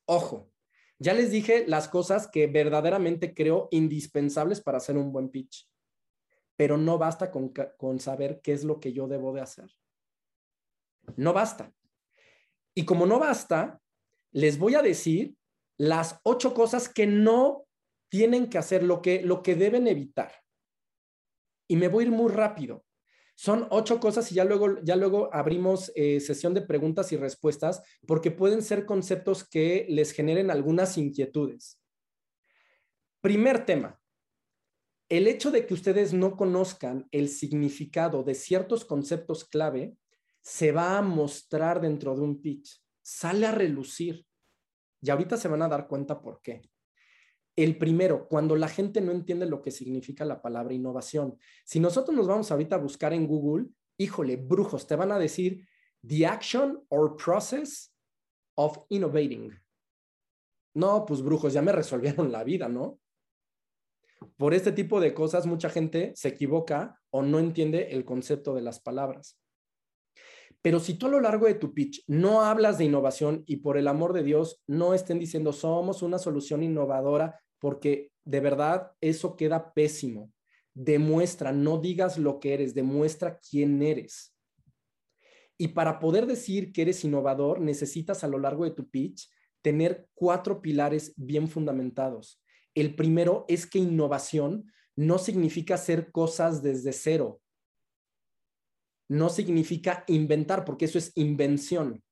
ojo, 0.05 0.51
ya 0.97 1.13
les 1.13 1.31
dije 1.31 1.65
las 1.67 1.87
cosas 1.87 2.27
que 2.27 2.47
verdaderamente 2.47 3.33
creo 3.33 3.67
indispensables 3.71 4.61
para 4.61 4.77
hacer 4.77 4.97
un 4.97 5.11
buen 5.11 5.29
pitch, 5.29 5.69
pero 6.55 6.77
no 6.77 6.97
basta 6.97 7.31
con, 7.31 7.53
con 7.77 7.99
saber 7.99 8.41
qué 8.41 8.53
es 8.53 8.63
lo 8.63 8.79
que 8.79 8.93
yo 8.93 9.07
debo 9.07 9.33
de 9.33 9.41
hacer. 9.41 9.71
No 11.15 11.33
basta. 11.33 11.73
Y 12.75 12.85
como 12.85 13.05
no 13.05 13.19
basta, 13.19 13.81
les 14.31 14.57
voy 14.57 14.75
a 14.75 14.81
decir 14.81 15.35
las 15.77 16.19
ocho 16.23 16.53
cosas 16.53 16.89
que 16.89 17.07
no 17.07 17.65
tienen 18.09 18.49
que 18.49 18.57
hacer, 18.57 18.83
lo 18.83 19.01
que, 19.01 19.21
lo 19.21 19.41
que 19.41 19.55
deben 19.55 19.87
evitar. 19.87 20.31
Y 21.67 21.75
me 21.75 21.87
voy 21.87 22.03
a 22.03 22.07
ir 22.07 22.13
muy 22.13 22.31
rápido. 22.31 22.83
Son 23.41 23.67
ocho 23.69 24.01
cosas 24.01 24.29
y 24.33 24.35
ya 24.35 24.43
luego, 24.43 24.81
ya 24.83 24.97
luego 24.97 25.33
abrimos 25.33 25.93
eh, 25.95 26.19
sesión 26.19 26.53
de 26.53 26.61
preguntas 26.61 27.13
y 27.13 27.15
respuestas 27.15 27.81
porque 28.05 28.31
pueden 28.31 28.61
ser 28.61 28.85
conceptos 28.85 29.47
que 29.47 29.85
les 29.87 30.11
generen 30.11 30.51
algunas 30.51 30.97
inquietudes. 30.97 31.81
Primer 33.21 33.65
tema. 33.65 33.97
El 35.07 35.25
hecho 35.25 35.51
de 35.51 35.65
que 35.65 35.73
ustedes 35.73 36.11
no 36.11 36.35
conozcan 36.35 37.07
el 37.11 37.29
significado 37.29 38.23
de 38.23 38.35
ciertos 38.35 38.83
conceptos 38.83 39.45
clave 39.45 39.95
se 40.41 40.73
va 40.73 40.97
a 40.97 41.01
mostrar 41.01 41.79
dentro 41.79 42.15
de 42.15 42.21
un 42.23 42.41
pitch. 42.41 42.83
Sale 43.01 43.47
a 43.47 43.53
relucir. 43.53 44.25
Y 45.01 45.11
ahorita 45.11 45.37
se 45.37 45.47
van 45.47 45.61
a 45.61 45.69
dar 45.69 45.87
cuenta 45.87 46.21
por 46.21 46.41
qué. 46.41 46.68
El 47.59 47.77
primero, 47.77 48.25
cuando 48.29 48.55
la 48.55 48.69
gente 48.69 49.01
no 49.01 49.11
entiende 49.11 49.45
lo 49.45 49.61
que 49.61 49.69
significa 49.69 50.23
la 50.23 50.41
palabra 50.41 50.73
innovación. 50.73 51.37
Si 51.65 51.81
nosotros 51.81 52.15
nos 52.15 52.25
vamos 52.25 52.49
ahorita 52.49 52.77
a 52.77 52.79
buscar 52.79 53.11
en 53.11 53.27
Google, 53.27 53.65
híjole, 53.97 54.37
brujos, 54.37 54.87
te 54.87 54.95
van 54.95 55.11
a 55.11 55.19
decir 55.19 55.67
the 56.07 56.25
action 56.25 56.81
or 56.87 57.17
process 57.17 57.93
of 58.55 58.77
innovating. 58.87 59.51
No, 60.73 61.05
pues 61.05 61.21
brujos, 61.21 61.51
ya 61.51 61.61
me 61.61 61.73
resolvieron 61.73 62.31
la 62.31 62.45
vida, 62.45 62.69
¿no? 62.69 62.97
Por 64.37 64.53
este 64.53 64.71
tipo 64.71 65.01
de 65.01 65.13
cosas, 65.13 65.45
mucha 65.45 65.69
gente 65.69 66.13
se 66.15 66.29
equivoca 66.29 67.01
o 67.09 67.23
no 67.23 67.39
entiende 67.39 67.89
el 67.91 68.05
concepto 68.05 68.55
de 68.55 68.61
las 68.61 68.79
palabras. 68.79 69.37
Pero 70.61 70.79
si 70.79 70.93
tú 70.93 71.07
a 71.07 71.09
lo 71.09 71.19
largo 71.19 71.45
de 71.45 71.55
tu 71.55 71.73
pitch 71.73 72.05
no 72.07 72.41
hablas 72.41 72.77
de 72.77 72.85
innovación 72.85 73.43
y 73.47 73.57
por 73.57 73.77
el 73.77 73.89
amor 73.89 74.13
de 74.13 74.23
Dios 74.23 74.61
no 74.65 74.93
estén 74.93 75.19
diciendo 75.19 75.51
somos 75.51 76.01
una 76.01 76.19
solución 76.19 76.63
innovadora 76.63 77.41
porque 77.59 78.11
de 78.25 78.39
verdad 78.39 78.91
eso 79.01 79.35
queda 79.35 79.73
pésimo. 79.73 80.31
Demuestra, 80.73 81.51
no 81.51 81.77
digas 81.77 82.17
lo 82.17 82.39
que 82.39 82.53
eres, 82.53 82.73
demuestra 82.73 83.39
quién 83.39 83.81
eres. 83.81 84.35
Y 85.57 85.69
para 85.69 85.99
poder 85.99 86.25
decir 86.25 86.71
que 86.71 86.83
eres 86.83 87.03
innovador, 87.03 87.59
necesitas 87.59 88.23
a 88.23 88.27
lo 88.27 88.39
largo 88.39 88.63
de 88.63 88.71
tu 88.71 88.89
pitch 88.89 89.29
tener 89.61 90.07
cuatro 90.13 90.61
pilares 90.61 91.13
bien 91.17 91.49
fundamentados. 91.49 92.41
El 92.73 92.95
primero 92.95 93.45
es 93.49 93.65
que 93.65 93.79
innovación 93.79 94.71
no 94.95 95.17
significa 95.17 95.75
hacer 95.75 96.11
cosas 96.11 96.63
desde 96.63 96.93
cero. 96.93 97.41
No 99.09 99.29
significa 99.29 100.05
inventar, 100.07 100.63
porque 100.63 100.85
eso 100.85 100.97
es 100.97 101.11
invención. 101.15 102.03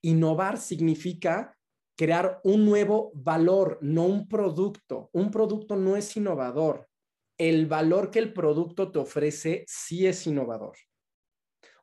Innovar 0.00 0.58
significa 0.58 1.57
crear 1.98 2.40
un 2.44 2.64
nuevo 2.64 3.10
valor, 3.12 3.78
no 3.82 4.06
un 4.06 4.28
producto. 4.28 5.10
Un 5.12 5.32
producto 5.32 5.74
no 5.74 5.96
es 5.96 6.16
innovador. 6.16 6.88
El 7.36 7.66
valor 7.66 8.12
que 8.12 8.20
el 8.20 8.32
producto 8.32 8.92
te 8.92 9.00
ofrece 9.00 9.64
sí 9.66 10.06
es 10.06 10.24
innovador. 10.28 10.76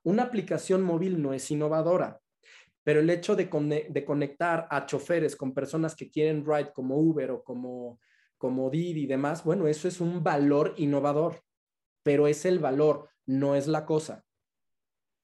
Una 0.03 0.23
aplicación 0.23 0.83
móvil 0.83 1.21
no 1.21 1.33
es 1.33 1.51
innovadora, 1.51 2.21
pero 2.83 3.01
el 3.01 3.09
hecho 3.09 3.35
de, 3.35 3.49
conectar 4.05 4.67
a 4.69 4.85
choferes 4.85 5.35
con 5.35 5.53
personas 5.53 5.95
que 5.95 6.09
quieren 6.09 6.45
ride 6.45 6.71
como 6.71 6.97
Uber 6.97 7.31
o 7.31 7.43
como, 7.43 7.99
como 8.37 8.69
Didi 8.69 9.03
y 9.03 9.07
demás, 9.07 9.43
bueno, 9.43 9.67
eso 9.67 9.89
es 9.89 9.99
un 9.99 10.23
valor 10.23 10.75
innovador, 10.77 11.41
pero 12.03 12.27
es 12.27 12.45
el 12.45 12.59
valor, 12.59 13.09
no 13.25 13.55
es 13.55 13.67
la 13.67 13.85
cosa. 13.85 14.23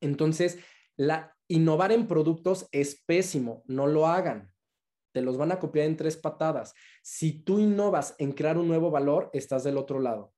Entonces, 0.02 0.60
la, 0.98 1.38
innovar 1.48 1.94
en 1.94 2.08
productos 2.08 2.68
es 2.74 3.02
pésimo, 3.06 3.64
no 3.68 3.88
lo 3.88 4.08
hagan. 4.08 4.51
Te 5.12 5.22
los 5.22 5.38
van 5.38 5.52
a 5.52 5.60
copiar 5.60 5.88
en 5.88 5.98
tres 5.98 6.18
patadas. 6.18 6.74
Si 7.02 7.44
tú 7.44 7.60
innovas 7.60 8.16
en 8.18 8.32
crear 8.32 8.58
un 8.58 8.68
nuevo 8.68 8.92
valor, 8.92 9.30
estás 9.34 9.64
del 9.64 9.78
otro 9.78 10.00
lado. 10.00 10.34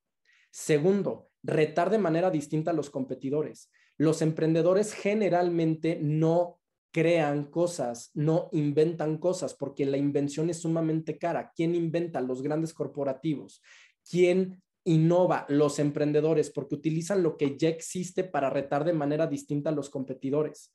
Segundo, 0.52 1.30
retar 1.42 1.90
de 1.90 1.98
manera 1.98 2.30
distinta 2.30 2.72
a 2.72 2.74
los 2.74 2.90
competidores. 2.90 3.72
Los 3.98 4.22
emprendedores 4.22 4.94
generalmente 4.94 6.00
no 6.02 6.60
crean 6.92 7.46
cosas, 7.46 8.12
no 8.14 8.50
inventan 8.52 9.18
cosas, 9.18 9.56
porque 9.56 9.86
la 9.86 9.98
invención 9.98 10.50
es 10.50 10.62
sumamente 10.62 11.18
cara. 11.18 11.52
¿Quién 11.56 11.74
inventa? 11.74 12.22
Los 12.22 12.44
grandes 12.44 12.74
corporativos. 12.74 13.62
¿Quién 14.08 14.62
innova? 14.84 15.46
Los 15.50 15.80
emprendedores, 15.80 16.52
porque 16.52 16.76
utilizan 16.76 17.24
lo 17.24 17.36
que 17.36 17.58
ya 17.58 17.70
existe 17.70 18.24
para 18.24 18.50
retar 18.50 18.86
de 18.86 18.94
manera 18.94 19.26
distinta 19.26 19.72
a 19.72 19.74
los 19.74 19.90
competidores. 19.90 20.72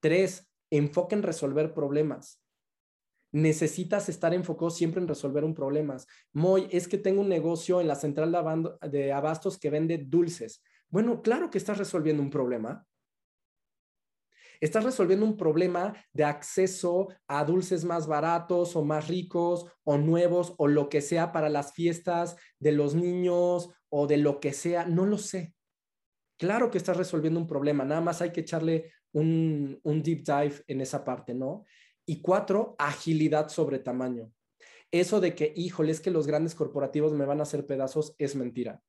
Tres, 0.00 0.50
enfoque 0.70 1.14
en 1.14 1.22
resolver 1.22 1.72
problemas. 1.72 2.42
Necesitas 3.32 4.08
estar 4.08 4.32
enfocado 4.32 4.70
siempre 4.70 5.00
en 5.00 5.08
resolver 5.08 5.44
un 5.44 5.54
problema. 5.54 5.96
Moy, 6.32 6.66
es 6.70 6.88
que 6.88 6.98
tengo 6.98 7.20
un 7.20 7.28
negocio 7.28 7.80
en 7.80 7.88
la 7.88 7.94
central 7.94 8.32
de 8.90 9.12
abastos 9.12 9.58
que 9.58 9.70
vende 9.70 9.98
dulces. 9.98 10.62
Bueno, 10.88 11.20
claro 11.22 11.50
que 11.50 11.58
estás 11.58 11.78
resolviendo 11.78 12.22
un 12.22 12.30
problema. 12.30 12.86
Estás 14.60 14.84
resolviendo 14.84 15.24
un 15.24 15.36
problema 15.36 15.94
de 16.12 16.24
acceso 16.24 17.08
a 17.28 17.44
dulces 17.44 17.84
más 17.84 18.06
baratos 18.06 18.74
o 18.74 18.84
más 18.84 19.06
ricos 19.06 19.66
o 19.84 19.98
nuevos 19.98 20.54
o 20.58 20.66
lo 20.66 20.88
que 20.88 21.00
sea 21.00 21.30
para 21.30 21.48
las 21.48 21.72
fiestas 21.72 22.36
de 22.58 22.72
los 22.72 22.94
niños 22.94 23.70
o 23.88 24.06
de 24.06 24.16
lo 24.16 24.40
que 24.40 24.52
sea. 24.52 24.84
No 24.84 25.06
lo 25.06 25.18
sé. 25.18 25.54
Claro 26.38 26.70
que 26.70 26.78
estás 26.78 26.96
resolviendo 26.96 27.38
un 27.38 27.46
problema. 27.46 27.84
Nada 27.84 28.00
más 28.00 28.20
hay 28.20 28.32
que 28.32 28.40
echarle 28.40 28.92
un, 29.12 29.78
un 29.82 30.02
deep 30.02 30.24
dive 30.24 30.62
en 30.66 30.80
esa 30.80 31.04
parte, 31.04 31.34
¿no? 31.34 31.64
Y 32.08 32.22
cuatro, 32.22 32.74
agilidad 32.78 33.50
sobre 33.50 33.78
tamaño. 33.78 34.32
Eso 34.90 35.20
de 35.20 35.34
que, 35.34 35.52
híjole, 35.54 35.92
es 35.92 36.00
que 36.00 36.10
los 36.10 36.26
grandes 36.26 36.54
corporativos 36.54 37.12
me 37.12 37.26
van 37.26 37.40
a 37.40 37.42
hacer 37.42 37.66
pedazos 37.66 38.14
es 38.16 38.34
mentira. 38.34 38.82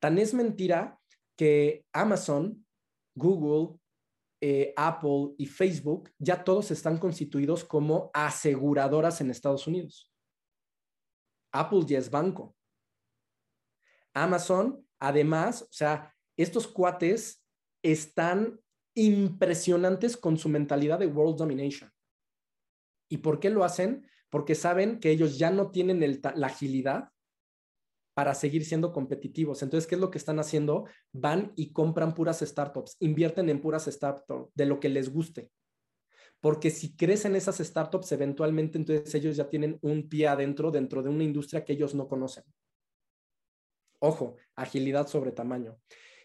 Tan 0.00 0.18
es 0.18 0.34
mentira 0.34 0.98
que 1.36 1.86
Amazon, 1.92 2.66
Google, 3.14 3.78
eh, 4.40 4.74
Apple 4.76 5.36
y 5.38 5.46
Facebook 5.46 6.10
ya 6.18 6.42
todos 6.42 6.72
están 6.72 6.98
constituidos 6.98 7.64
como 7.64 8.10
aseguradoras 8.12 9.20
en 9.20 9.30
Estados 9.30 9.68
Unidos. 9.68 10.12
Apple 11.52 11.84
ya 11.86 11.98
es 11.98 12.10
banco. 12.10 12.56
Amazon, 14.12 14.84
además, 14.98 15.62
o 15.62 15.72
sea, 15.72 16.12
estos 16.36 16.66
cuates 16.66 17.44
están 17.80 18.60
impresionantes 18.96 20.16
con 20.16 20.36
su 20.36 20.48
mentalidad 20.48 20.98
de 20.98 21.06
world 21.06 21.38
domination. 21.38 21.93
¿Y 23.14 23.18
por 23.18 23.38
qué 23.38 23.48
lo 23.48 23.62
hacen? 23.62 24.08
Porque 24.28 24.56
saben 24.56 24.98
que 24.98 25.10
ellos 25.10 25.38
ya 25.38 25.52
no 25.52 25.70
tienen 25.70 26.00
la 26.34 26.48
agilidad 26.48 27.10
para 28.12 28.34
seguir 28.34 28.64
siendo 28.64 28.92
competitivos. 28.92 29.62
Entonces, 29.62 29.86
¿qué 29.86 29.94
es 29.94 30.00
lo 30.00 30.10
que 30.10 30.18
están 30.18 30.40
haciendo? 30.40 30.88
Van 31.12 31.52
y 31.54 31.72
compran 31.72 32.12
puras 32.12 32.40
startups, 32.40 32.96
invierten 32.98 33.48
en 33.50 33.60
puras 33.60 33.84
startups 33.84 34.50
de 34.52 34.66
lo 34.66 34.80
que 34.80 34.88
les 34.88 35.12
guste. 35.12 35.52
Porque 36.40 36.70
si 36.70 36.96
crecen 36.96 37.36
esas 37.36 37.58
startups, 37.58 38.10
eventualmente 38.10 38.78
entonces 38.78 39.14
ellos 39.14 39.36
ya 39.36 39.48
tienen 39.48 39.78
un 39.80 40.08
pie 40.08 40.26
adentro 40.26 40.72
dentro 40.72 41.00
de 41.00 41.10
una 41.10 41.22
industria 41.22 41.64
que 41.64 41.74
ellos 41.74 41.94
no 41.94 42.08
conocen. 42.08 42.42
Ojo, 44.00 44.38
agilidad 44.56 45.06
sobre 45.06 45.30
tamaño. 45.30 45.78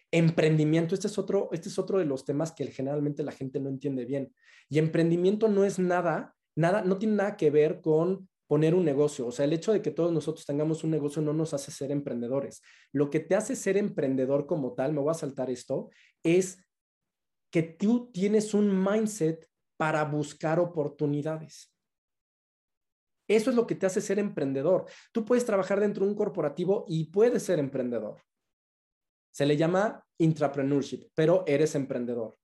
Emprendimiento, 0.10 0.96
este 0.96 1.06
es 1.06 1.20
otro, 1.20 1.50
este 1.52 1.70
es 1.70 1.78
otro 1.78 2.00
de 2.00 2.06
los 2.06 2.26
temas 2.26 2.52
que 2.52 2.66
generalmente 2.66 3.22
la 3.22 3.32
gente 3.32 3.60
no 3.60 3.70
entiende 3.70 4.06
bien. 4.06 4.34
Y 4.70 4.80
emprendimiento 4.80 5.48
no 5.50 5.66
es 5.66 5.78
nada, 5.78 6.36
nada, 6.60 6.84
no 6.84 6.97
tiene 6.97 7.16
nada 7.16 7.38
que 7.38 7.49
ver 7.49 7.82
con 7.82 8.28
poner 8.47 8.76
un 8.76 8.84
negocio. 8.84 9.28
O 9.28 9.32
sea, 9.32 9.45
el 9.45 9.53
hecho 9.53 9.72
de 9.72 9.82
que 9.82 9.91
todos 9.91 10.12
nosotros 10.12 10.45
tengamos 10.45 10.84
un 10.84 10.91
negocio 10.91 11.22
no 11.22 11.34
nos 11.34 11.53
hace 11.53 11.72
ser 11.72 11.91
emprendedores. 11.91 12.62
Lo 12.91 13.10
que 13.10 13.20
te 13.20 13.36
hace 13.36 13.55
ser 13.55 13.78
emprendedor 13.78 14.45
como 14.45 14.74
tal, 14.74 14.91
me 14.91 14.99
voy 14.99 15.12
a 15.12 15.14
saltar 15.14 15.49
esto, 15.49 15.89
es 16.24 16.57
que 17.51 17.64
tú 17.64 18.12
tienes 18.12 18.53
un 18.53 18.84
mindset 18.84 19.47
para 19.78 20.03
buscar 20.03 20.60
oportunidades. 20.60 21.74
Eso 23.28 23.51
es 23.51 23.55
lo 23.55 23.66
que 23.66 23.76
te 23.76 23.86
hace 23.86 24.01
ser 24.01 24.20
emprendedor. 24.20 24.86
Tú 25.14 25.24
puedes 25.24 25.45
trabajar 25.45 25.80
dentro 25.80 26.03
de 26.03 26.12
un 26.12 26.18
corporativo 26.18 26.86
y 26.88 27.05
puedes 27.05 27.43
ser 27.43 27.60
emprendedor. 27.60 28.22
Se 29.32 29.45
le 29.45 29.55
llama 29.55 30.03
intrapreneurship, 30.18 31.10
pero 31.14 31.43
eres 31.47 31.76
emprendedor. 31.76 32.36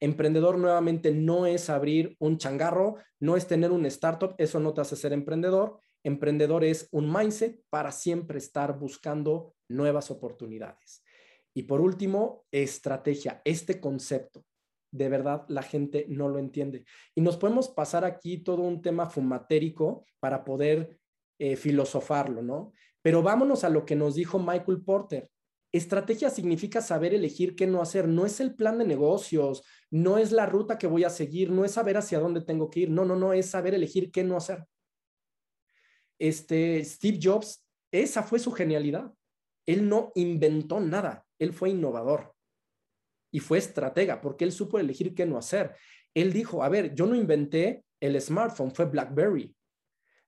Emprendedor 0.00 0.58
nuevamente 0.58 1.12
no 1.12 1.46
es 1.46 1.68
abrir 1.68 2.16
un 2.18 2.38
changarro, 2.38 2.96
no 3.20 3.36
es 3.36 3.46
tener 3.46 3.70
un 3.70 3.84
startup, 3.86 4.34
eso 4.38 4.58
no 4.58 4.72
te 4.72 4.80
hace 4.80 4.96
ser 4.96 5.12
emprendedor. 5.12 5.78
Emprendedor 6.02 6.64
es 6.64 6.88
un 6.90 7.12
mindset 7.12 7.62
para 7.68 7.92
siempre 7.92 8.38
estar 8.38 8.78
buscando 8.78 9.54
nuevas 9.68 10.10
oportunidades. 10.10 11.04
Y 11.54 11.64
por 11.64 11.80
último, 11.80 12.46
estrategia, 12.50 13.42
este 13.44 13.80
concepto. 13.80 14.44
De 14.92 15.08
verdad, 15.08 15.44
la 15.48 15.62
gente 15.62 16.06
no 16.08 16.28
lo 16.28 16.38
entiende. 16.38 16.84
Y 17.14 17.20
nos 17.20 17.36
podemos 17.36 17.68
pasar 17.68 18.04
aquí 18.04 18.38
todo 18.38 18.62
un 18.62 18.80
tema 18.80 19.10
fumatérico 19.10 20.06
para 20.18 20.44
poder 20.44 20.98
eh, 21.38 21.56
filosofarlo, 21.56 22.42
¿no? 22.42 22.72
Pero 23.02 23.22
vámonos 23.22 23.64
a 23.64 23.68
lo 23.68 23.84
que 23.84 23.96
nos 23.96 24.14
dijo 24.14 24.38
Michael 24.38 24.82
Porter. 24.82 25.30
Estrategia 25.72 26.30
significa 26.30 26.80
saber 26.80 27.14
elegir 27.14 27.54
qué 27.54 27.66
no 27.66 27.80
hacer. 27.80 28.08
No 28.08 28.26
es 28.26 28.40
el 28.40 28.54
plan 28.54 28.78
de 28.78 28.84
negocios, 28.84 29.62
no 29.90 30.18
es 30.18 30.32
la 30.32 30.46
ruta 30.46 30.78
que 30.78 30.88
voy 30.88 31.04
a 31.04 31.10
seguir, 31.10 31.50
no 31.50 31.64
es 31.64 31.72
saber 31.72 31.96
hacia 31.96 32.18
dónde 32.18 32.40
tengo 32.40 32.70
que 32.70 32.80
ir. 32.80 32.90
No, 32.90 33.04
no, 33.04 33.16
no, 33.16 33.32
es 33.32 33.46
saber 33.46 33.74
elegir 33.74 34.10
qué 34.10 34.24
no 34.24 34.36
hacer. 34.36 34.66
Este 36.18 36.84
Steve 36.84 37.18
Jobs, 37.22 37.64
esa 37.92 38.22
fue 38.22 38.38
su 38.38 38.52
genialidad. 38.52 39.12
Él 39.66 39.88
no 39.88 40.10
inventó 40.16 40.80
nada, 40.80 41.26
él 41.38 41.52
fue 41.52 41.70
innovador 41.70 42.34
y 43.32 43.40
fue 43.40 43.58
estratega 43.58 44.20
porque 44.20 44.44
él 44.44 44.52
supo 44.52 44.78
elegir 44.78 45.14
qué 45.14 45.26
no 45.26 45.38
hacer. 45.38 45.76
Él 46.14 46.32
dijo, 46.32 46.64
a 46.64 46.68
ver, 46.68 46.94
yo 46.94 47.06
no 47.06 47.14
inventé 47.14 47.84
el 48.00 48.20
smartphone, 48.20 48.72
fue 48.72 48.86
BlackBerry. 48.86 49.54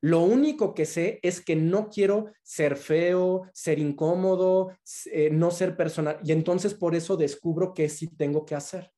Lo 0.05 0.20
único 0.20 0.74
que 0.74 0.84
sé 0.84 1.20
es 1.22 1.40
que 1.40 1.55
no 1.55 1.88
quiero 1.88 2.32
ser 2.42 2.76
feo, 2.76 3.48
ser 3.55 3.78
incómodo, 3.78 4.76
eh, 5.07 5.30
no 5.30 5.53
ser 5.53 5.76
personal. 5.76 6.18
Y 6.24 6.32
entonces 6.32 6.74
por 6.74 6.96
eso 6.96 7.16
descubro 7.16 7.72
qué 7.72 7.88
sí 7.88 8.09
tengo 8.09 8.44
que 8.44 8.57
hacer. 8.57 8.92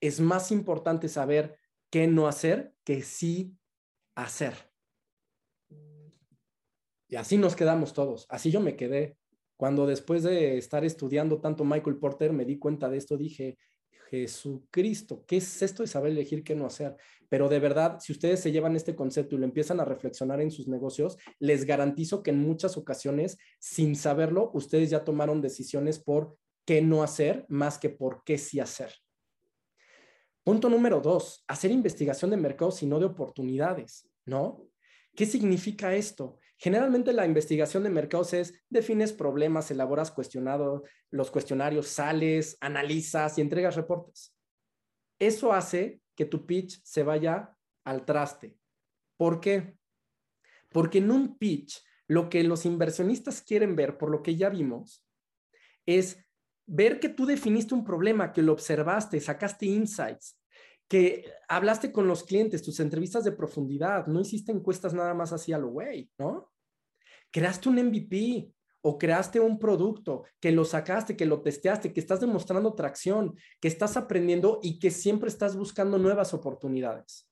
Es 0.00 0.18
más 0.18 0.50
importante 0.50 1.08
saber 1.08 1.56
qué 1.90 2.08
no 2.08 2.26
hacer 2.26 2.74
que 2.82 3.02
sí 3.02 3.56
hacer. 4.16 4.54
Y 7.06 7.14
así 7.14 7.38
nos 7.38 7.54
quedamos 7.54 7.92
todos. 7.92 8.26
Así 8.30 8.50
yo 8.50 8.60
me 8.60 8.74
quedé. 8.74 9.16
Cuando 9.56 9.86
después 9.86 10.24
de 10.24 10.58
estar 10.58 10.84
estudiando 10.84 11.40
tanto 11.40 11.64
Michael 11.64 11.98
Porter 11.98 12.32
me 12.32 12.44
di 12.44 12.58
cuenta 12.58 12.88
de 12.88 12.96
esto, 12.98 13.16
dije, 13.16 13.58
Jesucristo, 14.10 15.24
¿qué 15.26 15.36
es 15.36 15.62
esto 15.62 15.84
de 15.84 15.86
saber 15.86 16.10
elegir 16.10 16.42
qué 16.42 16.56
no 16.56 16.66
hacer? 16.66 16.96
Pero 17.28 17.48
de 17.48 17.60
verdad, 17.60 17.98
si 18.00 18.12
ustedes 18.12 18.40
se 18.40 18.50
llevan 18.50 18.74
este 18.74 18.96
concepto 18.96 19.36
y 19.36 19.38
lo 19.38 19.44
empiezan 19.44 19.78
a 19.78 19.84
reflexionar 19.84 20.40
en 20.40 20.50
sus 20.50 20.66
negocios, 20.66 21.16
les 21.38 21.64
garantizo 21.64 22.24
que 22.24 22.30
en 22.30 22.40
muchas 22.40 22.76
ocasiones, 22.76 23.38
sin 23.60 23.94
saberlo, 23.94 24.50
ustedes 24.52 24.90
ya 24.90 25.04
tomaron 25.04 25.40
decisiones 25.40 26.00
por 26.00 26.36
qué 26.64 26.82
no 26.82 27.04
hacer 27.04 27.46
más 27.48 27.78
que 27.78 27.88
por 27.88 28.24
qué 28.24 28.36
sí 28.36 28.58
hacer. 28.58 28.92
Punto 30.42 30.68
número 30.68 31.00
dos, 31.00 31.44
hacer 31.46 31.70
investigación 31.70 32.32
de 32.32 32.36
mercados 32.36 32.82
y 32.82 32.86
no 32.86 32.98
de 32.98 33.06
oportunidades, 33.06 34.10
¿no? 34.26 34.66
¿Qué 35.14 35.24
significa 35.24 35.94
esto? 35.94 36.38
Generalmente 36.62 37.14
la 37.14 37.24
investigación 37.24 37.84
de 37.84 37.90
mercados 37.90 38.34
es 38.34 38.52
defines 38.68 39.14
problemas, 39.14 39.70
elaboras 39.70 40.10
cuestionados, 40.10 40.82
los 41.10 41.30
cuestionarios, 41.30 41.88
sales, 41.88 42.58
analizas 42.60 43.38
y 43.38 43.40
entregas 43.40 43.76
reportes. 43.76 44.36
Eso 45.18 45.54
hace 45.54 46.02
que 46.14 46.26
tu 46.26 46.44
pitch 46.44 46.78
se 46.84 47.02
vaya 47.02 47.56
al 47.86 48.04
traste. 48.04 48.58
¿Por 49.16 49.40
qué? 49.40 49.78
Porque 50.68 50.98
en 50.98 51.10
un 51.10 51.38
pitch 51.38 51.82
lo 52.08 52.28
que 52.28 52.44
los 52.44 52.66
inversionistas 52.66 53.40
quieren 53.40 53.74
ver, 53.74 53.96
por 53.96 54.10
lo 54.10 54.22
que 54.22 54.36
ya 54.36 54.50
vimos, 54.50 55.06
es 55.86 56.22
ver 56.66 57.00
que 57.00 57.08
tú 57.08 57.24
definiste 57.24 57.74
un 57.74 57.84
problema, 57.84 58.34
que 58.34 58.42
lo 58.42 58.52
observaste, 58.52 59.18
sacaste 59.18 59.64
insights, 59.64 60.38
que 60.86 61.24
hablaste 61.48 61.90
con 61.90 62.06
los 62.06 62.22
clientes, 62.22 62.62
tus 62.62 62.80
entrevistas 62.80 63.24
de 63.24 63.32
profundidad, 63.32 64.06
no 64.08 64.20
hiciste 64.20 64.52
encuestas 64.52 64.92
nada 64.92 65.14
más 65.14 65.32
así 65.32 65.54
a 65.54 65.58
lo 65.58 65.68
güey, 65.68 66.10
¿no? 66.18 66.49
Creaste 67.30 67.68
un 67.68 67.76
MVP 67.76 68.52
o 68.82 68.98
creaste 68.98 69.40
un 69.40 69.58
producto, 69.58 70.24
que 70.40 70.52
lo 70.52 70.64
sacaste, 70.64 71.16
que 71.16 71.26
lo 71.26 71.42
testeaste, 71.42 71.92
que 71.92 72.00
estás 72.00 72.20
demostrando 72.20 72.74
tracción, 72.74 73.36
que 73.60 73.68
estás 73.68 73.96
aprendiendo 73.96 74.58
y 74.62 74.78
que 74.78 74.90
siempre 74.90 75.28
estás 75.28 75.56
buscando 75.56 75.98
nuevas 75.98 76.32
oportunidades. 76.32 77.28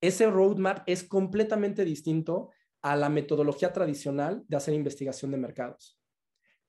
Ese 0.00 0.30
roadmap 0.30 0.80
es 0.86 1.02
completamente 1.02 1.84
distinto 1.84 2.50
a 2.82 2.94
la 2.94 3.08
metodología 3.08 3.72
tradicional 3.72 4.44
de 4.46 4.56
hacer 4.56 4.74
investigación 4.74 5.32
de 5.32 5.38
mercados. 5.38 5.98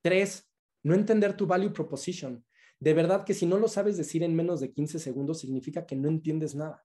Tres, 0.01 0.49
no 0.83 0.95
entender 0.95 1.35
tu 1.35 1.45
value 1.45 1.73
proposition. 1.73 2.43
De 2.79 2.93
verdad 2.93 3.23
que 3.23 3.33
si 3.33 3.45
no 3.45 3.57
lo 3.57 3.67
sabes 3.67 3.97
decir 3.97 4.23
en 4.23 4.35
menos 4.35 4.59
de 4.59 4.71
15 4.71 4.99
segundos, 4.99 5.39
significa 5.39 5.85
que 5.85 5.95
no 5.95 6.07
entiendes 6.07 6.55
nada. 6.55 6.83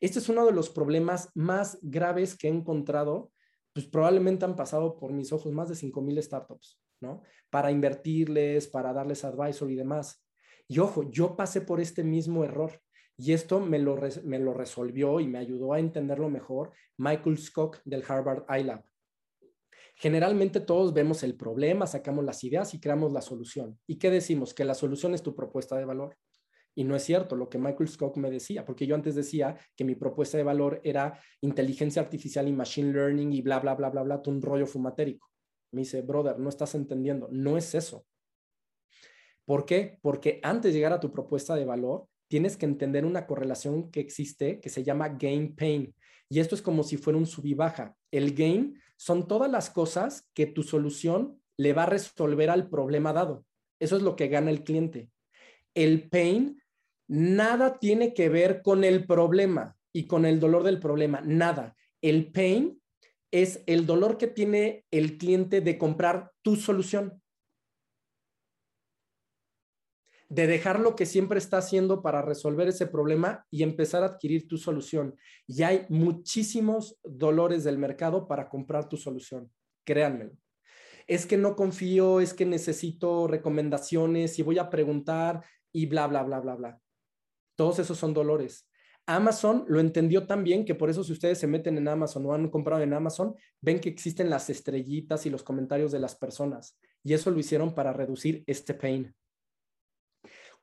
Este 0.00 0.18
es 0.18 0.28
uno 0.28 0.44
de 0.44 0.52
los 0.52 0.68
problemas 0.68 1.30
más 1.34 1.78
graves 1.80 2.36
que 2.36 2.48
he 2.48 2.50
encontrado, 2.50 3.30
pues 3.72 3.86
probablemente 3.86 4.44
han 4.44 4.56
pasado 4.56 4.96
por 4.96 5.12
mis 5.12 5.32
ojos 5.32 5.52
más 5.52 5.68
de 5.68 5.74
5,000 5.74 6.22
startups, 6.22 6.80
¿no? 7.00 7.22
Para 7.50 7.70
invertirles, 7.70 8.68
para 8.68 8.92
darles 8.92 9.24
advisor 9.24 9.70
y 9.70 9.76
demás. 9.76 10.24
Y 10.68 10.78
ojo, 10.78 11.10
yo 11.10 11.36
pasé 11.36 11.60
por 11.60 11.80
este 11.80 12.04
mismo 12.04 12.44
error 12.44 12.80
y 13.16 13.32
esto 13.32 13.60
me 13.60 13.78
lo, 13.78 13.94
resolvió 13.96 15.20
y 15.20 15.26
me 15.26 15.38
ayudó 15.38 15.72
a 15.72 15.78
entenderlo 15.78 16.28
mejor 16.28 16.72
Michael 16.96 17.38
Scott 17.38 17.80
del 17.84 18.04
Harvard 18.06 18.44
iLab. 18.58 18.84
Generalmente 19.94 20.60
todos 20.60 20.94
vemos 20.94 21.22
el 21.22 21.36
problema, 21.36 21.86
sacamos 21.86 22.24
las 22.24 22.42
ideas 22.42 22.74
y 22.74 22.80
creamos 22.80 23.12
la 23.12 23.20
solución. 23.20 23.78
¿Y 23.86 23.98
qué 23.98 24.10
decimos? 24.10 24.54
Que 24.54 24.64
la 24.64 24.74
solución 24.74 25.14
es 25.14 25.22
tu 25.22 25.34
propuesta 25.34 25.76
de 25.76 25.84
valor. 25.84 26.16
Y 26.74 26.84
no 26.84 26.96
es 26.96 27.02
cierto 27.02 27.36
lo 27.36 27.48
que 27.48 27.58
Michael 27.58 27.88
Scott 27.88 28.16
me 28.16 28.30
decía, 28.30 28.64
porque 28.64 28.86
yo 28.86 28.94
antes 28.94 29.14
decía 29.14 29.56
que 29.76 29.84
mi 29.84 29.94
propuesta 29.94 30.38
de 30.38 30.44
valor 30.44 30.80
era 30.84 31.18
inteligencia 31.40 32.00
artificial 32.00 32.48
y 32.48 32.52
machine 32.52 32.92
learning 32.92 33.32
y 33.32 33.42
bla, 33.42 33.60
bla, 33.60 33.74
bla, 33.74 33.90
bla, 33.90 34.02
bla, 34.02 34.22
un 34.26 34.40
rollo 34.40 34.66
fumatérico. 34.66 35.28
Me 35.72 35.82
dice, 35.82 36.02
brother, 36.02 36.38
no 36.38 36.48
estás 36.48 36.74
entendiendo, 36.74 37.28
no 37.30 37.56
es 37.56 37.74
eso. 37.74 38.06
¿Por 39.44 39.66
qué? 39.66 39.98
Porque 40.02 40.40
antes 40.42 40.72
de 40.72 40.78
llegar 40.78 40.92
a 40.92 41.00
tu 41.00 41.12
propuesta 41.12 41.54
de 41.54 41.64
valor, 41.64 42.06
tienes 42.28 42.56
que 42.56 42.64
entender 42.64 43.04
una 43.04 43.26
correlación 43.26 43.90
que 43.90 44.00
existe 44.00 44.60
que 44.60 44.70
se 44.70 44.82
llama 44.82 45.10
gain 45.10 45.54
pain. 45.54 45.94
Y 46.30 46.40
esto 46.40 46.54
es 46.54 46.62
como 46.62 46.82
si 46.82 46.96
fuera 46.96 47.18
un 47.18 47.26
sub 47.26 47.44
y 47.44 47.52
baja. 47.52 47.94
El 48.10 48.34
gain 48.34 48.80
son 48.96 49.28
todas 49.28 49.50
las 49.50 49.68
cosas 49.68 50.30
que 50.32 50.46
tu 50.46 50.62
solución 50.62 51.38
le 51.58 51.74
va 51.74 51.82
a 51.82 51.86
resolver 51.86 52.48
al 52.48 52.70
problema 52.70 53.12
dado. 53.12 53.44
Eso 53.78 53.96
es 53.96 54.02
lo 54.02 54.16
que 54.16 54.28
gana 54.28 54.50
el 54.50 54.64
cliente. 54.64 55.10
El 55.74 56.08
pain 56.08 56.61
nada 57.12 57.78
tiene 57.78 58.14
que 58.14 58.30
ver 58.30 58.62
con 58.62 58.84
el 58.84 59.06
problema 59.06 59.76
y 59.92 60.06
con 60.06 60.24
el 60.24 60.40
dolor 60.40 60.62
del 60.62 60.80
problema, 60.80 61.20
nada. 61.20 61.76
El 62.00 62.32
pain 62.32 62.80
es 63.30 63.62
el 63.66 63.84
dolor 63.84 64.16
que 64.16 64.28
tiene 64.28 64.86
el 64.90 65.18
cliente 65.18 65.60
de 65.60 65.76
comprar 65.76 66.32
tu 66.42 66.56
solución. 66.56 67.18
de 70.28 70.46
dejar 70.46 70.80
lo 70.80 70.96
que 70.96 71.04
siempre 71.04 71.38
está 71.38 71.58
haciendo 71.58 72.00
para 72.00 72.22
resolver 72.22 72.66
ese 72.66 72.86
problema 72.86 73.46
y 73.50 73.62
empezar 73.62 74.02
a 74.02 74.06
adquirir 74.06 74.48
tu 74.48 74.56
solución. 74.56 75.14
Y 75.46 75.62
hay 75.62 75.84
muchísimos 75.90 76.98
dolores 77.04 77.64
del 77.64 77.76
mercado 77.76 78.26
para 78.26 78.48
comprar 78.48 78.88
tu 78.88 78.96
solución, 78.96 79.52
créanmelo. 79.84 80.32
Es 81.06 81.26
que 81.26 81.36
no 81.36 81.54
confío, 81.54 82.18
es 82.20 82.32
que 82.32 82.46
necesito 82.46 83.28
recomendaciones 83.28 84.38
y 84.38 84.42
voy 84.42 84.58
a 84.58 84.70
preguntar 84.70 85.44
y 85.70 85.84
bla, 85.84 86.06
bla, 86.06 86.22
bla, 86.22 86.40
bla, 86.40 86.54
bla. 86.54 86.81
Todos 87.56 87.78
esos 87.78 87.98
son 87.98 88.14
dolores. 88.14 88.68
Amazon 89.06 89.64
lo 89.66 89.80
entendió 89.80 90.26
también 90.26 90.64
que 90.64 90.74
por 90.74 90.88
eso 90.88 91.02
si 91.02 91.12
ustedes 91.12 91.38
se 91.38 91.48
meten 91.48 91.76
en 91.76 91.88
Amazon 91.88 92.24
o 92.26 92.34
han 92.34 92.48
comprado 92.48 92.82
en 92.82 92.92
Amazon, 92.92 93.34
ven 93.60 93.80
que 93.80 93.88
existen 93.88 94.30
las 94.30 94.48
estrellitas 94.48 95.26
y 95.26 95.30
los 95.30 95.42
comentarios 95.42 95.90
de 95.90 95.98
las 95.98 96.14
personas. 96.14 96.78
Y 97.02 97.14
eso 97.14 97.30
lo 97.30 97.40
hicieron 97.40 97.74
para 97.74 97.92
reducir 97.92 98.44
este 98.46 98.74
pain. 98.74 99.14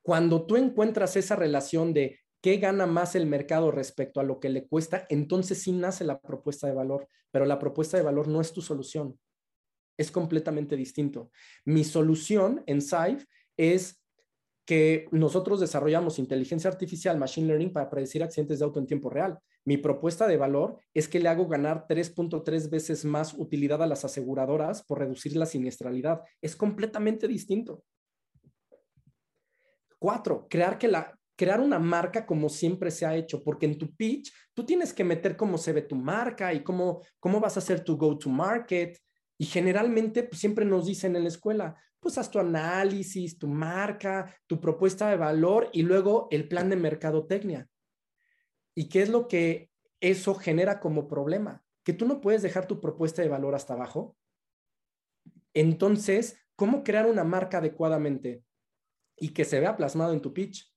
Cuando 0.02 0.46
tú 0.46 0.56
encuentras 0.56 1.18
esa 1.18 1.36
relación 1.36 1.94
de 1.94 2.20
qué 2.42 2.58
gana 2.58 2.86
más 2.86 3.16
el 3.16 3.26
mercado 3.26 3.72
respecto 3.72 4.22
a 4.22 4.24
lo 4.24 4.40
que 4.40 4.50
le 4.50 4.66
cuesta, 4.68 5.06
entonces 5.10 5.62
sí 5.62 5.74
nace 5.74 6.06
la 6.06 6.22
propuesta 6.22 6.68
de 6.68 6.74
valor, 6.74 7.10
pero 7.32 7.46
la 7.46 7.60
propuesta 7.60 7.98
de 7.98 8.04
valor 8.04 8.30
no 8.30 8.40
es 8.40 8.54
tu 8.54 8.62
solución. 8.62 9.20
Es 9.98 10.12
completamente 10.12 10.78
distinto. 10.78 11.30
Mi 11.66 11.84
solución 11.84 12.64
en 12.66 12.82
SAIF 12.82 13.26
es 13.58 13.99
que 14.70 15.08
nosotros 15.10 15.60
desarrollamos 15.60 16.20
inteligencia 16.20 16.70
artificial, 16.70 17.18
machine 17.18 17.48
learning, 17.48 17.74
para 17.74 17.90
predecir 17.90 18.22
accidentes 18.22 18.60
de 18.60 18.66
auto 18.66 18.80
en 18.80 18.86
tiempo 18.86 19.10
real. 19.10 19.40
Mi 19.66 19.78
propuesta 19.78 20.28
de 20.28 20.38
valor 20.38 20.78
es 20.94 21.08
que 21.08 21.20
le 21.20 21.28
hago 21.28 21.48
ganar 21.48 21.88
3.3 21.90 22.70
veces 22.70 23.04
más 23.04 23.34
utilidad 23.34 23.82
a 23.82 23.88
las 23.88 24.06
aseguradoras 24.06 24.84
por 24.84 25.00
reducir 25.00 25.36
la 25.36 25.48
siniestralidad. 25.48 26.22
Es 26.40 26.56
completamente 26.56 27.28
distinto. 27.28 27.84
Cuatro, 29.98 30.46
crear, 30.48 30.78
que 30.78 30.88
la, 30.88 31.18
crear 31.36 31.62
una 31.62 31.80
marca 31.80 32.28
como 32.28 32.48
siempre 32.48 32.92
se 32.92 33.08
ha 33.08 33.16
hecho, 33.16 33.44
porque 33.44 33.66
en 33.66 33.76
tu 33.76 33.96
pitch 33.96 34.32
tú 34.54 34.64
tienes 34.64 34.94
que 34.94 35.04
meter 35.04 35.36
cómo 35.36 35.58
se 35.58 35.74
ve 35.74 35.82
tu 35.82 35.96
marca 35.96 36.54
y 36.54 36.62
cómo, 36.62 37.02
cómo 37.20 37.40
vas 37.40 37.58
a 37.58 37.62
hacer 37.62 37.84
tu 37.84 37.98
go-to-market. 37.98 39.00
Y 39.36 39.46
generalmente 39.46 40.22
pues, 40.22 40.40
siempre 40.40 40.64
nos 40.64 40.86
dicen 40.86 41.16
en 41.16 41.24
la 41.24 41.30
escuela, 41.30 41.76
pues 42.00 42.18
haz 42.18 42.30
tu 42.30 42.40
análisis, 42.40 43.38
tu 43.38 43.48
marca, 43.48 44.36
tu 44.48 44.60
propuesta 44.60 45.10
de 45.10 45.18
valor 45.18 45.70
y 45.74 45.82
luego 45.82 46.28
el 46.32 46.48
plan 46.48 46.70
de 46.70 46.76
mercadotecnia. 46.76 47.68
¿Y 48.76 48.90
qué 48.90 49.02
es 49.02 49.10
lo 49.10 49.28
que 49.28 49.70
eso 50.00 50.36
genera 50.36 50.80
como 50.80 51.08
problema? 51.08 51.64
Que 51.84 51.94
tú 51.94 52.08
no 52.08 52.22
puedes 52.22 52.42
dejar 52.42 52.68
tu 52.68 52.80
propuesta 52.80 53.22
de 53.22 53.30
valor 53.30 53.56
hasta 53.56 53.74
abajo. 53.74 54.16
Entonces, 55.54 56.38
¿cómo 56.56 56.84
crear 56.84 57.06
una 57.06 57.24
marca 57.24 57.58
adecuadamente? 57.58 58.44
y 59.20 59.30
que 59.30 59.46
se 59.46 59.60
vea 59.60 59.78
plasmado 59.78 60.14
en 60.14 60.22
tu 60.22 60.34
pitch. 60.34 60.74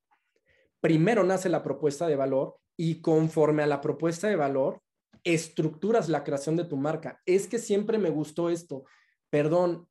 Primero 0.80 1.24
nace 1.24 1.48
la 1.48 1.62
propuesta 1.62 2.06
de 2.06 2.16
valor 2.16 2.58
y 2.76 3.00
conforme 3.00 3.62
a 3.62 3.66
la 3.66 3.80
propuesta 3.80 4.28
de 4.28 4.36
valor, 4.36 4.82
estructuras 5.24 6.08
la 6.08 6.24
creación 6.24 6.56
de 6.56 6.64
tu 6.64 6.76
marca. 6.76 7.22
Es 7.24 7.46
que 7.46 7.58
siempre 7.58 7.98
me 7.98 8.10
gustó 8.10 8.50
esto. 8.50 8.84
Perdón, 9.30 9.88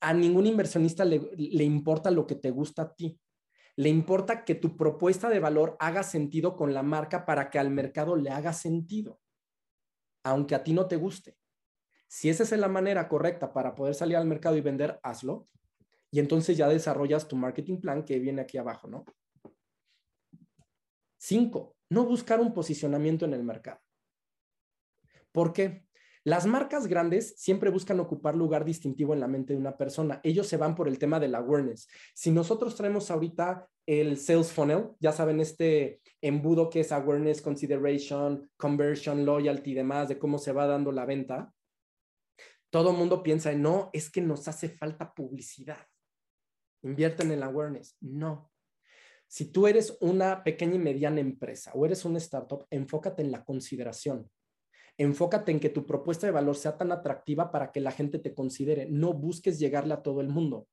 a 0.00 0.14
ningún 0.14 0.46
inversionista 0.46 1.04
le, 1.04 1.64
importa 1.64 2.10
lo 2.10 2.26
que 2.26 2.34
te 2.34 2.50
gusta 2.50 2.82
a 2.82 2.94
ti. 2.94 3.18
Le 3.76 3.88
importa 3.88 4.44
que 4.44 4.54
tu 4.54 4.76
propuesta 4.76 5.28
de 5.28 5.40
valor 5.40 5.76
haga 5.78 6.02
sentido 6.02 6.56
con 6.56 6.74
la 6.74 6.82
marca 6.82 7.24
para 7.24 7.50
que 7.50 7.58
al 7.58 7.70
mercado 7.70 8.16
le 8.16 8.30
haga 8.30 8.52
sentido, 8.52 9.20
aunque 10.24 10.54
a 10.54 10.64
ti 10.64 10.72
no 10.72 10.86
te 10.86 10.96
guste. 10.96 11.36
Si 12.08 12.28
esa 12.28 12.42
es 12.42 12.52
la 12.52 12.68
manera 12.68 13.08
correcta 13.08 13.52
para 13.52 13.74
poder 13.74 13.94
salir 13.94 14.16
al 14.16 14.26
mercado 14.26 14.56
y 14.56 14.62
vender, 14.62 14.98
hazlo 15.02 15.48
y 16.10 16.20
entonces 16.20 16.56
ya 16.56 16.68
desarrollas 16.68 17.28
tu 17.28 17.36
marketing 17.36 17.80
plan 17.80 18.04
que 18.04 18.18
viene 18.18 18.42
aquí 18.42 18.58
abajo, 18.58 18.88
¿no? 18.88 19.04
Cinco, 21.18 21.76
no 21.90 22.04
buscar 22.04 22.40
un 22.40 22.54
posicionamiento 22.54 23.24
en 23.24 23.34
el 23.34 23.44
mercado. 23.44 23.80
¿Por 25.32 25.52
qué? 25.52 25.87
Las 26.28 26.44
marcas 26.44 26.88
grandes 26.88 27.32
siempre 27.38 27.70
buscan 27.70 28.00
ocupar 28.00 28.36
lugar 28.36 28.66
distintivo 28.66 29.14
en 29.14 29.20
la 29.20 29.28
mente 29.28 29.54
de 29.54 29.58
una 29.58 29.78
persona. 29.78 30.20
Ellos 30.22 30.46
se 30.46 30.58
van 30.58 30.74
por 30.74 30.86
el 30.86 30.98
tema 30.98 31.18
del 31.18 31.34
awareness. 31.34 31.88
Si 32.14 32.30
nosotros 32.30 32.76
traemos 32.76 33.10
ahorita 33.10 33.66
el 33.86 34.18
sales 34.18 34.52
funnel, 34.52 34.90
ya 35.00 35.12
saben, 35.12 35.40
este 35.40 36.02
embudo 36.20 36.68
que 36.68 36.80
es 36.80 36.92
awareness, 36.92 37.40
consideration, 37.40 38.50
conversion, 38.58 39.24
loyalty 39.24 39.70
y 39.70 39.74
demás, 39.76 40.10
de 40.10 40.18
cómo 40.18 40.36
se 40.36 40.52
va 40.52 40.66
dando 40.66 40.92
la 40.92 41.06
venta, 41.06 41.50
todo 42.68 42.92
mundo 42.92 43.22
piensa, 43.22 43.50
no, 43.54 43.88
es 43.94 44.10
que 44.10 44.20
nos 44.20 44.48
hace 44.48 44.68
falta 44.68 45.14
publicidad 45.14 45.78
invierten 46.82 47.28
en 47.28 47.38
el 47.38 47.42
awareness. 47.42 47.96
No. 48.02 48.52
Si 49.26 49.46
tú 49.50 49.66
eres 49.66 49.96
una 50.02 50.44
pequeña 50.44 50.74
y 50.74 50.78
mediana 50.78 51.20
empresa 51.20 51.72
o 51.74 51.86
eres 51.86 52.04
una 52.04 52.18
startup, 52.18 52.66
enfócate 52.68 53.22
en 53.22 53.32
la 53.32 53.42
consideración. 53.46 54.30
Enfócate 54.98 55.52
en 55.52 55.60
que 55.60 55.70
tu 55.70 55.86
propuesta 55.86 56.26
de 56.26 56.32
valor 56.32 56.56
sea 56.56 56.76
tan 56.76 56.92
atractiva 56.92 57.50
para 57.50 57.72
que 57.72 57.80
la 57.80 57.92
gente 57.92 58.18
te 58.18 58.34
considere. 58.34 58.86
No 58.90 59.14
busques 59.14 59.58
llegarle 59.58 59.94
a 59.94 60.02
todo 60.02 60.20
el 60.20 60.28
mundo. 60.28 60.68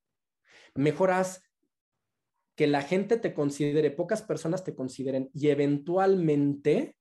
Mejoras 0.73 1.43
que 2.55 2.67
la 2.67 2.82
gente 2.82 3.17
te 3.17 3.34
considere, 3.34 3.91
pocas 3.91 4.21
personas 4.21 4.63
te 4.63 4.76
consideren 4.76 5.30
y 5.34 5.49
eventualmente 5.49 6.95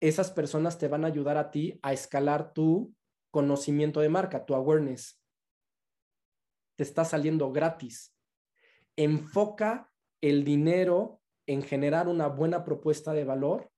esas 0.00 0.30
personas 0.30 0.78
te 0.78 0.88
van 0.88 1.04
a 1.04 1.08
ayudar 1.08 1.36
a 1.36 1.50
ti 1.50 1.78
a 1.82 1.92
escalar 1.92 2.52
tu 2.52 2.94
conocimiento 3.30 4.00
de 4.00 4.08
marca, 4.08 4.44
tu 4.44 4.54
awareness 4.54 5.20
te 6.76 6.82
está 6.82 7.04
saliendo 7.04 7.52
gratis. 7.52 8.14
Enfoca 8.96 9.92
el 10.20 10.44
dinero 10.44 11.20
en 11.46 11.62
generar 11.62 12.08
una 12.08 12.28
buena 12.28 12.64
propuesta 12.64 13.12
de 13.12 13.24
valor, 13.24 13.70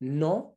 no 0.00 0.56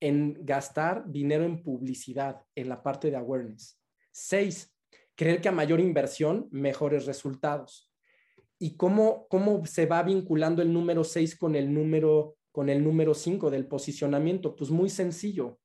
en 0.00 0.36
gastar 0.44 1.10
dinero 1.10 1.44
en 1.44 1.62
publicidad, 1.62 2.42
en 2.54 2.68
la 2.68 2.82
parte 2.82 3.10
de 3.10 3.16
awareness. 3.16 3.80
Seis, 4.12 4.74
creer 5.14 5.40
que 5.40 5.48
a 5.48 5.52
mayor 5.52 5.80
inversión, 5.80 6.48
mejores 6.50 7.06
resultados. 7.06 7.92
¿Y 8.58 8.76
cómo, 8.76 9.26
cómo 9.28 9.64
se 9.66 9.86
va 9.86 10.02
vinculando 10.02 10.62
el 10.62 10.72
número 10.72 11.04
seis 11.04 11.36
con 11.36 11.54
el 11.54 11.72
número 11.72 12.36
con 12.50 12.68
el 12.68 12.82
número 12.82 13.14
cinco 13.14 13.50
del 13.50 13.66
posicionamiento? 13.66 14.56
Pues 14.56 14.70
muy 14.70 14.90
sencillo. 14.90 15.60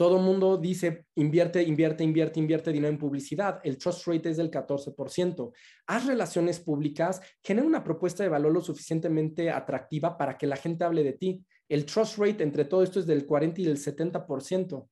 Todo 0.00 0.18
mundo 0.18 0.56
dice, 0.56 1.04
invierte, 1.14 1.62
invierte, 1.62 2.02
invierte, 2.04 2.40
invierte 2.40 2.72
dinero 2.72 2.90
en 2.90 2.98
publicidad. 2.98 3.60
El 3.62 3.76
trust 3.76 4.06
rate 4.06 4.30
es 4.30 4.38
del 4.38 4.50
14%. 4.50 5.52
Haz 5.86 6.06
relaciones 6.06 6.58
públicas, 6.58 7.20
genera 7.42 7.66
una 7.66 7.84
propuesta 7.84 8.22
de 8.22 8.30
valor 8.30 8.52
lo 8.52 8.62
suficientemente 8.62 9.50
atractiva 9.50 10.16
para 10.16 10.38
que 10.38 10.46
la 10.46 10.56
gente 10.56 10.84
hable 10.84 11.04
de 11.04 11.12
ti. 11.12 11.44
El 11.70 11.86
trust 11.86 12.18
rate 12.18 12.42
entre 12.42 12.64
todo 12.64 12.82
esto 12.82 12.98
es 12.98 13.06
del 13.06 13.24
40 13.24 13.60
y 13.60 13.64
del 13.64 13.78
70%. 13.78 14.88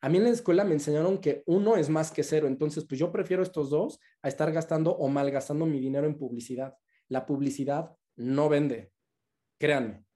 A 0.00 0.08
mí 0.08 0.16
en 0.16 0.24
la 0.24 0.30
escuela 0.30 0.64
me 0.64 0.72
enseñaron 0.72 1.18
que 1.18 1.42
uno 1.44 1.76
es 1.76 1.90
más 1.90 2.10
que 2.10 2.22
cero, 2.22 2.46
entonces 2.46 2.86
pues 2.88 2.98
yo 2.98 3.12
prefiero 3.12 3.42
estos 3.42 3.68
dos 3.68 4.00
a 4.22 4.28
estar 4.28 4.50
gastando 4.50 4.92
o 4.92 5.08
malgastando 5.08 5.66
mi 5.66 5.80
dinero 5.80 6.06
en 6.06 6.16
publicidad. 6.16 6.74
La 7.08 7.26
publicidad 7.26 7.94
no 8.16 8.48
vende, 8.48 8.90
créanme. 9.58 10.06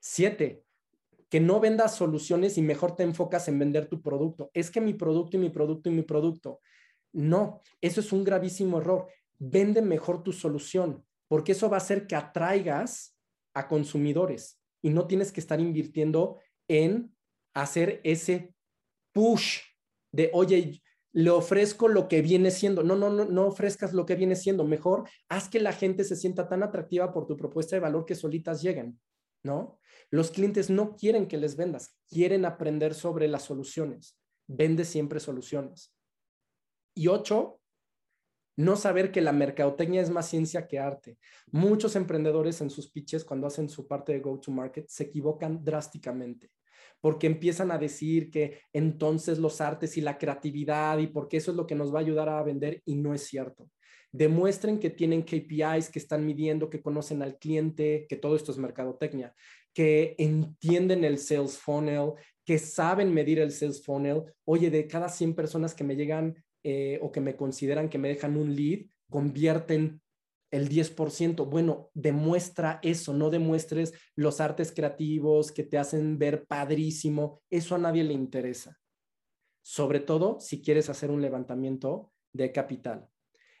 Siete, 0.00 0.64
que 1.28 1.38
no 1.38 1.60
vendas 1.60 1.96
soluciones 1.96 2.56
y 2.56 2.62
mejor 2.62 2.96
te 2.96 3.02
enfocas 3.02 3.46
en 3.48 3.58
vender 3.58 3.88
tu 3.88 4.00
producto. 4.00 4.50
Es 4.54 4.70
que 4.70 4.80
mi 4.80 4.94
producto 4.94 5.36
y 5.36 5.40
mi 5.40 5.50
producto 5.50 5.90
y 5.90 5.92
mi 5.92 6.02
producto. 6.02 6.60
No, 7.12 7.60
eso 7.82 8.00
es 8.00 8.10
un 8.10 8.24
gravísimo 8.24 8.78
error. 8.78 9.06
Vende 9.38 9.82
mejor 9.82 10.22
tu 10.22 10.32
solución, 10.32 11.04
porque 11.28 11.52
eso 11.52 11.68
va 11.68 11.76
a 11.76 11.84
hacer 11.84 12.06
que 12.06 12.16
atraigas 12.16 13.18
a 13.52 13.68
consumidores 13.68 14.61
y 14.82 14.90
no 14.90 15.06
tienes 15.06 15.32
que 15.32 15.40
estar 15.40 15.60
invirtiendo 15.60 16.38
en 16.68 17.14
hacer 17.54 18.00
ese 18.04 18.54
push 19.12 19.60
de, 20.12 20.30
oye, 20.32 20.82
le 21.12 21.30
ofrezco 21.30 21.88
lo 21.88 22.08
que 22.08 22.22
viene 22.22 22.50
siendo. 22.50 22.82
No, 22.82 22.96
no, 22.96 23.10
no, 23.10 23.24
no 23.24 23.46
ofrezcas 23.46 23.92
lo 23.92 24.06
que 24.06 24.14
viene 24.14 24.34
siendo. 24.34 24.64
Mejor 24.64 25.08
haz 25.28 25.48
que 25.48 25.60
la 25.60 25.72
gente 25.72 26.04
se 26.04 26.16
sienta 26.16 26.48
tan 26.48 26.62
atractiva 26.62 27.12
por 27.12 27.26
tu 27.26 27.36
propuesta 27.36 27.76
de 27.76 27.80
valor 27.80 28.04
que 28.04 28.14
solitas 28.14 28.62
lleguen, 28.62 28.98
¿no? 29.42 29.78
Los 30.10 30.30
clientes 30.30 30.70
no 30.70 30.96
quieren 30.96 31.26
que 31.26 31.38
les 31.38 31.56
vendas, 31.56 31.98
quieren 32.08 32.44
aprender 32.44 32.94
sobre 32.94 33.28
las 33.28 33.44
soluciones. 33.44 34.18
Vende 34.46 34.84
siempre 34.84 35.20
soluciones. 35.20 35.94
Y 36.94 37.08
ocho, 37.08 37.61
no 38.56 38.76
saber 38.76 39.12
que 39.12 39.20
la 39.20 39.32
mercadotecnia 39.32 40.02
es 40.02 40.10
más 40.10 40.28
ciencia 40.28 40.66
que 40.66 40.78
arte. 40.78 41.18
Muchos 41.50 41.96
emprendedores 41.96 42.60
en 42.60 42.70
sus 42.70 42.90
pitches, 42.90 43.24
cuando 43.24 43.46
hacen 43.46 43.68
su 43.68 43.86
parte 43.86 44.12
de 44.12 44.20
go-to-market, 44.20 44.88
se 44.88 45.04
equivocan 45.04 45.64
drásticamente 45.64 46.50
porque 47.02 47.26
empiezan 47.26 47.72
a 47.72 47.78
decir 47.78 48.30
que 48.30 48.60
entonces 48.72 49.38
los 49.38 49.60
artes 49.60 49.96
y 49.96 50.00
la 50.00 50.18
creatividad 50.18 50.98
y 50.98 51.08
porque 51.08 51.36
eso 51.36 51.50
es 51.50 51.56
lo 51.56 51.66
que 51.66 51.74
nos 51.74 51.92
va 51.92 51.98
a 51.98 52.02
ayudar 52.02 52.28
a 52.28 52.42
vender 52.44 52.80
y 52.84 52.94
no 52.94 53.12
es 53.12 53.24
cierto. 53.24 53.68
Demuestren 54.12 54.78
que 54.78 54.90
tienen 54.90 55.22
KPIs, 55.22 55.90
que 55.90 55.98
están 55.98 56.24
midiendo, 56.24 56.70
que 56.70 56.80
conocen 56.80 57.22
al 57.22 57.38
cliente, 57.38 58.06
que 58.08 58.16
todo 58.16 58.36
esto 58.36 58.52
es 58.52 58.58
mercadotecnia, 58.58 59.34
que 59.74 60.14
entienden 60.16 61.02
el 61.04 61.18
sales 61.18 61.58
funnel, 61.58 62.12
que 62.44 62.58
saben 62.58 63.12
medir 63.12 63.40
el 63.40 63.50
sales 63.50 63.84
funnel. 63.84 64.22
Oye, 64.44 64.70
de 64.70 64.86
cada 64.86 65.08
100 65.08 65.34
personas 65.34 65.74
que 65.74 65.82
me 65.82 65.96
llegan 65.96 66.36
eh, 66.64 66.98
o 67.02 67.10
que 67.10 67.20
me 67.20 67.36
consideran 67.36 67.88
que 67.88 67.98
me 67.98 68.08
dejan 68.08 68.36
un 68.36 68.54
lead, 68.54 68.86
convierten 69.10 70.00
el 70.52 70.68
10%. 70.68 71.46
Bueno, 71.46 71.90
demuestra 71.94 72.78
eso, 72.82 73.12
no 73.14 73.30
demuestres 73.30 73.94
los 74.14 74.40
artes 74.40 74.70
creativos 74.72 75.50
que 75.50 75.64
te 75.64 75.78
hacen 75.78 76.18
ver 76.18 76.46
padrísimo. 76.46 77.42
Eso 77.50 77.74
a 77.74 77.78
nadie 77.78 78.04
le 78.04 78.12
interesa. 78.12 78.78
Sobre 79.62 80.00
todo 80.00 80.38
si 80.40 80.62
quieres 80.62 80.88
hacer 80.88 81.10
un 81.10 81.22
levantamiento 81.22 82.12
de 82.32 82.52
capital. 82.52 83.08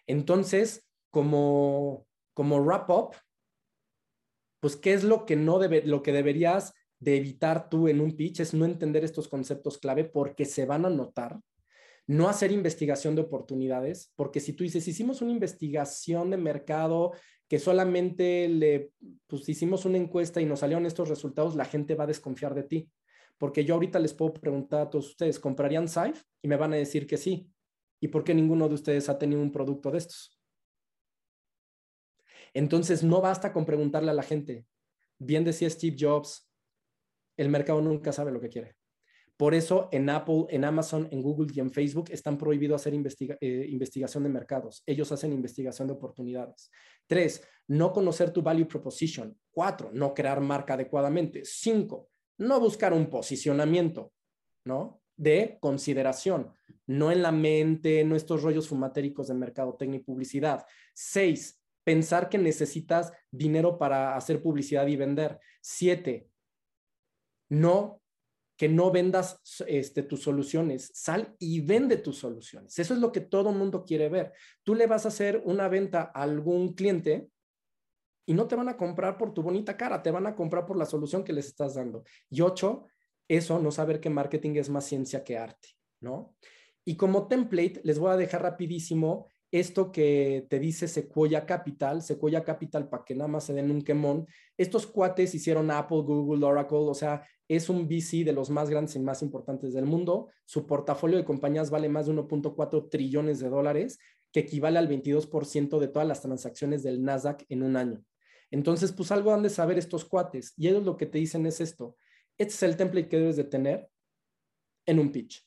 Entonces, 0.06 0.86
como, 1.10 2.06
como 2.34 2.60
wrap 2.60 2.90
up, 2.90 3.16
pues, 4.60 4.76
¿qué 4.76 4.92
es 4.92 5.02
lo 5.02 5.26
que 5.26 5.34
no 5.34 5.58
debe, 5.58 5.82
lo 5.84 6.02
que 6.02 6.12
deberías 6.12 6.72
de 7.00 7.16
evitar 7.16 7.68
tú 7.68 7.88
en 7.88 8.00
un 8.00 8.16
pitch? 8.16 8.40
Es 8.40 8.54
no 8.54 8.64
entender 8.64 9.02
estos 9.02 9.28
conceptos 9.28 9.78
clave 9.78 10.04
porque 10.04 10.44
se 10.44 10.66
van 10.66 10.84
a 10.84 10.90
notar 10.90 11.40
no 12.06 12.28
hacer 12.28 12.52
investigación 12.52 13.14
de 13.14 13.22
oportunidades, 13.22 14.12
porque 14.16 14.40
si 14.40 14.52
tú 14.52 14.64
dices, 14.64 14.86
hicimos 14.88 15.22
una 15.22 15.32
investigación 15.32 16.30
de 16.30 16.36
mercado 16.36 17.12
que 17.48 17.58
solamente 17.58 18.48
le 18.48 18.92
pues, 19.26 19.48
hicimos 19.48 19.84
una 19.84 19.98
encuesta 19.98 20.40
y 20.40 20.46
nos 20.46 20.60
salieron 20.60 20.86
estos 20.86 21.08
resultados, 21.08 21.54
la 21.54 21.64
gente 21.64 21.94
va 21.94 22.04
a 22.04 22.08
desconfiar 22.08 22.54
de 22.54 22.62
ti. 22.62 22.90
Porque 23.38 23.64
yo 23.64 23.74
ahorita 23.74 23.98
les 23.98 24.14
puedo 24.14 24.34
preguntar 24.34 24.80
a 24.80 24.90
todos 24.90 25.08
ustedes, 25.08 25.38
¿comprarían 25.38 25.88
Safe? 25.88 26.22
Y 26.42 26.48
me 26.48 26.56
van 26.56 26.72
a 26.72 26.76
decir 26.76 27.06
que 27.06 27.16
sí. 27.16 27.50
¿Y 28.00 28.08
por 28.08 28.24
qué 28.24 28.34
ninguno 28.34 28.68
de 28.68 28.74
ustedes 28.74 29.08
ha 29.08 29.18
tenido 29.18 29.42
un 29.42 29.52
producto 29.52 29.90
de 29.90 29.98
estos? 29.98 30.40
Entonces, 32.54 33.02
no 33.02 33.20
basta 33.20 33.52
con 33.52 33.64
preguntarle 33.64 34.10
a 34.10 34.14
la 34.14 34.22
gente. 34.22 34.66
Bien 35.18 35.44
decía 35.44 35.68
Steve 35.70 35.96
Jobs, 35.98 36.50
el 37.36 37.48
mercado 37.48 37.80
nunca 37.80 38.12
sabe 38.12 38.32
lo 38.32 38.40
que 38.40 38.48
quiere. 38.48 38.76
Por 39.36 39.54
eso 39.54 39.88
en 39.92 40.08
Apple, 40.10 40.46
en 40.50 40.64
Amazon, 40.64 41.08
en 41.10 41.22
Google 41.22 41.52
y 41.54 41.60
en 41.60 41.72
Facebook 41.72 42.10
están 42.10 42.38
prohibidos 42.38 42.80
hacer 42.80 42.94
eh, 42.94 43.66
investigación 43.68 44.22
de 44.22 44.28
mercados. 44.28 44.82
Ellos 44.86 45.10
hacen 45.10 45.32
investigación 45.32 45.88
de 45.88 45.94
oportunidades. 45.94 46.70
Tres, 47.06 47.42
no 47.68 47.92
conocer 47.92 48.30
tu 48.30 48.42
value 48.42 48.66
proposition. 48.66 49.36
Cuatro, 49.50 49.90
no 49.92 50.14
crear 50.14 50.40
marca 50.40 50.74
adecuadamente. 50.74 51.42
Cinco, 51.44 52.10
no 52.38 52.60
buscar 52.60 52.92
un 52.92 53.08
posicionamiento, 53.08 54.12
¿no? 54.64 55.00
De 55.16 55.58
consideración, 55.60 56.52
no 56.86 57.10
en 57.12 57.22
la 57.22 57.32
mente, 57.32 58.04
no 58.04 58.16
estos 58.16 58.42
rollos 58.42 58.68
fumatéricos 58.68 59.28
de 59.28 59.34
mercadotecnia 59.34 60.00
y 60.00 60.02
publicidad. 60.02 60.64
Seis, 60.94 61.60
pensar 61.84 62.28
que 62.28 62.38
necesitas 62.38 63.12
dinero 63.30 63.78
para 63.78 64.16
hacer 64.16 64.42
publicidad 64.42 64.86
y 64.86 64.96
vender. 64.96 65.38
Siete, 65.60 66.28
no 67.48 68.01
que 68.62 68.68
no 68.68 68.92
vendas 68.92 69.40
este, 69.66 70.04
tus 70.04 70.22
soluciones, 70.22 70.92
sal 70.94 71.34
y 71.40 71.62
vende 71.62 71.96
tus 71.96 72.18
soluciones. 72.18 72.78
Eso 72.78 72.94
es 72.94 73.00
lo 73.00 73.10
que 73.10 73.20
todo 73.20 73.50
mundo 73.50 73.84
quiere 73.84 74.08
ver. 74.08 74.32
Tú 74.62 74.76
le 74.76 74.86
vas 74.86 75.04
a 75.04 75.08
hacer 75.08 75.42
una 75.44 75.66
venta 75.66 76.12
a 76.14 76.22
algún 76.22 76.72
cliente 76.74 77.28
y 78.24 78.34
no 78.34 78.46
te 78.46 78.54
van 78.54 78.68
a 78.68 78.76
comprar 78.76 79.18
por 79.18 79.34
tu 79.34 79.42
bonita 79.42 79.76
cara, 79.76 80.00
te 80.00 80.12
van 80.12 80.28
a 80.28 80.36
comprar 80.36 80.64
por 80.64 80.76
la 80.76 80.86
solución 80.86 81.24
que 81.24 81.32
les 81.32 81.46
estás 81.46 81.74
dando. 81.74 82.04
Y 82.30 82.40
ocho, 82.40 82.86
eso, 83.26 83.58
no 83.58 83.72
saber 83.72 83.98
que 83.98 84.10
marketing 84.10 84.54
es 84.54 84.70
más 84.70 84.84
ciencia 84.84 85.24
que 85.24 85.36
arte, 85.36 85.70
¿no? 86.00 86.36
Y 86.84 86.94
como 86.94 87.26
template, 87.26 87.80
les 87.82 87.98
voy 87.98 88.12
a 88.12 88.16
dejar 88.16 88.42
rapidísimo 88.42 89.26
esto 89.52 89.92
que 89.92 90.46
te 90.48 90.58
dice 90.58 90.88
Sequoia 90.88 91.44
Capital, 91.44 92.02
Sequoia 92.02 92.42
Capital 92.42 92.88
para 92.88 93.04
que 93.04 93.14
nada 93.14 93.28
más 93.28 93.44
se 93.44 93.52
den 93.52 93.70
un 93.70 93.82
quemón. 93.82 94.26
Estos 94.56 94.86
cuates 94.86 95.34
hicieron 95.34 95.70
Apple, 95.70 95.98
Google, 95.98 96.44
Oracle, 96.46 96.78
o 96.78 96.94
sea, 96.94 97.22
es 97.46 97.68
un 97.68 97.86
VC 97.86 98.24
de 98.24 98.32
los 98.32 98.48
más 98.48 98.70
grandes 98.70 98.96
y 98.96 98.98
más 98.98 99.20
importantes 99.20 99.74
del 99.74 99.84
mundo. 99.84 100.30
Su 100.46 100.66
portafolio 100.66 101.18
de 101.18 101.26
compañías 101.26 101.70
vale 101.70 101.90
más 101.90 102.06
de 102.06 102.14
1.4 102.14 102.88
trillones 102.88 103.40
de 103.40 103.50
dólares, 103.50 103.98
que 104.32 104.40
equivale 104.40 104.78
al 104.78 104.88
22% 104.88 105.78
de 105.78 105.88
todas 105.88 106.08
las 106.08 106.22
transacciones 106.22 106.82
del 106.82 107.04
Nasdaq 107.04 107.44
en 107.50 107.62
un 107.62 107.76
año. 107.76 108.02
Entonces, 108.50 108.92
pues 108.92 109.12
algo 109.12 109.34
han 109.34 109.42
de 109.42 109.50
saber 109.50 109.76
estos 109.76 110.06
cuates. 110.06 110.54
Y 110.56 110.68
ellos 110.68 110.84
lo 110.84 110.96
que 110.96 111.06
te 111.06 111.18
dicen 111.18 111.44
es 111.44 111.60
esto. 111.60 111.96
Este 112.38 112.54
es 112.54 112.62
el 112.62 112.76
template 112.78 113.08
que 113.08 113.18
debes 113.18 113.36
de 113.36 113.44
tener 113.44 113.86
en 114.86 114.98
un 114.98 115.12
pitch. 115.12 115.46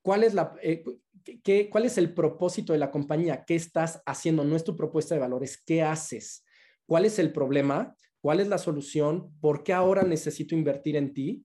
¿Cuál 0.00 0.24
es, 0.24 0.32
la, 0.32 0.56
eh, 0.62 0.82
qué, 1.42 1.68
¿Cuál 1.70 1.84
es 1.84 1.98
el 1.98 2.14
propósito 2.14 2.72
de 2.72 2.78
la 2.78 2.90
compañía? 2.90 3.44
¿Qué 3.44 3.54
estás 3.54 4.02
haciendo? 4.06 4.44
No 4.44 4.56
es 4.56 4.64
tu 4.64 4.76
propuesta 4.76 5.14
de 5.14 5.20
valores, 5.20 5.62
¿qué 5.64 5.82
haces? 5.82 6.44
¿Cuál 6.86 7.04
es 7.04 7.18
el 7.18 7.32
problema? 7.32 7.94
¿Cuál 8.20 8.40
es 8.40 8.48
la 8.48 8.58
solución? 8.58 9.32
¿Por 9.40 9.62
qué 9.62 9.72
ahora 9.72 10.02
necesito 10.02 10.54
invertir 10.54 10.96
en 10.96 11.12
ti? 11.12 11.44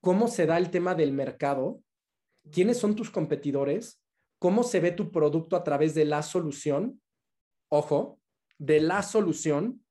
¿Cómo 0.00 0.28
se 0.28 0.46
da 0.46 0.58
el 0.58 0.70
tema 0.70 0.94
del 0.94 1.12
mercado? 1.12 1.82
¿Quiénes 2.50 2.78
son 2.78 2.96
tus 2.96 3.10
competidores? 3.10 4.02
¿Cómo 4.38 4.64
se 4.64 4.80
ve 4.80 4.90
tu 4.90 5.12
producto 5.12 5.56
a 5.56 5.64
través 5.64 5.94
de 5.94 6.04
la 6.04 6.22
solución? 6.22 7.00
Ojo, 7.68 8.20
de 8.58 8.80
la 8.80 9.02
solución. 9.02 9.84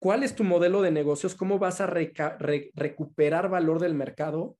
¿Cuál 0.00 0.22
es 0.22 0.34
tu 0.34 0.44
modelo 0.44 0.80
de 0.80 0.90
negocios? 0.90 1.34
¿Cómo 1.34 1.58
vas 1.58 1.80
a 1.80 1.86
recuperar 1.86 3.48
valor 3.50 3.80
del 3.80 3.94
mercado? 3.94 4.56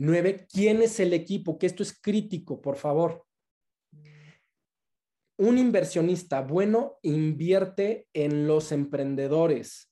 Nueve, 0.00 0.46
¿quién 0.50 0.82
es 0.82 0.98
el 0.98 1.12
equipo? 1.12 1.58
Que 1.58 1.66
esto 1.66 1.82
es 1.82 1.98
crítico, 2.00 2.60
por 2.60 2.76
favor 2.76 3.24
un 5.38 5.56
inversionista 5.56 6.42
bueno 6.42 6.98
invierte 7.00 8.06
en 8.12 8.46
los 8.46 8.72
emprendedores 8.72 9.90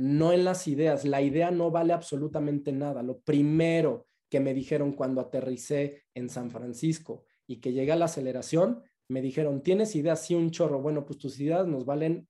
no 0.00 0.32
en 0.32 0.44
las 0.44 0.66
ideas. 0.66 1.04
La 1.04 1.20
idea 1.20 1.50
no 1.50 1.70
vale 1.70 1.92
absolutamente 1.92 2.72
nada. 2.72 3.02
Lo 3.02 3.20
primero 3.20 4.06
que 4.30 4.40
me 4.40 4.54
dijeron 4.54 4.92
cuando 4.92 5.20
aterricé 5.20 6.04
en 6.14 6.28
San 6.28 6.50
Francisco 6.50 7.24
y 7.46 7.60
que 7.60 7.72
llegué 7.72 7.92
a 7.92 7.96
la 7.96 8.06
aceleración, 8.06 8.82
me 9.08 9.20
dijeron, 9.20 9.62
¿tienes 9.62 9.94
ideas? 9.96 10.24
Sí, 10.24 10.34
un 10.34 10.50
chorro. 10.50 10.80
Bueno, 10.80 11.04
pues 11.04 11.18
tus 11.18 11.38
ideas 11.40 11.66
nos 11.66 11.84
valen, 11.84 12.28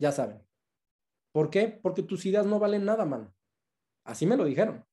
ya 0.00 0.12
saben. 0.12 0.40
¿Por 1.32 1.50
qué? 1.50 1.78
Porque 1.82 2.02
tus 2.02 2.24
ideas 2.24 2.46
no 2.46 2.58
valen 2.58 2.84
nada, 2.84 3.04
man. 3.04 3.34
Así 4.04 4.24
me 4.24 4.36
lo 4.36 4.44
dijeron. 4.44 4.87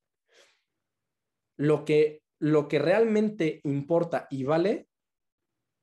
Lo 1.58 1.86
que, 1.86 2.24
lo 2.40 2.68
que 2.68 2.80
realmente 2.80 3.62
importa 3.64 4.28
y 4.30 4.44
vale, 4.44 4.88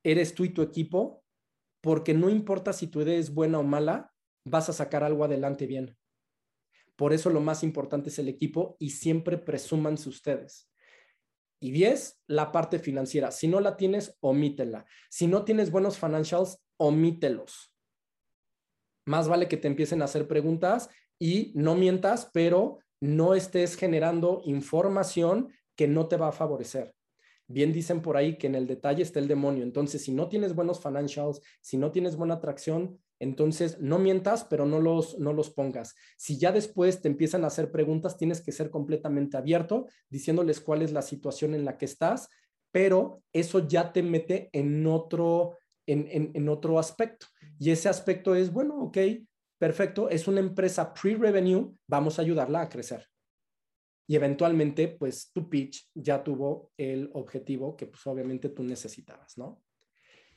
eres 0.04 0.34
tú 0.34 0.44
y 0.44 0.50
tu 0.50 0.62
equipo, 0.62 1.24
porque 1.80 2.14
no 2.14 2.28
importa 2.28 2.72
si 2.72 2.86
tu 2.86 3.00
idea 3.00 3.16
es 3.16 3.32
buena 3.32 3.58
o 3.58 3.62
mala, 3.62 4.12
vas 4.44 4.68
a 4.68 4.72
sacar 4.72 5.04
algo 5.04 5.24
adelante 5.24 5.66
bien. 5.66 5.96
Por 6.96 7.12
eso 7.12 7.30
lo 7.30 7.40
más 7.40 7.62
importante 7.62 8.10
es 8.10 8.18
el 8.18 8.28
equipo 8.28 8.76
y 8.78 8.90
siempre 8.90 9.38
presúmanse 9.38 10.08
ustedes. 10.08 10.70
Y 11.60 11.70
10, 11.70 12.22
la 12.26 12.52
parte 12.52 12.78
financiera. 12.78 13.30
Si 13.30 13.48
no 13.48 13.60
la 13.60 13.76
tienes, 13.76 14.16
omítela. 14.20 14.84
Si 15.10 15.26
no 15.26 15.44
tienes 15.44 15.70
buenos 15.70 15.98
financials, 15.98 16.60
omítelos. 16.76 17.72
Más 19.06 19.28
vale 19.28 19.48
que 19.48 19.56
te 19.56 19.68
empiecen 19.68 20.02
a 20.02 20.06
hacer 20.06 20.28
preguntas 20.28 20.90
y 21.18 21.52
no 21.54 21.74
mientas, 21.74 22.30
pero 22.32 22.78
no 23.00 23.34
estés 23.34 23.76
generando 23.76 24.42
información 24.44 25.52
que 25.82 25.88
no 25.88 26.06
te 26.06 26.16
va 26.16 26.28
a 26.28 26.32
favorecer. 26.32 26.94
Bien 27.48 27.72
dicen 27.72 28.02
por 28.02 28.16
ahí 28.16 28.38
que 28.38 28.46
en 28.46 28.54
el 28.54 28.68
detalle 28.68 29.02
está 29.02 29.18
el 29.18 29.26
demonio. 29.26 29.64
Entonces, 29.64 30.00
si 30.00 30.12
no 30.12 30.28
tienes 30.28 30.54
buenos 30.54 30.80
financials, 30.80 31.40
si 31.60 31.76
no 31.76 31.90
tienes 31.90 32.14
buena 32.14 32.34
atracción, 32.34 33.00
entonces 33.18 33.80
no 33.80 33.98
mientas, 33.98 34.44
pero 34.44 34.64
no 34.64 34.78
los, 34.78 35.18
no 35.18 35.32
los 35.32 35.50
pongas. 35.50 35.96
Si 36.16 36.38
ya 36.38 36.52
después 36.52 37.02
te 37.02 37.08
empiezan 37.08 37.42
a 37.42 37.48
hacer 37.48 37.72
preguntas, 37.72 38.16
tienes 38.16 38.40
que 38.40 38.52
ser 38.52 38.70
completamente 38.70 39.36
abierto, 39.36 39.88
diciéndoles 40.08 40.60
cuál 40.60 40.82
es 40.82 40.92
la 40.92 41.02
situación 41.02 41.52
en 41.52 41.64
la 41.64 41.76
que 41.78 41.86
estás, 41.86 42.28
pero 42.70 43.24
eso 43.32 43.66
ya 43.66 43.92
te 43.92 44.04
mete 44.04 44.50
en 44.52 44.86
otro, 44.86 45.58
en, 45.84 46.48
otro 46.48 46.78
aspecto. 46.78 47.26
Y 47.58 47.72
ese 47.72 47.88
aspecto 47.88 48.36
es, 48.36 48.52
bueno, 48.52 48.84
ok, 48.84 48.98
perfecto, 49.58 50.08
es 50.08 50.28
una 50.28 50.38
empresa 50.38 50.94
pre-revenue, 50.94 51.74
vamos 51.88 52.20
a 52.20 52.22
ayudarla 52.22 52.60
a 52.60 52.68
crecer. 52.68 53.11
Y 54.06 54.16
eventualmente, 54.16 54.88
pues 54.88 55.30
tu 55.32 55.48
pitch 55.48 55.90
ya 55.94 56.22
tuvo 56.22 56.70
el 56.76 57.10
objetivo 57.14 57.76
que 57.76 57.86
pues 57.86 58.06
obviamente 58.06 58.48
tú 58.48 58.62
necesitabas, 58.62 59.38
¿no? 59.38 59.62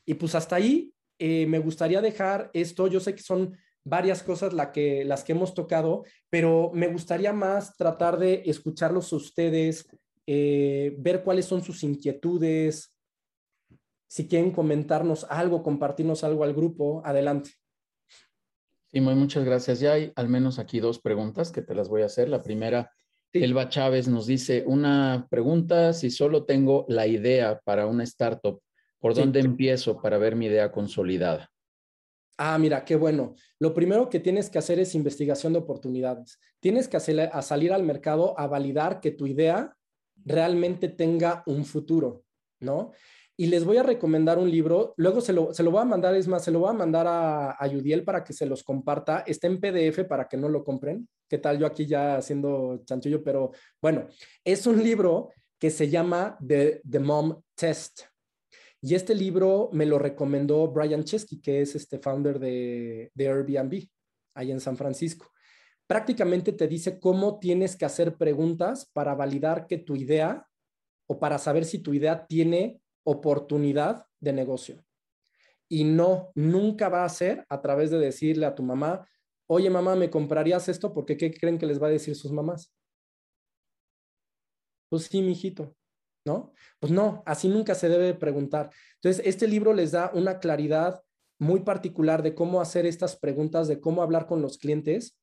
Y 0.05 0.13
pues 0.13 0.35
hasta 0.35 0.55
ahí 0.55 0.93
eh, 1.17 1.45
me 1.47 1.59
gustaría 1.59 2.01
dejar 2.01 2.51
esto, 2.53 2.87
yo 2.87 2.99
sé 2.99 3.15
que 3.15 3.23
son 3.23 3.57
varias 3.83 4.23
cosas 4.23 4.53
la 4.53 4.71
que, 4.71 5.05
las 5.05 5.23
que 5.23 5.33
hemos 5.33 5.53
tocado, 5.53 6.03
pero 6.29 6.71
me 6.73 6.87
gustaría 6.87 7.33
más 7.33 7.75
tratar 7.75 8.17
de 8.17 8.43
escucharlos 8.45 9.11
a 9.13 9.15
ustedes, 9.15 9.87
eh, 10.27 10.95
ver 10.97 11.23
cuáles 11.23 11.45
son 11.45 11.63
sus 11.63 11.83
inquietudes, 11.83 12.95
si 14.07 14.27
quieren 14.27 14.51
comentarnos 14.51 15.25
algo, 15.29 15.63
compartirnos 15.63 16.23
algo 16.23 16.43
al 16.43 16.53
grupo, 16.53 17.01
adelante. 17.05 17.51
Sí, 18.91 19.01
muy 19.01 19.15
muchas 19.15 19.43
gracias. 19.43 19.79
Ya 19.79 19.93
hay 19.93 20.13
al 20.15 20.29
menos 20.29 20.57
aquí 20.57 20.79
dos 20.79 20.99
preguntas 20.99 21.51
que 21.51 21.61
te 21.61 21.75
las 21.75 21.89
voy 21.89 22.01
a 22.01 22.05
hacer. 22.05 22.29
La 22.29 22.41
primera, 22.41 22.91
Elba 23.43 23.69
Chávez 23.69 24.07
nos 24.07 24.27
dice 24.27 24.63
una 24.65 25.27
pregunta, 25.29 25.93
si 25.93 26.09
solo 26.09 26.45
tengo 26.45 26.85
la 26.87 27.07
idea 27.07 27.59
para 27.63 27.85
una 27.85 28.03
startup, 28.03 28.61
¿por 28.99 29.13
dónde 29.13 29.39
empiezo 29.39 30.01
para 30.01 30.17
ver 30.17 30.35
mi 30.35 30.45
idea 30.45 30.71
consolidada? 30.71 31.51
Ah, 32.37 32.57
mira, 32.57 32.83
qué 32.83 32.95
bueno. 32.95 33.35
Lo 33.59 33.73
primero 33.73 34.09
que 34.09 34.19
tienes 34.19 34.49
que 34.49 34.57
hacer 34.57 34.79
es 34.79 34.95
investigación 34.95 35.53
de 35.53 35.59
oportunidades. 35.59 36.39
Tienes 36.59 36.87
que 36.87 36.97
hacer, 36.97 37.29
a 37.31 37.41
salir 37.41 37.71
al 37.71 37.83
mercado 37.83 38.37
a 38.37 38.47
validar 38.47 38.99
que 38.99 39.11
tu 39.11 39.27
idea 39.27 39.75
realmente 40.23 40.89
tenga 40.89 41.43
un 41.45 41.65
futuro, 41.65 42.23
¿no? 42.59 42.91
y 43.37 43.47
les 43.47 43.65
voy 43.65 43.77
a 43.77 43.83
recomendar 43.83 44.37
un 44.37 44.49
libro. 44.49 44.93
Luego 44.97 45.21
se 45.21 45.33
lo, 45.33 45.53
se 45.53 45.63
lo 45.63 45.71
voy 45.71 45.81
a 45.81 45.85
mandar, 45.85 46.15
es 46.15 46.27
más, 46.27 46.43
se 46.43 46.51
lo 46.51 46.59
voy 46.59 46.69
a 46.69 46.73
mandar 46.73 47.05
a, 47.07 47.51
a 47.51 47.67
Yudiel 47.67 48.03
para 48.03 48.23
que 48.23 48.33
se 48.33 48.45
los 48.45 48.63
comparta. 48.63 49.23
Está 49.27 49.47
en 49.47 49.59
PDF 49.59 50.05
para 50.07 50.27
que 50.27 50.37
no 50.37 50.47
lo 50.47 50.63
compren. 50.63 51.07
¿Qué 51.27 51.37
tal 51.37 51.59
yo 51.59 51.65
aquí 51.65 51.85
ya 51.85 52.17
haciendo 52.17 52.81
chanchullo? 52.85 53.23
Pero 53.23 53.51
bueno, 53.81 54.07
es 54.43 54.67
un 54.67 54.83
libro 54.83 55.31
que 55.59 55.69
se 55.69 55.89
llama 55.89 56.37
The, 56.45 56.81
Mom 56.99 57.41
Test. 57.55 58.01
Y 58.81 58.93
este 58.93 59.15
libro 59.15 59.69
me 59.73 59.85
lo 59.85 59.97
recomendó 59.97 60.67
Brian 60.67 61.03
Chesky, 61.03 61.41
que 61.41 61.61
es 61.61 61.75
este 61.75 61.97
founder 61.97 62.39
de, 62.39 63.11
de 63.13 63.27
Airbnb, 63.27 63.87
ahí 64.35 64.51
en 64.51 64.59
San 64.59 64.77
Francisco. 64.77 65.31
Prácticamente 65.87 66.51
te 66.51 66.67
dice 66.67 66.99
cómo 66.99 67.39
tienes 67.39 67.75
que 67.75 67.85
hacer 67.85 68.15
preguntas 68.15 68.89
para 68.93 69.15
validar 69.15 69.65
que 69.67 69.77
tu 69.77 69.95
idea 69.95 70.47
o 71.07 71.19
para 71.19 71.37
saber 71.37 71.65
si 71.65 71.79
tu 71.79 71.93
idea 71.93 72.25
tiene 72.27 72.81
oportunidad 73.03 74.05
de 74.19 74.33
negocio. 74.33 74.83
Y 75.67 75.83
no, 75.83 76.31
nunca 76.35 76.89
va 76.89 77.05
a 77.05 77.09
ser 77.09 77.45
a 77.49 77.61
través 77.61 77.89
de 77.89 77.97
decirle 77.97 78.45
a 78.45 78.55
tu 78.55 78.63
mamá, 78.63 79.07
oye 79.47 79.69
mamá, 79.69 79.95
¿me 79.95 80.09
comprarías 80.09 80.69
esto? 80.69 80.93
Porque 80.93 81.17
¿qué 81.17 81.31
creen 81.31 81.57
que 81.57 81.65
les 81.65 81.81
va 81.81 81.87
a 81.87 81.91
decir 81.91 82.15
sus 82.15 82.31
mamás? 82.31 82.73
Pues 84.89 85.03
sí, 85.03 85.21
mijito, 85.21 85.75
¿no? 86.25 86.53
Pues 86.79 86.91
no, 86.91 87.23
así 87.25 87.47
nunca 87.47 87.75
se 87.75 87.89
debe 87.89 88.13
preguntar. 88.13 88.71
Entonces, 88.95 89.25
este 89.25 89.47
libro 89.47 89.73
les 89.73 89.91
da 89.91 90.11
una 90.13 90.39
claridad 90.39 91.01
muy 91.39 91.61
particular 91.61 92.23
de 92.23 92.33
cómo 92.33 92.61
hacer 92.61 92.85
estas 92.85 93.17
preguntas, 93.17 93.67
de 93.67 93.79
cómo 93.79 94.01
hablar 94.01 94.25
con 94.27 94.41
los 94.41 94.57
clientes. 94.57 95.17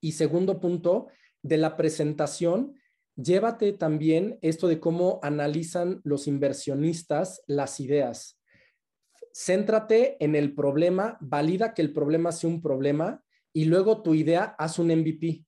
Y 0.00 0.12
segundo 0.12 0.60
punto, 0.60 1.08
de 1.42 1.58
la 1.58 1.76
presentación 1.76 2.74
llévate 3.18 3.72
también 3.72 4.38
esto 4.42 4.68
de 4.68 4.78
cómo 4.78 5.18
analizan 5.22 6.00
los 6.04 6.26
inversionistas 6.26 7.42
las 7.46 7.80
ideas. 7.80 8.40
Céntrate 9.32 10.16
en 10.24 10.34
el 10.36 10.54
problema, 10.54 11.18
valida 11.20 11.74
que 11.74 11.82
el 11.82 11.92
problema 11.92 12.32
sea 12.32 12.48
un 12.48 12.62
problema 12.62 13.24
y 13.52 13.64
luego 13.64 14.02
tu 14.02 14.14
idea 14.14 14.54
haz 14.58 14.78
un 14.78 14.88
MVP, 14.88 15.44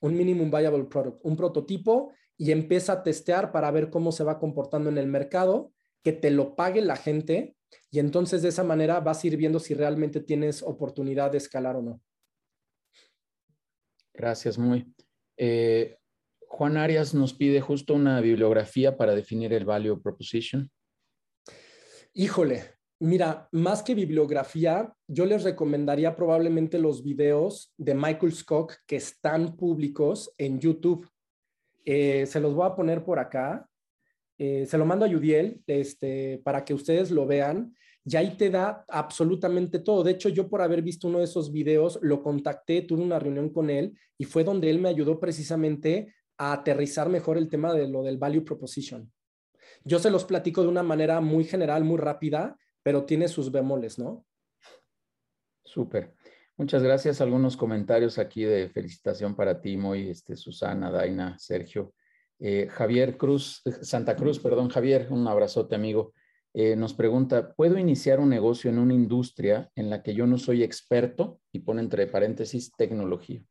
un 0.00 0.16
minimum 0.16 0.50
viable 0.50 0.84
product, 0.84 1.20
un 1.22 1.36
prototipo 1.36 2.12
y 2.36 2.52
empieza 2.52 2.92
a 2.92 3.02
testear 3.02 3.52
para 3.52 3.70
ver 3.70 3.90
cómo 3.90 4.12
se 4.12 4.24
va 4.24 4.38
comportando 4.38 4.90
en 4.90 4.98
el 4.98 5.06
mercado, 5.06 5.72
que 6.02 6.12
te 6.12 6.30
lo 6.30 6.54
pague 6.54 6.82
la 6.82 6.96
gente 6.96 7.56
y 7.90 7.98
entonces 7.98 8.42
de 8.42 8.50
esa 8.50 8.64
manera 8.64 9.00
vas 9.00 9.24
a 9.24 9.26
ir 9.26 9.36
viendo 9.36 9.58
si 9.58 9.74
realmente 9.74 10.20
tienes 10.20 10.62
oportunidad 10.62 11.32
de 11.32 11.38
escalar 11.38 11.76
o 11.76 11.82
no. 11.82 12.00
Gracias, 14.12 14.56
muy. 14.56 14.94
Eh, 15.36 15.98
Juan 16.48 16.76
Arias 16.76 17.12
nos 17.12 17.34
pide 17.34 17.60
justo 17.60 17.94
una 17.94 18.20
bibliografía 18.20 18.96
para 18.96 19.14
definir 19.14 19.52
el 19.52 19.64
value 19.64 20.00
proposition. 20.00 20.70
Híjole, 22.14 22.75
mira, 22.98 23.48
más 23.52 23.82
que 23.82 23.94
bibliografía, 23.94 24.92
yo 25.06 25.26
les 25.26 25.42
recomendaría 25.42 26.16
probablemente 26.16 26.78
los 26.78 27.02
videos 27.02 27.72
de 27.76 27.94
Michael 27.94 28.32
Scott 28.32 28.72
que 28.86 28.96
están 28.96 29.56
públicos 29.56 30.32
en 30.38 30.58
YouTube. 30.60 31.08
Eh, 31.84 32.26
se 32.26 32.40
los 32.40 32.54
voy 32.54 32.66
a 32.66 32.74
poner 32.74 33.04
por 33.04 33.18
acá. 33.18 33.68
Eh, 34.38 34.66
se 34.66 34.78
lo 34.78 34.84
mando 34.84 35.04
a 35.04 35.08
Yudiel 35.08 35.62
este, 35.66 36.40
para 36.44 36.64
que 36.64 36.74
ustedes 36.74 37.10
lo 37.10 37.26
vean 37.26 37.74
y 38.04 38.16
ahí 38.16 38.36
te 38.36 38.50
da 38.50 38.84
absolutamente 38.88 39.80
todo. 39.80 40.04
De 40.04 40.12
hecho, 40.12 40.28
yo 40.28 40.48
por 40.48 40.62
haber 40.62 40.80
visto 40.80 41.08
uno 41.08 41.18
de 41.18 41.24
esos 41.24 41.50
videos, 41.50 41.98
lo 42.02 42.22
contacté, 42.22 42.82
tuve 42.82 43.02
una 43.02 43.18
reunión 43.18 43.50
con 43.50 43.68
él 43.68 43.98
y 44.16 44.24
fue 44.24 44.44
donde 44.44 44.70
él 44.70 44.78
me 44.78 44.88
ayudó 44.88 45.18
precisamente 45.18 46.14
a 46.38 46.52
aterrizar 46.52 47.08
mejor 47.08 47.36
el 47.36 47.48
tema 47.48 47.74
de 47.74 47.88
lo 47.88 48.02
del 48.04 48.18
value 48.18 48.44
proposition. 48.44 49.10
Yo 49.84 49.98
se 49.98 50.10
los 50.10 50.24
platico 50.24 50.62
de 50.62 50.68
una 50.68 50.84
manera 50.84 51.20
muy 51.20 51.44
general, 51.44 51.82
muy 51.82 51.98
rápida, 51.98 52.56
pero 52.86 53.04
tiene 53.04 53.26
sus 53.26 53.50
bemoles, 53.50 53.98
¿no? 53.98 54.24
Súper. 55.64 56.14
Muchas 56.56 56.84
gracias. 56.84 57.20
Algunos 57.20 57.56
comentarios 57.56 58.16
aquí 58.16 58.44
de 58.44 58.68
felicitación 58.68 59.34
para 59.34 59.60
ti, 59.60 59.76
Moy, 59.76 60.08
este, 60.08 60.36
Susana, 60.36 60.92
Daina, 60.92 61.36
Sergio. 61.36 61.94
Eh, 62.38 62.68
Javier 62.70 63.16
Cruz, 63.16 63.60
Santa 63.82 64.14
Cruz, 64.14 64.38
perdón, 64.38 64.68
Javier, 64.68 65.08
un 65.10 65.26
abrazote, 65.26 65.74
amigo. 65.74 66.12
Eh, 66.54 66.76
nos 66.76 66.94
pregunta, 66.94 67.52
¿puedo 67.54 67.76
iniciar 67.76 68.20
un 68.20 68.28
negocio 68.28 68.70
en 68.70 68.78
una 68.78 68.94
industria 68.94 69.68
en 69.74 69.90
la 69.90 70.04
que 70.04 70.14
yo 70.14 70.28
no 70.28 70.38
soy 70.38 70.62
experto? 70.62 71.40
Y 71.50 71.58
pone 71.58 71.82
entre 71.82 72.06
paréntesis 72.06 72.70
tecnología. 72.70 73.42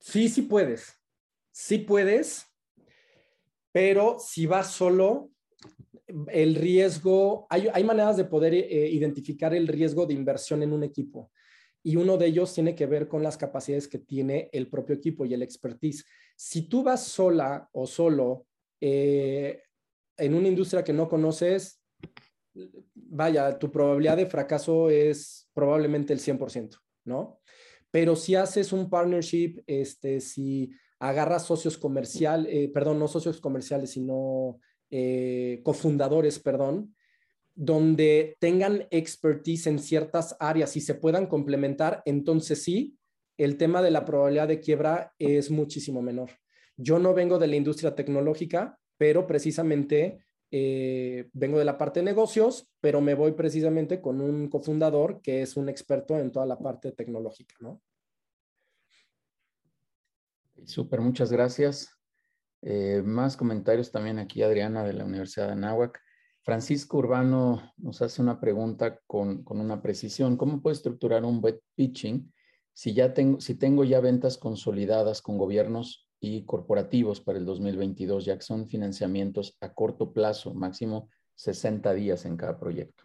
Sí, 0.00 0.28
sí 0.28 0.42
puedes 0.42 1.00
sí 1.56 1.78
puedes, 1.78 2.44
pero 3.72 4.18
si 4.18 4.44
vas 4.44 4.72
solo, 4.72 5.30
el 6.28 6.54
riesgo, 6.54 7.46
hay, 7.50 7.84
maneras 7.84 8.16
de 8.16 8.24
poder 8.24 8.54
eh, 8.54 8.88
identificar 8.90 9.54
el 9.54 9.66
riesgo 9.66 10.06
de 10.06 10.14
inversión 10.14 10.62
en 10.62 10.72
un 10.72 10.84
equipo. 10.84 11.30
Y 11.82 11.96
uno 11.96 12.16
de 12.16 12.26
ellos 12.26 12.52
tiene 12.52 12.74
que 12.74 12.86
ver 12.86 13.08
con 13.08 13.22
las 13.22 13.36
capacidades 13.36 13.88
que 13.88 13.98
tiene 13.98 14.48
el 14.52 14.68
propio 14.68 14.96
equipo 14.96 15.24
y 15.24 15.34
el 15.34 15.42
expertise. 15.42 16.04
Si 16.36 16.68
tú 16.68 16.82
vas 16.82 17.04
sola 17.04 17.68
o 17.72 17.86
solo 17.86 18.46
eh, 18.80 19.62
en 20.16 20.34
una 20.34 20.48
industria 20.48 20.82
que 20.82 20.92
no 20.92 21.08
conoces, 21.08 21.80
vaya, 22.94 23.58
tu 23.58 23.70
probabilidad 23.70 24.16
de 24.16 24.26
fracaso 24.26 24.90
es 24.90 25.48
probablemente 25.54 26.12
el 26.12 26.20
100%, 26.20 26.76
¿no? 27.04 27.40
Pero 27.90 28.16
si 28.16 28.34
haces 28.34 28.72
un 28.72 28.90
partnership, 28.90 29.62
este, 29.66 30.20
si 30.20 30.70
agarra 30.98 31.38
socios 31.38 31.78
comerciales, 31.78 32.52
eh, 32.52 32.68
perdón, 32.72 32.98
no 32.98 33.08
socios 33.08 33.40
comerciales, 33.40 33.90
sino 33.90 34.58
eh, 34.90 35.60
cofundadores, 35.62 36.38
perdón, 36.38 36.94
donde 37.54 38.36
tengan 38.38 38.86
expertise 38.90 39.66
en 39.66 39.78
ciertas 39.78 40.36
áreas 40.38 40.76
y 40.76 40.80
se 40.80 40.94
puedan 40.94 41.26
complementar, 41.26 42.02
entonces 42.04 42.62
sí, 42.62 42.98
el 43.38 43.56
tema 43.56 43.82
de 43.82 43.90
la 43.90 44.04
probabilidad 44.04 44.48
de 44.48 44.60
quiebra 44.60 45.12
es 45.18 45.50
muchísimo 45.50 46.02
menor. 46.02 46.30
Yo 46.76 46.98
no 46.98 47.14
vengo 47.14 47.38
de 47.38 47.46
la 47.46 47.56
industria 47.56 47.94
tecnológica, 47.94 48.78
pero 48.98 49.26
precisamente 49.26 50.24
eh, 50.50 51.28
vengo 51.32 51.58
de 51.58 51.64
la 51.64 51.78
parte 51.78 52.00
de 52.00 52.04
negocios, 52.04 52.70
pero 52.80 53.00
me 53.00 53.14
voy 53.14 53.32
precisamente 53.32 54.00
con 54.00 54.20
un 54.20 54.48
cofundador 54.48 55.20
que 55.20 55.42
es 55.42 55.56
un 55.56 55.68
experto 55.68 56.18
en 56.18 56.30
toda 56.30 56.46
la 56.46 56.58
parte 56.58 56.92
tecnológica, 56.92 57.56
¿no? 57.60 57.82
Súper, 60.64 61.00
muchas 61.00 61.30
gracias. 61.30 61.95
Eh, 62.62 63.02
más 63.04 63.36
comentarios 63.36 63.90
también 63.90 64.18
aquí, 64.18 64.42
Adriana 64.42 64.84
de 64.84 64.92
la 64.92 65.04
Universidad 65.04 65.46
de 65.46 65.52
Anáhuac. 65.52 66.00
Francisco 66.42 66.98
Urbano 66.98 67.72
nos 67.76 68.02
hace 68.02 68.22
una 68.22 68.40
pregunta 68.40 69.00
con, 69.06 69.44
una 69.48 69.82
precisión. 69.82 70.36
¿Cómo 70.36 70.62
puedo 70.62 70.74
estructurar 70.74 71.24
un 71.24 71.40
web 71.40 71.60
pitching 71.74 72.32
si, 72.72 72.94
ya 72.94 73.14
tengo, 73.14 73.40
si 73.40 73.56
tengo 73.56 73.84
ya 73.84 74.00
ventas 74.00 74.38
consolidadas 74.38 75.22
con 75.22 75.38
gobiernos 75.38 76.08
y 76.20 76.44
corporativos 76.44 77.20
para 77.20 77.38
el 77.38 77.44
2022, 77.44 78.24
ya 78.24 78.36
que 78.36 78.44
son 78.44 78.68
financiamientos 78.68 79.56
a 79.60 79.72
corto 79.74 80.12
plazo, 80.12 80.54
máximo 80.54 81.10
60 81.34 81.92
días 81.94 82.24
en 82.24 82.36
cada 82.36 82.58
proyecto. 82.58 83.04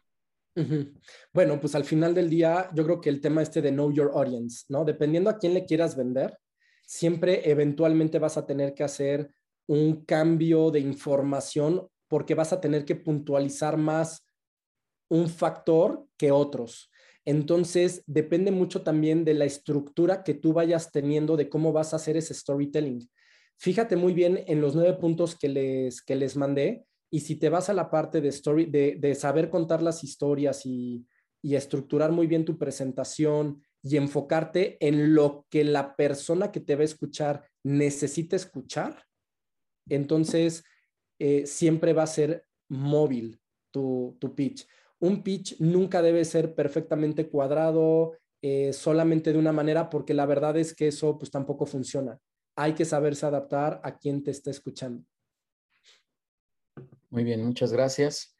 Bueno, 1.34 1.60
pues 1.60 1.76
al 1.76 1.86
final 1.86 2.14
del 2.14 2.30
día, 2.30 2.70
yo 2.74 2.84
creo 2.84 3.00
que 3.00 3.10
el 3.10 3.22
tema 3.22 3.42
este 3.42 3.62
de 3.62 3.72
know 3.72 3.92
your 3.92 4.12
audience, 4.14 4.66
¿no? 4.70 4.84
Dependiendo 4.84 5.30
a 5.30 5.38
quién 5.38 5.54
le 5.54 5.66
quieras 5.66 5.96
vender, 5.96 6.38
siempre 6.86 7.50
eventualmente 7.50 8.20
vas 8.20 8.38
a 8.38 8.46
tener 8.46 8.74
que 8.74 8.84
hacer 8.84 9.34
un 9.72 10.04
cambio 10.04 10.70
de 10.70 10.82
información 10.82 11.88
porque 12.10 12.36
vas 12.36 12.52
a 12.52 12.60
tener 12.60 12.84
que 12.84 12.98
puntualizar 12.98 13.78
más 13.78 14.26
un 15.10 15.30
factor 15.30 16.06
que 16.18 16.30
otros. 16.30 16.92
Entonces, 17.24 18.04
depende 18.06 18.52
mucho 18.52 18.82
también 18.82 19.24
de 19.24 19.34
la 19.34 19.46
estructura 19.46 20.26
que 20.26 20.34
tú 20.34 20.52
vayas 20.52 20.92
teniendo 20.92 21.38
de 21.38 21.48
cómo 21.48 21.72
vas 21.72 21.94
a 21.94 21.96
hacer 21.96 22.18
ese 22.18 22.34
storytelling. 22.34 23.10
Fíjate 23.58 23.96
muy 23.96 24.14
bien 24.14 24.44
en 24.46 24.60
los 24.60 24.76
nueve 24.76 24.98
puntos 25.00 25.38
que 25.38 25.48
les, 25.48 26.02
que 26.02 26.18
les 26.18 26.36
mandé 26.36 26.84
y 27.10 27.22
si 27.22 27.38
te 27.38 27.48
vas 27.48 27.70
a 27.70 27.74
la 27.74 27.90
parte 27.90 28.20
de, 28.20 28.28
story, 28.28 28.66
de, 28.66 29.16
saber 29.16 29.50
contar 29.50 29.82
las 29.82 30.04
historias 30.04 30.66
y, 30.66 31.06
y 31.42 31.56
estructurar 31.56 32.12
muy 32.12 32.28
bien 32.28 32.44
tu 32.44 32.58
presentación 32.58 33.64
y 33.82 33.96
enfocarte 33.96 34.78
en 34.86 35.16
lo 35.16 35.46
que 35.50 35.64
la 35.64 35.96
persona 35.96 36.52
que 36.52 36.60
te 36.60 36.76
va 36.76 36.82
a 36.82 36.86
escuchar 36.86 37.46
necesita 37.64 38.36
escuchar, 38.36 39.06
entonces 39.90 40.64
eh, 41.20 41.46
siempre 41.46 41.94
va 41.94 42.04
a 42.04 42.08
ser 42.08 42.46
móvil 42.68 43.40
tu, 43.72 44.18
tu, 44.20 44.34
pitch. 44.36 44.68
Un 45.00 45.24
pitch 45.24 45.60
nunca 45.60 46.02
debe 46.02 46.26
ser 46.26 46.56
perfectamente 46.56 47.30
cuadrado, 47.30 48.18
eh, 48.42 48.74
solamente 48.74 49.32
de 49.32 49.40
una 49.40 49.52
manera, 49.52 49.90
porque 49.90 50.14
la 50.14 50.26
verdad 50.26 50.58
es 50.58 50.74
que 50.74 50.88
eso 50.88 51.18
pues 51.18 51.30
tampoco 51.30 51.66
funciona. 51.66 52.20
Hay 52.56 52.74
que 52.74 52.86
saberse 52.86 53.26
adaptar 53.26 53.80
a 53.84 53.98
quien 53.98 54.24
te 54.24 54.32
está 54.32 54.50
escuchando. 54.50 55.06
Muy 57.10 57.24
bien, 57.24 57.46
muchas 57.46 57.72
gracias. 57.72 58.36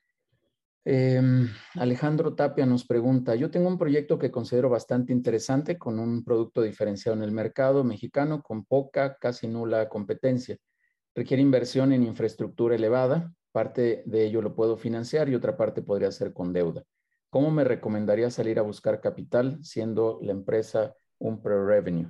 Em, 0.84 1.48
Alejandro 1.76 2.34
Tapia 2.34 2.66
nos 2.66 2.86
pregunta, 2.86 3.36
yo 3.36 3.52
tengo 3.52 3.68
un 3.68 3.78
proyecto 3.78 4.18
que 4.18 4.32
considero 4.32 4.70
bastante 4.70 5.14
interesante 5.14 5.78
con 5.78 6.00
un 6.00 6.24
producto 6.24 6.64
diferenciado 6.64 7.16
en 7.16 7.24
el 7.24 7.32
mercado 7.32 7.84
mexicano 7.84 8.42
con 8.42 8.66
poca, 8.66 9.18
casi 9.20 9.48
nula 9.48 9.88
competencia. 9.88 10.58
Requiere 11.14 11.42
inversión 11.42 11.92
en 11.92 12.04
infraestructura 12.04 12.76
elevada, 12.76 13.34
parte 13.52 14.04
de 14.06 14.26
ello 14.26 14.42
lo 14.42 14.56
puedo 14.56 14.78
financiar 14.78 15.28
y 15.30 15.36
otra 15.36 15.58
parte 15.58 15.82
podría 15.82 16.12
ser 16.12 16.34
con 16.34 16.54
deuda. 16.54 16.84
¿Cómo 17.30 17.52
me 17.52 17.64
recomendaría 17.64 18.30
salir 18.30 18.60
a 18.60 18.64
buscar 18.64 19.02
capital 19.02 19.60
siendo 19.64 20.20
la 20.22 20.32
empresa 20.32 20.96
un 21.18 21.42
pre-revenue? 21.42 22.08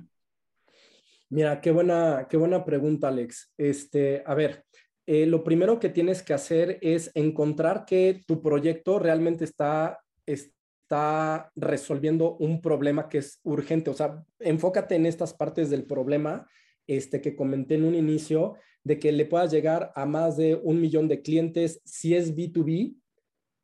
Mira, 1.30 1.60
qué 1.60 1.70
buena, 1.70 2.26
qué 2.28 2.36
buena 2.36 2.64
pregunta, 2.64 3.08
Alex. 3.08 3.52
Este, 3.56 4.22
a 4.26 4.34
ver, 4.34 4.64
eh, 5.06 5.26
lo 5.26 5.42
primero 5.42 5.80
que 5.80 5.88
tienes 5.88 6.22
que 6.22 6.34
hacer 6.34 6.78
es 6.82 7.10
encontrar 7.14 7.84
que 7.86 8.22
tu 8.26 8.42
proyecto 8.42 8.98
realmente 8.98 9.44
está, 9.44 10.00
está 10.26 11.50
resolviendo 11.56 12.36
un 12.36 12.60
problema 12.60 13.08
que 13.08 13.18
es 13.18 13.40
urgente. 13.44 13.90
O 13.90 13.94
sea, 13.94 14.22
enfócate 14.38 14.94
en 14.94 15.06
estas 15.06 15.32
partes 15.34 15.70
del 15.70 15.84
problema 15.84 16.46
este, 16.86 17.20
que 17.20 17.34
comenté 17.34 17.76
en 17.76 17.84
un 17.84 17.94
inicio, 17.94 18.56
de 18.84 18.98
que 18.98 19.12
le 19.12 19.26
puedas 19.26 19.50
llegar 19.50 19.92
a 19.94 20.06
más 20.06 20.36
de 20.36 20.54
un 20.54 20.80
millón 20.80 21.08
de 21.08 21.22
clientes. 21.22 21.80
Si 21.84 22.14
es 22.14 22.34
B2B, 22.34 22.96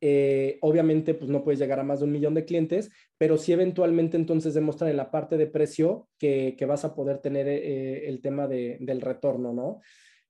eh, 0.01 0.59
obviamente 0.61 1.15
pues 1.15 1.29
no 1.29 1.43
puedes 1.43 1.59
llegar 1.59 1.81
a 1.81 1.85
más 1.85 1.99
de 1.99 2.05
un 2.05 2.13
millón 2.13 2.35
de 2.35 2.45
clientes, 2.45 2.91
pero 3.17 3.37
si 3.37 3.53
eventualmente 3.53 4.17
entonces 4.17 4.55
demostrar 4.55 4.91
en 4.91 4.97
la 4.97 5.11
parte 5.11 5.37
de 5.37 5.49
precio 5.49 6.09
que, 6.19 6.57
vas 6.69 6.85
a 6.85 6.95
poder 6.95 7.19
tener 7.19 7.49
eh, 7.49 8.09
el 8.09 8.21
tema 8.21 8.47
del 8.47 9.01
retorno, 9.01 9.53
¿no? 9.53 9.81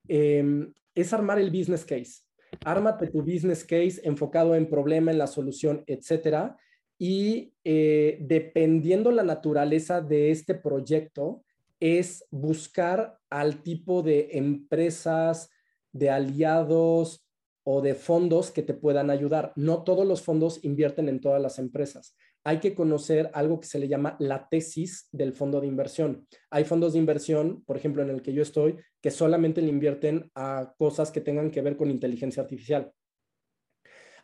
Em, 0.09 0.73
es 0.95 1.13
armar 1.13 1.39
el 1.39 1.51
business 1.51 1.85
case. 1.85 2.23
Ármate 2.65 3.09
tu 3.09 3.23
business 3.23 3.63
case 3.63 4.01
enfocado 4.05 4.55
en 4.55 4.71
problema, 4.71 5.11
en 5.11 5.19
la 5.19 5.27
solución, 5.27 5.85
etcétera. 5.87 6.57
Y 6.99 7.53
eh, 7.63 8.19
dependiendo 8.21 9.13
la 9.13 9.23
naturaleza 9.23 10.01
de 10.01 10.31
este 10.31 10.55
proyecto, 10.55 11.45
es 11.81 12.25
buscar 12.31 13.19
al 13.31 13.63
tipo 13.63 14.03
de 14.03 14.31
empresas, 14.33 15.51
de 15.93 16.11
aliados 16.11 17.27
o 17.65 17.83
de 17.83 17.95
fondos 17.95 18.51
que 18.51 18.63
te 18.63 18.75
puedan 18.75 19.11
ayudar. 19.11 19.53
No 19.57 19.85
todos 19.85 20.07
los 20.07 20.23
fondos 20.23 20.65
invierten 20.65 21.09
en 21.09 21.21
todas 21.21 21.41
las 21.41 21.59
empresas 21.59 22.17
hay 22.49 22.61
que 22.61 22.75
conocer 22.75 23.31
algo 23.35 23.61
que 23.61 23.67
se 23.67 23.79
le 23.79 23.89
llama 23.89 24.17
la 24.19 24.49
tesis 24.49 25.09
del 25.13 25.35
fondo 25.35 25.61
de 25.61 25.67
inversión. 25.67 26.27
Hay 26.49 26.65
fondos 26.65 26.95
de 26.95 26.99
inversión, 26.99 27.63
por 27.67 27.77
ejemplo, 27.77 28.03
en 28.03 28.09
el 28.09 28.23
que 28.23 28.33
yo 28.33 28.43
estoy, 28.43 28.77
que 29.03 29.11
solamente 29.11 29.61
le 29.61 29.69
invierten 29.69 30.31
a 30.35 30.73
cosas 30.79 31.11
que 31.11 31.21
tengan 31.21 31.51
que 31.51 31.61
ver 31.61 31.77
con 31.77 31.91
inteligencia 31.91 32.43
artificial. 32.43 32.91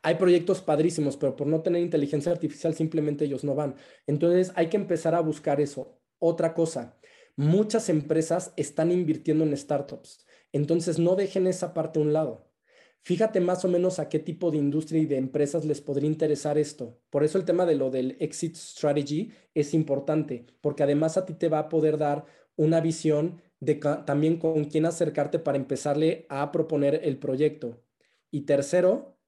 Hay 0.03 0.15
proyectos 0.15 0.63
padrísimos, 0.63 1.19
pero 1.19 1.37
por 1.37 1.47
no 1.47 1.61
tener 1.61 1.83
inteligencia 1.83 2.33
artificial 2.33 2.75
simplemente 2.75 3.27
ellos 3.27 3.45
no 3.45 3.55
van. 3.55 3.75
Entonces 4.07 4.53
hay 4.55 4.69
que 4.69 4.79
empezar 4.79 5.15
a 5.15 5.21
buscar 5.21 5.61
eso. 5.61 5.99
Otra 6.19 6.55
cosa, 6.55 6.97
muchas 7.37 7.89
empresas 7.89 8.53
están 8.57 8.93
invirtiendo 8.93 9.45
en 9.45 9.57
startups. 9.57 10.27
Entonces 10.53 10.99
no 10.99 11.17
dejen 11.17 11.47
esa 11.47 11.75
parte 11.75 11.99
a 11.99 12.03
un 12.03 12.13
lado. 12.13 12.51
Fíjate 13.01 13.41
más 13.41 13.65
o 13.67 13.69
menos 13.69 13.99
a 13.99 14.09
qué 14.09 14.19
tipo 14.19 14.51
de 14.51 14.57
industria 14.57 15.03
y 15.03 15.07
de 15.07 15.19
empresas 15.19 15.67
les 15.67 15.83
podría 15.83 16.09
interesar 16.09 16.57
esto. 16.57 16.99
Por 17.11 17.23
eso 17.23 17.37
el 17.37 17.45
tema 17.45 17.67
de 17.67 17.75
lo 17.75 17.91
del 17.91 18.17
exit 18.19 18.57
strategy 18.57 19.31
es 19.53 19.75
importante, 19.75 20.47
porque 20.63 20.85
además 20.85 21.19
a 21.19 21.27
ti 21.27 21.35
te 21.35 21.51
va 21.51 21.59
a 21.59 21.69
poder 21.69 21.99
dar 21.99 22.25
una 22.57 22.81
visión 22.81 23.43
de 23.61 23.75
también 24.07 24.39
con 24.39 24.65
quién 24.65 24.87
acercarte 24.87 25.39
para 25.39 25.59
empezarle 25.59 26.25
a 26.31 26.51
proponer 26.51 27.01
el 27.05 27.19
proyecto. 27.19 27.83
Y 28.31 28.43
tercero, 28.43 29.19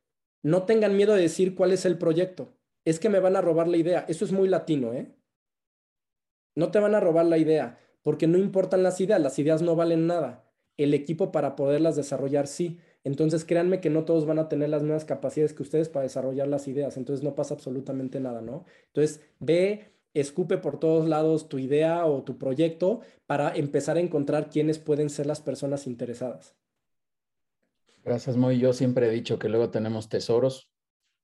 no 0.42 0.64
tengan 0.64 0.96
miedo 0.96 1.14
de 1.14 1.22
decir 1.22 1.54
cuál 1.54 1.72
es 1.72 1.84
el 1.84 1.98
proyecto. 1.98 2.56
Es 2.84 2.98
que 2.98 3.08
me 3.08 3.20
van 3.20 3.36
a 3.36 3.42
robar 3.42 3.68
la 3.68 3.76
idea. 3.76 4.06
Eso 4.08 4.24
es 4.24 4.32
muy 4.32 4.48
latino, 4.48 4.94
¿eh? 4.94 5.14
No 6.54 6.70
te 6.70 6.78
van 6.78 6.94
a 6.94 7.00
robar 7.00 7.26
la 7.26 7.36
idea, 7.36 7.78
porque 8.06 8.28
no 8.28 8.38
importan 8.38 8.84
las 8.84 9.00
ideas, 9.00 9.20
las 9.20 9.36
ideas 9.40 9.62
no 9.62 9.74
valen 9.74 10.06
nada. 10.06 10.44
El 10.76 10.94
equipo 10.94 11.32
para 11.32 11.56
poderlas 11.56 11.96
desarrollar 11.96 12.46
sí. 12.46 12.78
Entonces, 13.02 13.44
créanme 13.44 13.80
que 13.80 13.90
no 13.90 14.04
todos 14.04 14.26
van 14.26 14.38
a 14.38 14.48
tener 14.48 14.68
las 14.68 14.82
mismas 14.82 15.04
capacidades 15.04 15.52
que 15.52 15.64
ustedes 15.64 15.88
para 15.88 16.04
desarrollar 16.04 16.46
las 16.46 16.68
ideas. 16.68 16.96
Entonces, 16.96 17.24
no 17.24 17.34
pasa 17.34 17.54
absolutamente 17.54 18.20
nada, 18.20 18.42
¿no? 18.42 18.64
Entonces, 18.86 19.22
ve, 19.40 19.90
escupe 20.14 20.56
por 20.56 20.78
todos 20.78 21.08
lados 21.08 21.48
tu 21.48 21.58
idea 21.58 22.06
o 22.06 22.22
tu 22.22 22.38
proyecto 22.38 23.00
para 23.26 23.52
empezar 23.56 23.96
a 23.96 24.00
encontrar 24.00 24.50
quiénes 24.50 24.78
pueden 24.78 25.10
ser 25.10 25.26
las 25.26 25.40
personas 25.40 25.88
interesadas. 25.88 26.54
Gracias, 28.04 28.36
Moy. 28.36 28.60
Yo 28.60 28.72
siempre 28.72 29.08
he 29.08 29.10
dicho 29.10 29.40
que 29.40 29.48
luego 29.48 29.70
tenemos 29.70 30.08
tesoros, 30.08 30.70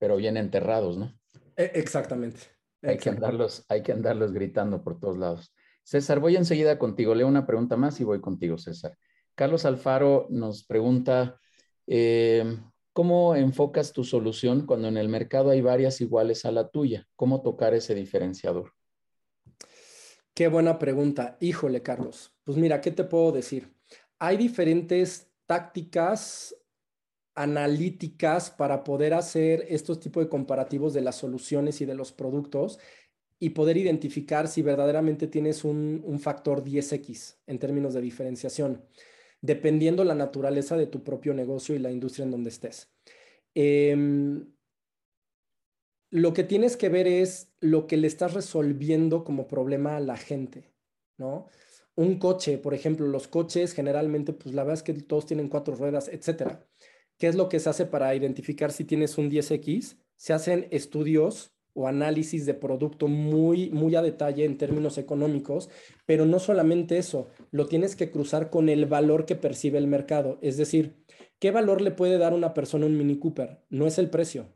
pero 0.01 0.17
bien 0.17 0.37
enterrados, 0.37 0.99
¿no? 0.99 1.17
E, 1.55 1.71
exactamente. 1.75 2.41
Hay, 2.83 2.97
Que 2.97 3.11
andarlos, 3.11 3.65
hay 3.69 3.85
que 3.85 3.93
andarlos 3.93 4.33
gritando 4.33 4.83
por 4.83 4.99
todos 4.99 5.17
lados. 5.17 5.55
César, 5.83 6.21
voy 6.21 6.37
enseguida 6.37 6.79
contigo. 6.79 7.15
Leo 7.15 7.29
una 7.29 7.47
pregunta 7.47 7.77
más 7.77 8.01
y 8.01 8.05
voy 8.05 8.21
contigo, 8.21 8.59
César. 8.59 8.97
Carlos 9.35 9.65
Alfaro 9.65 10.27
nos 10.31 10.65
pregunta, 10.65 11.41
eh, 11.87 12.45
¿Cómo 12.93 13.35
enfocas 13.35 13.95
tu 13.95 14.05
solución 14.05 14.67
cuando 14.67 14.89
en 14.89 14.99
el 14.99 15.09
mercado 15.09 15.49
hay 15.49 15.63
varias 15.63 16.03
iguales 16.03 16.45
a 16.45 16.53
la 16.53 16.69
tuya? 16.69 17.09
¿Cómo 17.17 17.41
tocar 17.41 17.73
ese 17.73 17.95
diferenciador? 17.95 18.75
Qué 20.35 20.49
buena 20.49 20.79
pregunta. 20.79 21.39
Híjole, 21.41 21.83
Carlos. 21.83 22.35
Pues 22.45 22.59
mira, 22.59 22.83
¿qué 22.83 22.91
te 22.91 23.05
puedo 23.05 23.33
decir? 23.33 23.75
Hay 24.19 24.37
diferentes 24.37 25.33
tácticas 25.47 26.55
analíticas 27.35 28.51
para 28.51 28.85
poder 28.85 29.15
hacer 29.15 29.65
estos 29.71 29.99
tipos 29.99 30.23
de 30.25 30.29
comparativos 30.29 30.93
de 30.93 31.01
las 31.01 31.17
soluciones 31.17 31.81
y 31.81 31.87
de 31.87 31.95
los 31.95 32.13
productos 32.13 32.79
y 33.43 33.51
poder 33.51 33.77
identificar 33.77 34.47
si 34.47 34.63
verdaderamente 34.63 35.27
tienes 35.27 35.65
un, 35.65 36.21
factor 36.21 36.63
10x 36.63 37.39
en 37.49 37.59
términos 37.59 37.93
de 37.93 38.01
diferenciación 38.01 38.85
dependiendo 39.41 40.05
la 40.05 40.15
naturaleza 40.15 40.77
de 40.77 40.87
tu 40.87 41.03
propio 41.03 41.35
negocio 41.35 41.75
y 41.75 41.81
la 41.81 41.91
industria 41.91 42.23
en 42.23 42.31
donde 42.31 42.51
estés. 42.51 42.93
Em, 43.57 44.47
lo 46.11 46.33
que 46.33 46.45
tienes 46.45 46.77
que 46.77 46.89
ver 46.89 47.09
es 47.09 47.53
lo 47.59 47.89
que 47.89 47.97
le 47.97 48.07
estás 48.07 48.33
resolviendo 48.33 49.25
como 49.25 49.49
problema 49.49 49.97
a 49.97 50.01
la 50.01 50.17
gente, 50.17 50.73
¿no? 51.19 51.49
Un 51.97 52.21
coche, 52.21 52.59
por 52.59 52.75
ejemplo, 52.75 53.09
los 53.09 53.27
coches 53.27 53.73
generalmente, 53.73 54.33
pues 54.33 54.55
la 54.55 54.63
verdad 54.63 54.79
es 54.79 54.85
que 54.85 54.95
todos 54.95 55.27
tienen 55.27 55.49
cuatro 55.49 55.75
ruedas, 55.75 56.07
etcétera. 56.07 56.65
¿Qué 57.19 57.27
es 57.27 57.35
lo 57.35 57.49
que 57.49 57.59
se 57.59 57.71
hace 57.71 57.87
para 57.87 58.15
identificar 58.15 58.71
si 58.71 58.85
tienes 58.85 59.19
un 59.19 59.29
10X? 59.29 59.97
Se 60.15 60.33
hacen 60.33 60.69
estudios 60.71 61.52
o 61.75 61.87
análisis 61.87 62.47
de 62.47 62.55
producto 62.55 63.09
muy, 63.09 63.71
muy 63.71 63.95
a 63.95 64.03
detalle 64.03 64.45
en 64.45 64.59
términos 64.59 64.99
económicos, 64.99 65.71
pero 66.07 66.27
no 66.27 66.39
solamente 66.39 66.99
eso, 66.99 67.29
lo 67.51 67.67
tienes 67.67 67.97
que 67.97 68.11
cruzar 68.11 68.51
con 68.51 68.69
el 68.69 68.87
valor 68.87 69.25
que 69.27 69.37
percibe 69.37 69.79
el 69.79 69.87
mercado. 69.87 70.39
Es 70.43 70.57
decir, 70.57 70.97
¿qué 71.39 71.51
valor 71.51 71.81
le 71.81 71.91
puede 71.91 72.19
dar 72.19 72.35
una 72.35 72.55
persona 72.55 72.87
un 72.87 72.97
Mini 72.97 73.19
Cooper? 73.19 73.61
No 73.71 73.87
es 73.87 73.99
el 73.99 74.11
precio. 74.11 74.47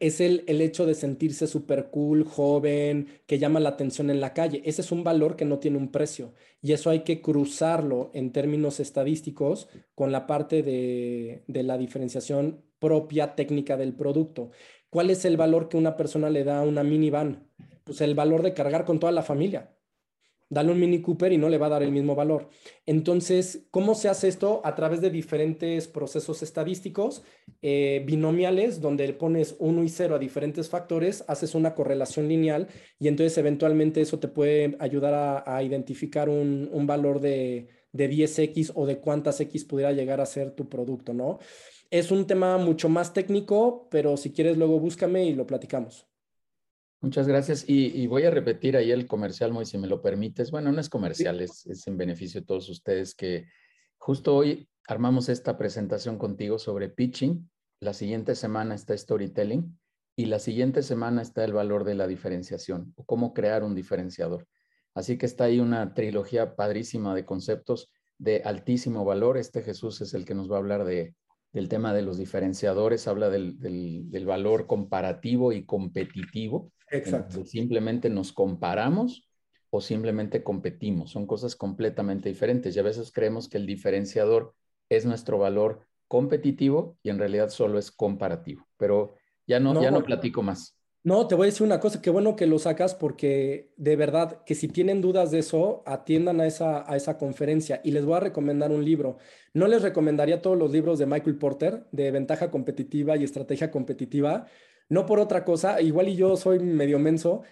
Es 0.00 0.20
el, 0.20 0.44
el 0.48 0.60
hecho 0.60 0.84
de 0.84 0.94
sentirse 0.94 1.46
súper 1.46 1.90
cool, 1.90 2.24
joven, 2.24 3.06
que 3.26 3.38
llama 3.38 3.60
la 3.60 3.70
atención 3.70 4.10
en 4.10 4.20
la 4.20 4.34
calle. 4.34 4.60
Ese 4.64 4.82
es 4.82 4.90
un 4.92 5.04
valor 5.04 5.36
que 5.36 5.44
no 5.44 5.60
tiene 5.60 5.78
un 5.78 5.92
precio. 5.92 6.34
Y 6.60 6.72
eso 6.72 6.90
hay 6.90 7.00
que 7.00 7.20
cruzarlo 7.20 8.10
en 8.12 8.32
términos 8.32 8.80
estadísticos 8.80 9.68
con 9.94 10.10
la 10.12 10.26
parte 10.26 10.62
de, 10.62 11.44
de 11.46 11.62
la 11.62 11.78
diferenciación 11.78 12.62
propia 12.80 13.36
técnica 13.36 13.76
del 13.76 13.94
producto. 13.94 14.50
¿Cuál 14.92 15.08
es 15.08 15.24
el 15.24 15.38
valor 15.38 15.70
que 15.70 15.78
una 15.78 15.96
persona 15.96 16.28
le 16.28 16.44
da 16.44 16.58
a 16.58 16.62
una 16.64 16.84
minivan? 16.84 17.48
Pues 17.82 18.02
el 18.02 18.14
valor 18.14 18.42
de 18.42 18.52
cargar 18.52 18.84
con 18.84 19.00
toda 19.00 19.10
la 19.10 19.22
familia 19.22 19.72
dale 20.52 20.70
un 20.70 20.78
Mini 20.78 21.00
Cooper 21.00 21.32
y 21.32 21.38
no 21.38 21.48
le 21.48 21.56
va 21.56 21.66
a 21.66 21.70
dar 21.70 21.82
el 21.82 21.92
mismo 21.92 22.14
valor. 22.14 22.50
Entonces, 22.84 23.66
¿cómo 23.70 23.94
se 23.94 24.10
hace 24.10 24.28
esto? 24.28 24.60
A 24.64 24.74
través 24.74 25.00
de 25.00 25.08
diferentes 25.08 25.88
procesos 25.88 26.42
estadísticos 26.42 27.22
eh, 27.62 28.02
binomiales, 28.04 28.82
donde 28.82 29.10
pones 29.14 29.56
1 29.58 29.82
y 29.82 29.88
0 29.88 30.16
a 30.16 30.18
diferentes 30.18 30.68
factores, 30.68 31.24
haces 31.26 31.54
una 31.54 31.74
correlación 31.74 32.28
lineal 32.28 32.68
y 32.98 33.08
entonces 33.08 33.38
eventualmente 33.38 34.02
eso 34.02 34.18
te 34.18 34.28
puede 34.28 34.76
ayudar 34.78 35.42
a, 35.46 35.62
identificar 35.62 36.28
un, 36.28 36.68
valor 36.86 37.20
de, 37.20 37.68
de 37.92 38.10
10x 38.10 38.72
o 38.74 38.84
de 38.84 38.98
cuántas 38.98 39.40
x 39.40 39.64
pudiera 39.64 39.92
llegar 39.92 40.20
a 40.20 40.26
ser 40.26 40.50
tu 40.50 40.68
producto, 40.68 41.14
¿no? 41.14 41.38
Es 41.92 42.10
un 42.10 42.26
tema 42.26 42.56
mucho 42.56 42.88
más 42.88 43.12
técnico, 43.12 43.86
pero 43.90 44.16
si 44.16 44.32
quieres 44.32 44.56
luego 44.56 44.80
búscame 44.80 45.26
y 45.26 45.34
lo 45.34 45.46
platicamos. 45.46 46.08
Muchas 47.02 47.28
gracias. 47.28 47.66
Y, 47.68 48.06
voy 48.06 48.22
a 48.22 48.30
repetir 48.30 48.78
ahí 48.78 48.90
el 48.90 49.06
comercial, 49.06 49.52
Moy, 49.52 49.66
si 49.66 49.76
me 49.76 49.88
lo 49.88 50.00
permites. 50.00 50.50
Bueno, 50.50 50.72
no 50.72 50.80
es 50.80 50.88
comercial, 50.88 51.42
es, 51.42 51.66
es, 51.66 51.86
en 51.86 51.98
beneficio 51.98 52.40
de 52.40 52.46
todos 52.46 52.70
ustedes 52.70 53.14
que 53.14 53.44
justo 53.98 54.34
hoy 54.34 54.70
armamos 54.88 55.28
esta 55.28 55.58
presentación 55.58 56.16
contigo 56.16 56.58
sobre 56.58 56.88
pitching. 56.88 57.50
La 57.78 57.92
siguiente 57.92 58.36
semana 58.36 58.74
está 58.74 58.96
storytelling 58.96 59.78
y 60.16 60.24
la 60.24 60.38
siguiente 60.38 60.82
semana 60.82 61.20
está 61.20 61.44
el 61.44 61.52
valor 61.52 61.84
de 61.84 61.94
la 61.94 62.06
diferenciación 62.06 62.94
o 62.96 63.04
cómo 63.04 63.34
crear 63.34 63.64
un 63.64 63.74
diferenciador. 63.74 64.48
Así 64.94 65.18
que 65.18 65.26
está 65.26 65.44
ahí 65.44 65.60
una 65.60 65.92
trilogía 65.92 66.56
padrísima 66.56 67.14
de 67.14 67.26
conceptos 67.26 67.92
de 68.16 68.40
altísimo 68.46 69.04
valor. 69.04 69.36
Este 69.36 69.60
Jesús 69.60 70.00
es 70.00 70.14
el 70.14 70.24
que 70.24 70.34
nos 70.34 70.50
va 70.50 70.56
a 70.56 70.60
hablar 70.60 70.84
de, 70.86 71.14
del 71.52 71.68
tema 71.68 71.92
de 71.92 72.02
los 72.02 72.18
diferenciadores, 72.18 73.06
habla 73.08 73.28
del, 73.30 73.58
del, 73.58 74.10
del 74.10 74.26
valor 74.26 74.66
comparativo 74.66 75.52
y 75.52 75.64
competitivo 75.64 76.72
Exacto. 76.92 77.44
Simplemente 77.44 78.10
nos 78.10 78.32
comparamos 78.32 79.28
o 79.70 79.80
simplemente 79.80 80.44
competimos. 80.44 81.10
Son 81.10 81.26
cosas 81.26 81.56
completamente 81.56 82.28
diferentes 82.28 82.76
y 82.76 82.78
a 82.78 82.82
veces 82.82 83.10
creemos 83.10 83.48
que 83.48 83.56
el 83.56 83.66
diferenciador 83.66 84.54
es 84.90 85.06
nuestro 85.06 85.38
valor 85.38 85.86
competitivo 86.06 86.98
y 87.02 87.08
en 87.08 87.18
realidad 87.18 87.48
solo 87.48 87.78
es 87.78 87.90
comparativo. 87.90 88.68
Pero 88.76 89.14
ya 89.46 89.58
no, 89.58 89.80
ya 89.80 89.90
no 89.90 90.04
platico 90.04 90.42
más. 90.42 90.78
No, 91.04 91.26
te 91.26 91.34
voy 91.34 91.46
a 91.46 91.50
decir 91.50 91.66
una 91.66 91.80
cosa, 91.80 92.00
qué 92.00 92.10
bueno 92.10 92.36
que 92.36 92.46
lo 92.46 92.60
sacas 92.60 92.94
porque 92.94 93.72
de 93.76 93.96
verdad 93.96 94.44
que 94.44 94.54
si 94.54 94.68
tienen 94.68 95.00
dudas 95.00 95.32
de 95.32 95.40
eso, 95.40 95.82
atiendan 95.84 96.40
a 96.40 96.46
esa, 96.46 96.88
a 96.90 96.96
esa 96.96 97.18
conferencia 97.18 97.80
y 97.82 97.90
les 97.90 98.04
voy 98.04 98.16
a 98.16 98.20
recomendar 98.20 98.70
un 98.70 98.84
libro. 98.84 99.18
No 99.52 99.66
les 99.66 99.82
recomendaría 99.82 100.40
todos 100.40 100.56
los 100.56 100.70
libros 100.70 101.00
de 101.00 101.06
Michael 101.06 101.38
Porter 101.38 101.86
de 101.90 102.12
ventaja 102.12 102.52
competitiva 102.52 103.16
y 103.16 103.24
estrategia 103.24 103.72
competitiva, 103.72 104.46
no 104.88 105.04
por 105.04 105.18
otra 105.18 105.44
cosa, 105.44 105.80
igual 105.80 106.08
y 106.08 106.16
yo 106.16 106.36
soy 106.36 106.60
medio 106.60 107.00
menso, 107.00 107.42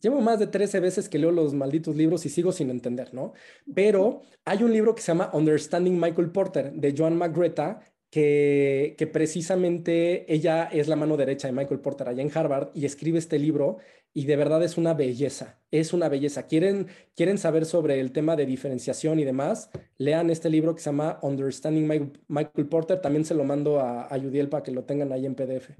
Llevo 0.00 0.20
más 0.20 0.38
de 0.38 0.46
13 0.46 0.78
veces 0.78 1.08
que 1.08 1.18
leo 1.18 1.32
los 1.32 1.54
malditos 1.54 1.96
libros 1.96 2.24
y 2.24 2.28
sigo 2.28 2.52
sin 2.52 2.70
entender, 2.70 3.12
¿no? 3.12 3.32
Pero 3.74 4.22
hay 4.44 4.62
un 4.62 4.72
libro 4.72 4.94
que 4.94 5.02
se 5.02 5.08
llama 5.08 5.30
Understanding 5.32 5.98
Michael 5.98 6.30
Porter 6.30 6.72
de 6.72 6.94
Joan 6.96 7.16
McGreta, 7.16 7.80
que, 8.12 9.08
precisamente 9.10 10.30
ella 10.32 10.64
es 10.70 10.86
la 10.86 10.96
mano 10.96 11.16
derecha 11.16 11.48
de 11.48 11.54
Michael 11.54 11.80
Porter 11.80 12.08
allá 12.08 12.22
en 12.22 12.30
Harvard 12.32 12.68
y 12.74 12.84
escribe 12.84 13.18
este 13.18 13.38
libro 13.38 13.78
y 14.12 14.26
de 14.26 14.36
verdad 14.36 14.62
es 14.62 14.76
una 14.76 14.92
belleza, 14.92 15.58
es 15.70 15.94
una 15.94 16.10
belleza. 16.10 16.46
¿Quieren, 16.46 16.88
quieren 17.16 17.38
saber 17.38 17.64
sobre 17.64 18.00
el 18.00 18.12
tema 18.12 18.36
de 18.36 18.44
diferenciación 18.44 19.18
y 19.18 19.24
demás? 19.24 19.70
Lean 19.96 20.28
este 20.28 20.50
libro 20.50 20.74
que 20.74 20.82
se 20.82 20.90
llama 20.90 21.20
Understanding 21.22 22.12
Michael 22.28 22.68
Porter, 22.68 23.00
también 23.00 23.24
se 23.24 23.34
lo 23.34 23.44
mando 23.44 23.80
a, 23.80 24.12
a 24.12 24.18
Yudiel 24.18 24.50
para 24.50 24.62
que 24.62 24.72
lo 24.72 24.84
tengan 24.84 25.10
ahí 25.10 25.24
en 25.24 25.34
PDF. 25.34 25.70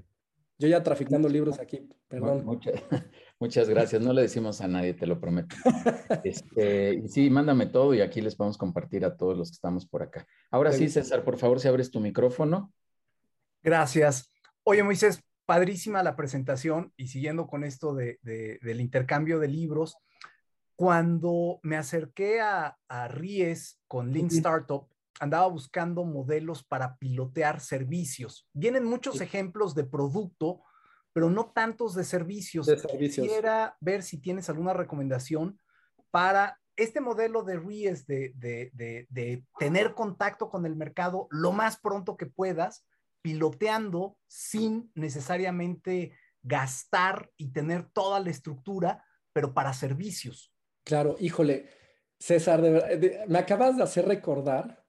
Yo 0.63 0.69
ya 0.69 0.81
traficando 0.81 1.27
libros 1.27 1.59
aquí, 1.59 1.89
perdón. 2.07 2.45
Muchas, 3.39 3.67
gracias. 3.67 4.01
No 4.01 4.13
le 4.13 4.21
decimos 4.21 4.61
a 4.61 4.67
nadie, 4.69 4.93
te 4.93 5.05
lo 5.05 5.19
prometo. 5.19 5.57
Este, 6.23 7.05
sí, 7.09 7.29
mándame 7.29 7.65
todo 7.65 7.93
y 7.93 7.99
aquí 7.99 8.21
les 8.21 8.37
vamos 8.37 8.55
a 8.55 8.59
compartir 8.59 9.03
a 9.03 9.17
todos 9.17 9.37
los 9.37 9.49
que 9.49 9.55
estamos 9.55 9.85
por 9.85 10.03
acá. 10.03 10.25
Ahora 10.51 10.71
sí, 10.71 10.87
César, 10.87 11.25
por 11.25 11.37
favor, 11.37 11.59
si 11.59 11.67
abres 11.67 11.91
tu 11.91 11.99
micrófono. 11.99 12.71
Gracias. 13.61 14.31
Oye, 14.63 14.83
Moisés, 14.83 15.21
padrísima 15.45 16.01
la 16.01 16.15
presentación 16.15 16.93
y 16.95 17.07
siguiendo 17.07 17.45
con 17.45 17.65
esto 17.65 17.93
de, 17.93 18.19
del 18.21 18.79
intercambio 18.79 19.39
de 19.39 19.49
libros, 19.49 19.97
cuando 20.77 21.59
me 21.61 21.75
acerqué 21.75 22.39
a, 22.39 22.77
a 22.87 23.09
Ries 23.09 23.81
con 23.89 24.13
Lean 24.13 24.27
Startup, 24.27 24.87
andaba 25.19 25.47
buscando 25.47 26.03
modelos 26.03 26.63
para 26.63 26.97
pilotear 26.97 27.59
servicios. 27.59 28.47
Vienen 28.53 28.85
muchos 28.85 29.21
ejemplos 29.21 29.75
de 29.75 29.83
producto, 29.83 30.61
pero 31.13 31.29
no 31.29 31.51
tantos 31.51 31.93
de 31.95 32.03
servicios. 32.03 32.69
Quisiera 32.97 33.77
ver 33.79 34.03
si 34.03 34.17
tienes 34.17 34.49
alguna 34.49 34.73
recomendación 34.73 35.59
para 36.11 36.59
este 36.75 37.01
modelo 37.01 37.43
de 37.43 37.59
RIES, 37.59 38.07
de, 38.07 38.33
de, 38.35 39.43
tener 39.59 39.93
contacto 39.93 40.49
con 40.49 40.65
el 40.65 40.75
mercado 40.75 41.27
lo 41.29 41.51
más 41.51 41.79
pronto 41.79 42.17
que 42.17 42.25
puedas, 42.25 42.85
piloteando 43.21 44.17
sin 44.27 44.91
necesariamente 44.95 46.17
gastar 46.41 47.31
y 47.37 47.51
tener 47.51 47.85
toda 47.89 48.19
la 48.19 48.31
estructura, 48.31 49.05
pero 49.31 49.53
para 49.53 49.73
servicios. 49.73 50.51
Claro, 50.83 51.15
híjole, 51.19 51.69
César, 52.19 52.61
me 53.27 53.37
acabas 53.37 53.77
de 53.77 53.83
hacer 53.83 54.05
recordar 54.05 54.82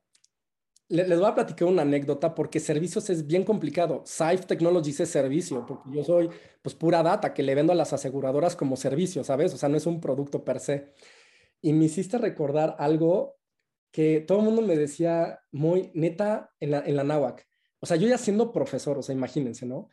les 0.89 1.19
voy 1.19 1.29
a 1.29 1.35
platicar 1.35 1.69
una 1.69 1.83
anécdota 1.83 2.35
porque 2.35 2.61
servicios 2.61 3.09
es 3.11 3.27
bien 3.27 3.45
complicado. 3.45 4.03
Safe 4.05 4.45
Technologies 4.45 5.01
es 5.01 5.09
servicio, 5.09 5.65
porque 5.67 5.91
yo 5.91 6.05
soy 6.05 6.29
pues 6.63 6.75
pura 6.75 7.03
data 7.03 7.33
que 7.33 7.43
le 7.43 7.55
vendo 7.55 7.73
a 7.73 7.77
las 7.77 7.93
aseguradoras 7.93 8.55
como 8.55 8.77
servicio, 8.77 9.25
¿sabes? 9.25 9.55
O 9.55 9.57
sea, 9.57 9.69
no 9.69 9.77
es 9.77 9.87
un 9.87 10.01
producto 10.01 10.45
per 10.45 10.61
se. 10.61 10.93
Y 11.61 11.73
me 11.73 11.87
hiciste 11.87 12.19
recordar 12.19 12.77
algo 12.79 13.39
que 13.91 14.21
todo 14.21 14.41
el 14.41 14.45
mundo 14.45 14.61
me 14.61 14.77
decía 14.77 15.41
muy 15.53 15.91
neta 15.95 16.53
en 16.61 16.73
la, 16.73 16.81
en 16.81 16.97
la 16.97 17.05
náhuac. 17.05 17.47
O 17.81 17.87
sea, 17.87 17.97
yo 17.97 18.09
ya 18.09 18.19
siendo 18.19 18.53
profesor, 18.53 18.99
o 18.99 19.03
sea, 19.03 19.15
imagínense, 19.15 19.67
¿no? 19.67 19.89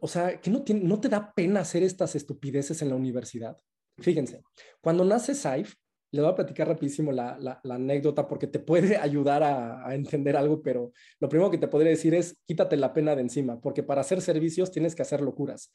O 0.00 0.08
sea, 0.08 0.40
que 0.40 0.50
no, 0.50 0.64
no 0.66 1.00
te 1.00 1.08
da 1.08 1.32
pena 1.34 1.60
hacer 1.60 1.82
estas 1.82 2.14
estupideces 2.16 2.82
en 2.82 2.88
la 2.88 2.96
universidad. 2.96 3.56
Fíjense, 3.98 4.42
cuando 4.80 5.04
nace 5.04 5.34
Safe, 5.34 5.74
le 6.10 6.22
voy 6.22 6.30
a 6.30 6.34
platicar 6.34 6.68
rapidísimo 6.68 7.12
la, 7.12 7.60
anécdota 7.64 8.26
porque 8.26 8.46
te 8.46 8.58
puede 8.58 8.96
ayudar 8.98 9.42
a, 9.42 9.94
entender 9.94 10.36
algo, 10.36 10.62
pero 10.62 10.92
lo 11.20 11.28
primero 11.28 11.50
que 11.50 11.58
te 11.58 11.68
podría 11.68 11.90
decir 11.90 12.14
es 12.14 12.36
quítate 12.46 12.76
la 12.76 12.92
pena 12.92 13.14
de 13.14 13.22
encima, 13.22 13.60
porque 13.60 13.82
para 13.82 14.00
hacer 14.00 14.20
servicios 14.20 14.70
tienes 14.70 14.94
que 14.94 15.02
hacer 15.02 15.20
locuras. 15.20 15.72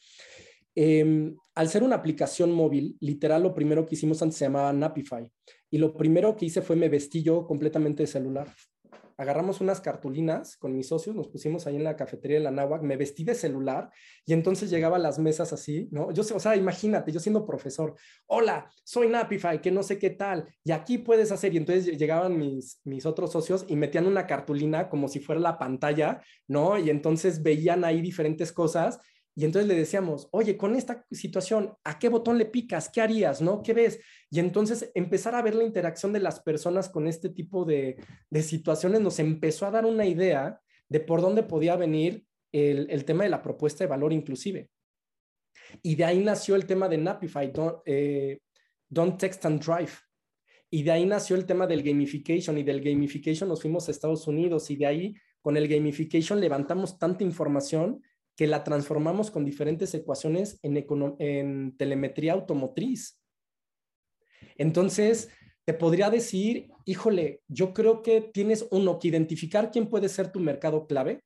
Em, 0.76 1.36
al 1.53 1.70
ser 1.70 1.84
una 1.84 1.98
aplicación 1.98 2.52
móvil, 2.52 2.98
literal 2.99 3.44
lo 3.44 3.53
primero 3.53 3.86
que 3.86 3.94
hicimos 3.94 4.22
antes 4.24 4.38
se 4.38 4.45
llamaba 4.45 4.74
Napify 4.74 5.30
y 5.70 5.78
lo 5.78 5.95
primero 5.95 6.36
que 6.36 6.48
hice 6.48 6.64
fue 6.64 6.76
me 6.76 6.90
vestí 6.90 7.22
yo 7.22 7.45
completamente 7.45 8.03
de 8.03 8.08
celular 8.08 8.48
agarramos 9.18 9.61
unas 9.61 9.81
cartulinas 9.81 10.57
con 10.57 10.76
mis 10.76 10.88
socios, 10.88 11.15
nos 11.15 11.27
pusimos 11.27 11.68
ahí 11.68 11.76
en 11.76 11.84
la 11.84 11.95
cafetería 11.95 12.38
de 12.38 12.44
la 12.44 12.52
Náhuac, 12.52 12.81
me 12.81 12.98
vestí 12.98 13.23
de 13.23 13.35
celular 13.35 13.90
y 14.26 14.34
entonces 14.34 14.69
llegaba 14.69 14.98
a 14.98 14.99
las 14.99 15.19
mesas 15.19 15.53
así, 15.53 15.88
¿no? 15.91 16.11
Yo, 16.11 16.22
o 16.22 16.40
sea, 16.40 16.56
imagínate, 16.56 17.11
yo 17.11 17.19
siendo 17.19 17.45
profesor, 17.45 17.95
hola, 18.27 18.69
soy 18.84 19.10
Napify, 19.10 19.61
que 19.61 19.72
no 19.72 19.84
sé 19.84 19.99
qué 19.99 20.10
tal, 20.10 20.48
y 20.64 20.72
aquí 20.72 20.98
puedes 20.98 21.31
hacer, 21.31 21.53
y 21.53 21.57
entonces 21.57 21.98
llegaban 21.98 22.38
mis, 22.38 22.80
mis 22.84 23.06
otros 23.06 23.31
socios 23.31 23.65
y 23.68 23.76
metían 23.76 24.07
una 24.07 24.27
cartulina 24.27 24.90
como 24.90 25.07
si 25.07 25.19
fuera 25.19 25.41
la 25.41 25.57
pantalla, 25.57 26.22
¿no? 26.48 26.77
Y 26.77 26.90
entonces 26.90 27.44
veían 27.44 27.84
ahí 27.84 28.02
diferentes 28.02 28.52
cosas 28.52 28.99
y 29.36 29.46
entonces 29.46 29.68
le 29.68 29.76
decíamos, 29.76 30.28
oye, 30.32 30.58
con 30.58 30.76
esta 30.76 31.06
situación, 31.10 31.74
¿a 31.84 31.98
qué 31.98 32.10
botón 32.10 32.38
le 32.38 32.46
picas? 32.46 32.90
¿Qué 32.90 33.02
harías? 33.02 33.42
¿No? 33.42 33.64
¿Qué 33.64 33.74
ves? 33.74 34.00
Y 34.30 34.40
entonces 34.40 34.92
empezar 34.94 35.34
a 35.34 35.42
ver 35.42 35.56
la 35.56 35.64
interacción 35.64 36.14
de 36.14 36.20
las 36.20 36.40
personas 36.42 36.88
con 36.88 37.08
este 37.08 37.30
tipo 37.30 37.66
de, 37.66 37.98
situaciones 38.42 39.02
nos 39.02 39.18
empezó 39.18 39.66
a 39.66 39.72
dar 39.72 39.86
una 39.86 40.06
idea 40.06 40.60
de 40.88 41.00
por 41.00 41.22
dónde 41.22 41.42
podía 41.42 41.76
venir 41.76 42.26
el, 42.52 43.06
tema 43.06 43.24
de 43.24 43.32
la 43.32 43.42
propuesta 43.42 43.84
de 43.84 43.90
valor 43.90 44.14
inclusive. 44.14 44.70
Y 45.82 45.96
de 45.96 46.06
ahí 46.06 46.24
nació 46.24 46.56
el 46.56 46.68
tema 46.68 46.88
de 46.88 47.00
Napify, 47.00 47.52
don't, 47.52 47.78
eh, 47.86 48.40
don't 48.88 49.20
Text 49.20 49.46
and 49.46 49.64
Drive. 49.64 49.94
Y 50.70 50.84
de 50.84 50.92
ahí 50.92 51.06
nació 51.06 51.36
el 51.36 51.48
tema 51.48 51.66
del 51.66 51.82
gamification 51.82 52.60
y 52.60 52.64
del 52.64 52.82
gamification 52.82 53.50
nos 53.50 53.62
fuimos 53.62 53.88
a 53.88 53.92
Estados 53.92 54.28
Unidos 54.28 54.70
y 54.70 54.76
de 54.76 54.86
ahí 54.86 55.16
con 55.42 55.58
el 55.58 55.68
gamification 55.68 56.40
levantamos 56.40 57.00
tanta 57.00 57.24
información 57.24 58.02
que 58.36 58.48
la 58.48 58.64
transformamos 58.64 59.32
con 59.32 59.46
diferentes 59.46 59.94
ecuaciones 59.94 60.60
en, 60.64 61.76
telemetría 61.78 62.34
automotriz. 62.34 63.20
Entonces, 64.58 65.30
te 65.66 65.74
podría 65.74 66.10
decir, 66.10 66.70
híjole, 66.86 67.42
yo 67.48 67.74
creo 67.74 68.02
que 68.02 68.22
tienes 68.22 68.68
uno 68.72 69.00
que 69.00 69.08
identificar 69.08 69.72
quién 69.72 69.88
puede 69.88 70.10
ser 70.10 70.32
tu 70.32 70.40
mercado 70.40 70.88
clave 70.88 71.24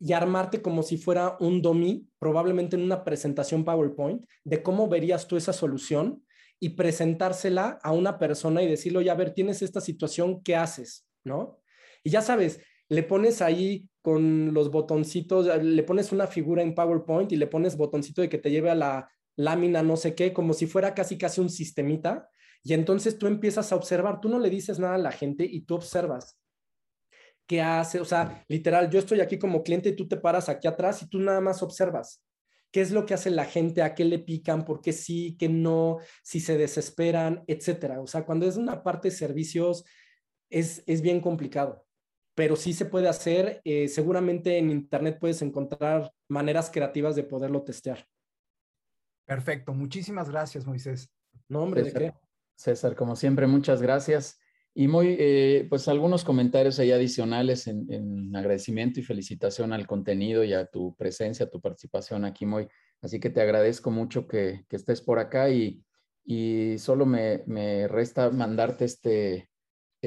y 0.00 0.12
armarte 0.12 0.60
como 0.60 0.82
si 0.82 0.96
fuera 0.96 1.36
un 1.40 1.62
dummy, 1.62 2.08
probablemente 2.18 2.76
en 2.76 2.82
una 2.82 3.04
presentación 3.04 3.64
PowerPoint, 3.64 4.24
de 4.44 4.62
cómo 4.62 4.88
verías 4.88 5.28
tú 5.28 5.36
esa 5.36 5.52
solución 5.52 6.24
y 6.58 6.70
presentársela 6.70 7.78
a 7.82 7.92
una 7.92 8.18
persona 8.18 8.62
y 8.62 8.68
decirlo, 8.68 9.00
ya 9.02 9.12
a 9.12 9.16
ver, 9.16 9.34
tienes 9.34 9.62
esta 9.62 9.80
situación, 9.80 10.42
¿qué 10.42 10.56
haces? 10.56 11.06
¿No? 11.22 11.60
Y 12.02 12.10
ya 12.10 12.22
sabes, 12.22 12.60
le 12.88 13.02
pones 13.02 13.42
ahí 13.42 13.88
con 14.02 14.52
los 14.52 14.70
botoncitos, 14.70 15.62
le 15.62 15.82
pones 15.82 16.12
una 16.12 16.26
figura 16.26 16.62
en 16.62 16.74
PowerPoint 16.74 17.32
y 17.32 17.36
le 17.36 17.46
pones 17.46 17.76
botoncito 17.76 18.20
de 18.20 18.28
que 18.28 18.38
te 18.38 18.50
lleve 18.50 18.70
a 18.70 18.74
la 18.74 19.10
lámina 19.36 19.82
no 19.82 19.96
sé 19.96 20.14
qué, 20.14 20.32
como 20.32 20.52
si 20.52 20.66
fuera 20.66 20.94
casi 20.94 21.18
casi 21.18 21.40
un 21.40 21.50
sistemita. 21.50 22.28
Y 22.62 22.74
entonces 22.74 23.18
tú 23.18 23.26
empiezas 23.26 23.72
a 23.72 23.76
observar, 23.76 24.20
tú 24.20 24.28
no 24.28 24.38
le 24.38 24.50
dices 24.50 24.78
nada 24.78 24.94
a 24.94 24.98
la 24.98 25.12
gente 25.12 25.44
y 25.44 25.62
tú 25.62 25.74
observas 25.74 26.38
qué 27.46 27.60
hace, 27.60 28.00
o 28.00 28.04
sea, 28.04 28.44
literal, 28.48 28.90
yo 28.90 28.98
estoy 28.98 29.20
aquí 29.20 29.38
como 29.38 29.62
cliente 29.62 29.90
y 29.90 29.96
tú 29.96 30.08
te 30.08 30.16
paras 30.16 30.48
aquí 30.48 30.66
atrás 30.66 31.02
y 31.02 31.08
tú 31.08 31.18
nada 31.18 31.40
más 31.40 31.62
observas 31.62 32.22
qué 32.70 32.80
es 32.80 32.90
lo 32.90 33.06
que 33.06 33.14
hace 33.14 33.30
la 33.30 33.44
gente, 33.44 33.82
a 33.82 33.94
qué 33.94 34.04
le 34.04 34.18
pican, 34.18 34.64
por 34.64 34.80
qué 34.80 34.92
sí, 34.92 35.36
qué 35.38 35.48
no, 35.48 35.98
si 36.22 36.40
se 36.40 36.58
desesperan, 36.58 37.44
etcétera. 37.46 38.00
O 38.00 38.06
sea, 38.06 38.24
cuando 38.24 38.46
es 38.46 38.56
una 38.56 38.82
parte 38.82 39.08
de 39.08 39.14
servicios 39.14 39.84
es, 40.50 40.82
es 40.86 41.00
bien 41.00 41.20
complicado, 41.20 41.86
pero 42.34 42.56
sí 42.56 42.72
se 42.72 42.86
puede 42.86 43.08
hacer. 43.08 43.60
Eh, 43.64 43.88
seguramente 43.88 44.58
en 44.58 44.70
Internet 44.70 45.18
puedes 45.20 45.42
encontrar 45.42 46.12
maneras 46.28 46.70
creativas 46.70 47.16
de 47.16 47.22
poderlo 47.22 47.62
testear. 47.62 48.06
Perfecto, 49.24 49.72
muchísimas 49.72 50.28
gracias, 50.28 50.66
Moisés. 50.66 51.10
No, 51.48 51.62
hombre, 51.62 51.82
¿de 51.82 51.92
qué? 51.92 52.12
César, 52.56 52.94
como 52.94 53.16
siempre, 53.16 53.46
muchas 53.46 53.80
gracias. 53.80 54.38
Y 54.76 54.88
muy, 54.88 55.16
eh, 55.18 55.66
pues 55.70 55.86
algunos 55.86 56.24
comentarios 56.24 56.78
ahí 56.80 56.90
adicionales 56.90 57.68
en, 57.68 58.34
agradecimiento 58.34 58.98
y 58.98 59.04
felicitación 59.04 59.72
al 59.72 59.86
contenido 59.86 60.42
y 60.42 60.52
a 60.52 60.66
tu 60.66 60.96
presencia, 60.96 61.46
a 61.46 61.50
tu 61.50 61.60
participación 61.60 62.24
aquí, 62.24 62.44
muy. 62.44 62.68
Así 63.00 63.20
que 63.20 63.30
te 63.30 63.40
agradezco 63.40 63.90
mucho 63.90 64.26
que, 64.26 64.64
estés 64.68 65.00
por 65.00 65.20
acá 65.20 65.48
y, 65.48 65.80
y 66.24 66.76
solo 66.78 67.06
me, 67.06 67.44
me, 67.46 67.86
resta 67.86 68.30
mandarte 68.30 68.84
este, 68.84 69.48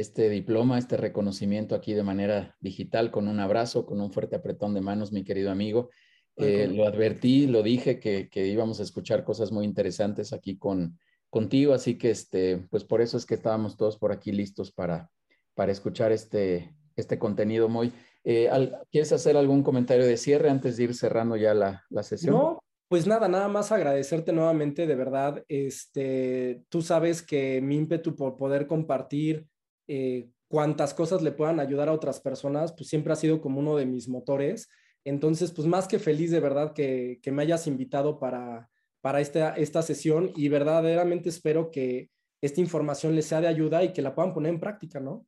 este 0.01 0.29
diploma, 0.29 0.77
este 0.77 0.97
reconocimiento 0.97 1.75
aquí 1.75 1.93
de 1.93 2.03
manera 2.03 2.55
digital 2.59 3.11
con 3.11 3.27
un 3.27 3.39
abrazo, 3.39 3.85
con 3.85 4.01
un 4.01 4.11
fuerte 4.11 4.35
apretón 4.35 4.73
de 4.73 4.81
manos, 4.81 5.11
mi 5.11 5.23
querido 5.23 5.51
amigo. 5.51 5.89
Eh, 6.35 6.67
lo 6.67 6.85
advertí, 6.85 7.47
lo 7.47 7.63
dije 7.63 7.99
que, 7.99 8.29
que 8.29 8.45
íbamos 8.45 8.79
a 8.79 8.83
escuchar 8.83 9.23
cosas 9.23 9.51
muy 9.51 9.65
interesantes 9.65 10.33
aquí 10.33 10.57
con, 10.57 10.99
contigo, 11.29 11.73
así 11.73 11.97
que 11.97 12.11
este, 12.11 12.57
pues 12.69 12.83
por 12.83 13.01
eso 13.01 13.17
es 13.17 13.25
que 13.25 13.35
estábamos 13.35 13.75
todos 13.75 13.97
por 13.97 14.11
aquí 14.11 14.31
listos 14.31 14.71
para, 14.71 15.09
para 15.55 15.71
escuchar 15.71 16.11
este, 16.11 16.75
este 16.95 17.17
contenido 17.17 17.69
muy. 17.69 17.91
Eh, 18.23 18.49
¿Quieres 18.91 19.11
hacer 19.13 19.37
algún 19.37 19.63
comentario 19.63 20.05
de 20.05 20.17
cierre 20.17 20.49
antes 20.49 20.77
de 20.77 20.83
ir 20.83 20.93
cerrando 20.93 21.35
ya 21.37 21.53
la, 21.53 21.85
la 21.89 22.03
sesión? 22.03 22.35
No, 22.35 22.59
pues 22.89 23.07
nada, 23.07 23.27
nada 23.27 23.47
más 23.47 23.71
agradecerte 23.71 24.31
nuevamente, 24.31 24.85
de 24.85 24.95
verdad. 24.95 25.43
Este, 25.47 26.63
tú 26.69 26.81
sabes 26.81 27.21
que 27.21 27.61
mi 27.61 27.77
ímpetu 27.77 28.15
por 28.15 28.37
poder 28.37 28.67
compartir 28.67 29.47
eh, 29.87 30.29
cuantas 30.47 30.93
cosas 30.93 31.21
le 31.21 31.31
puedan 31.31 31.59
ayudar 31.59 31.89
a 31.89 31.93
otras 31.93 32.19
personas, 32.19 32.73
pues 32.73 32.89
siempre 32.89 33.13
ha 33.13 33.17
sido 33.17 33.41
como 33.41 33.59
uno 33.59 33.75
de 33.75 33.85
mis 33.85 34.07
motores. 34.07 34.69
Entonces, 35.03 35.51
pues 35.51 35.67
más 35.67 35.87
que 35.87 35.99
feliz 35.99 36.31
de 36.31 36.39
verdad 36.39 36.73
que, 36.73 37.19
que 37.21 37.31
me 37.31 37.43
hayas 37.43 37.67
invitado 37.67 38.19
para, 38.19 38.69
para 39.01 39.21
esta, 39.21 39.55
esta 39.55 39.81
sesión 39.81 40.31
y 40.35 40.49
verdaderamente 40.49 41.29
espero 41.29 41.71
que 41.71 42.09
esta 42.41 42.61
información 42.61 43.15
les 43.15 43.25
sea 43.25 43.41
de 43.41 43.47
ayuda 43.47 43.83
y 43.83 43.93
que 43.93 44.01
la 44.01 44.13
puedan 44.13 44.33
poner 44.33 44.53
en 44.53 44.59
práctica, 44.59 44.99
¿no? 44.99 45.25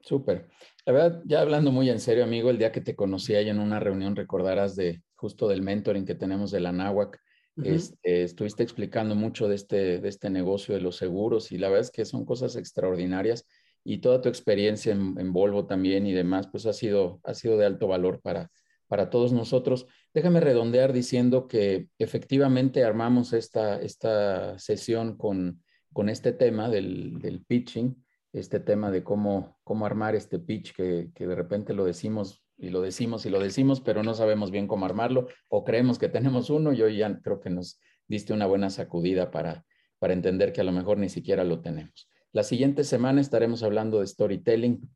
Súper. 0.00 0.48
La 0.84 0.92
verdad, 0.92 1.22
ya 1.24 1.40
hablando 1.40 1.70
muy 1.70 1.88
en 1.88 2.00
serio, 2.00 2.24
amigo, 2.24 2.50
el 2.50 2.58
día 2.58 2.72
que 2.72 2.80
te 2.80 2.96
conocí 2.96 3.34
ahí 3.34 3.48
en 3.48 3.60
una 3.60 3.78
reunión, 3.78 4.16
recordarás 4.16 4.74
de 4.74 5.02
justo 5.14 5.48
del 5.48 5.62
mentoring 5.62 6.04
que 6.04 6.16
tenemos 6.16 6.50
de 6.50 6.60
la 6.60 6.72
NAWAC, 6.72 7.18
este, 7.62 8.22
estuviste 8.22 8.62
explicando 8.62 9.14
mucho 9.14 9.46
de 9.46 9.54
este, 9.54 10.00
de 10.00 10.08
este 10.08 10.30
negocio 10.30 10.74
de 10.74 10.80
los 10.80 10.96
seguros 10.96 11.52
y 11.52 11.58
la 11.58 11.68
verdad 11.68 11.84
es 11.84 11.90
que 11.90 12.06
son 12.06 12.24
cosas 12.24 12.56
extraordinarias 12.56 13.46
y 13.84 13.98
toda 13.98 14.20
tu 14.20 14.28
experiencia 14.28 14.92
en, 14.92 15.32
Volvo 15.32 15.66
también 15.66 16.06
y 16.06 16.12
demás, 16.12 16.48
pues 16.48 16.66
ha 16.66 16.72
sido, 16.72 17.20
ha 17.24 17.34
sido 17.34 17.56
de 17.56 17.66
alto 17.66 17.88
valor 17.88 18.20
para, 18.20 18.50
para 18.86 19.10
todos 19.10 19.32
nosotros. 19.32 19.86
Déjame 20.14 20.40
redondear 20.40 20.92
diciendo 20.92 21.48
que 21.48 21.88
efectivamente 21.98 22.84
armamos 22.84 23.32
esta, 23.32 23.80
esta 23.80 24.58
sesión 24.58 25.16
con, 25.16 25.62
con 25.92 26.08
este 26.08 26.32
tema 26.32 26.68
del, 26.68 27.18
del, 27.18 27.44
pitching, 27.44 28.04
este 28.32 28.60
tema 28.60 28.90
de 28.90 29.02
cómo, 29.02 29.58
cómo 29.64 29.86
armar 29.86 30.14
este 30.14 30.38
pitch 30.38 30.74
que, 30.74 31.10
que, 31.14 31.26
de 31.26 31.34
repente 31.34 31.74
lo 31.74 31.84
decimos 31.84 32.44
y 32.56 32.70
lo 32.70 32.80
decimos 32.80 33.26
y 33.26 33.30
lo 33.30 33.40
decimos, 33.40 33.80
pero 33.80 34.02
no 34.02 34.14
sabemos 34.14 34.50
bien 34.50 34.68
cómo 34.68 34.84
armarlo 34.84 35.26
o 35.48 35.64
creemos 35.64 35.98
que 35.98 36.08
tenemos 36.08 36.50
uno 36.50 36.72
y 36.72 36.82
hoy 36.82 36.98
ya 36.98 37.20
creo 37.20 37.40
que 37.40 37.50
nos 37.50 37.80
diste 38.06 38.32
una 38.32 38.46
buena 38.46 38.70
sacudida 38.70 39.30
para, 39.30 39.64
para 39.98 40.12
entender 40.12 40.52
que 40.52 40.60
a 40.60 40.64
lo 40.64 40.72
mejor 40.72 40.98
ni 40.98 41.08
siquiera 41.08 41.44
lo 41.44 41.60
tenemos. 41.60 42.11
La 42.32 42.44
siguiente 42.44 42.84
semana 42.84 43.20
estaremos 43.20 43.62
hablando 43.62 44.00
de 44.00 44.06
storytelling, 44.06 44.88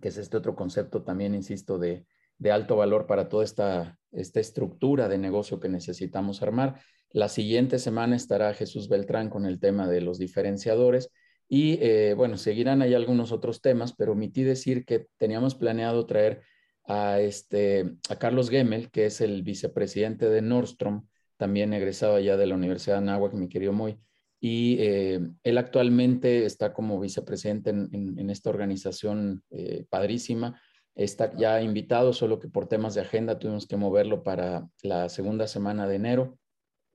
que 0.00 0.08
es 0.08 0.18
este 0.18 0.36
otro 0.36 0.54
concepto 0.54 1.02
también, 1.02 1.34
insisto, 1.34 1.78
de, 1.78 2.06
alto 2.50 2.76
valor 2.76 3.06
para 3.06 3.30
toda 3.30 3.44
esta, 3.44 3.98
esta 4.12 4.40
estructura 4.40 5.08
de 5.08 5.16
negocio 5.16 5.58
que 5.58 5.70
necesitamos 5.70 6.42
armar. 6.42 6.80
La 7.10 7.30
siguiente 7.30 7.78
semana 7.78 8.14
estará 8.14 8.52
Jesús 8.52 8.90
Beltrán 8.90 9.30
con 9.30 9.46
el 9.46 9.58
tema 9.58 9.88
de 9.88 10.02
los 10.02 10.18
diferenciadores 10.18 11.10
y 11.48 11.78
eh, 11.80 12.12
bueno, 12.14 12.36
seguirán 12.36 12.82
ahí 12.82 12.92
algunos 12.92 13.32
otros 13.32 13.62
temas, 13.62 13.94
pero 13.94 14.12
omití 14.12 14.42
decir 14.42 14.84
que 14.84 15.06
teníamos 15.16 15.54
planeado 15.54 16.04
traer 16.04 16.42
a, 16.84 17.20
este, 17.20 17.96
a 18.10 18.16
Carlos 18.16 18.50
Gemmel, 18.50 18.90
que 18.90 19.06
es 19.06 19.22
el 19.22 19.42
vicepresidente 19.42 20.28
de 20.28 20.42
Nordstrom, 20.42 21.06
también 21.38 21.72
egresado 21.72 22.16
allá 22.16 22.36
de 22.36 22.46
la 22.46 22.54
Universidad 22.54 22.96
de 22.96 22.98
Anáhuac, 22.98 23.32
mi 23.34 23.48
querido 23.48 23.72
Moy, 23.72 23.98
y 24.40 24.76
eh, 24.80 25.20
él 25.42 25.58
actualmente 25.58 26.44
está 26.44 26.72
como 26.72 27.00
vicepresidente 27.00 27.70
en, 27.70 28.30
esta 28.30 28.50
organización 28.50 29.42
eh, 29.50 29.86
padrísima 29.88 30.60
está 30.94 31.36
ya 31.36 31.60
invitado, 31.60 32.14
solo 32.14 32.38
que 32.38 32.48
por 32.48 32.68
temas 32.68 32.94
de 32.94 33.02
agenda 33.02 33.38
tuvimos 33.38 33.66
que 33.66 33.76
moverlo 33.76 34.22
para 34.22 34.66
la 34.82 35.10
segunda 35.10 35.46
semana 35.46 35.86
de 35.86 35.96
enero, 35.96 36.38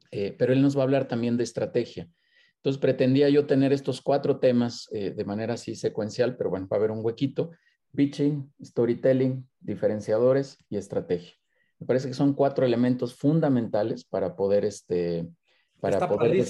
eh, 0.09 0.35
pero 0.39 0.53
él 0.53 0.61
nos 0.63 0.75
va 0.75 0.81
a 0.81 0.83
hablar 0.85 1.07
también 1.07 1.37
de 1.37 1.43
estrategia. 1.43 2.09
Entonces 2.55 2.79
pretendía 2.79 3.29
yo 3.29 3.45
tener 3.45 3.73
estos 3.73 4.01
cuatro 4.01 4.39
temas 4.39 4.87
de 4.91 5.25
manera 5.25 5.55
así 5.55 5.75
secuencial, 5.75 6.35
pero 6.35 6.51
bueno, 6.51 6.67
va 6.67 6.77
a 6.77 6.79
haber 6.79 6.91
un 6.91 7.03
huequito, 7.03 7.51
pitching, 7.95 8.51
storytelling, 8.63 9.47
diferenciadores 9.59 10.57
y 10.69 10.77
estrategia. 10.77 11.33
Me 11.79 11.87
parece 11.87 12.07
que 12.07 12.13
son 12.13 12.33
cuatro 12.33 12.65
elementos 12.65 13.15
fundamentales 13.15 14.03
para 14.05 14.35
poder, 14.35 14.65
este, 14.65 15.27
para 15.81 16.07
poder 16.07 16.45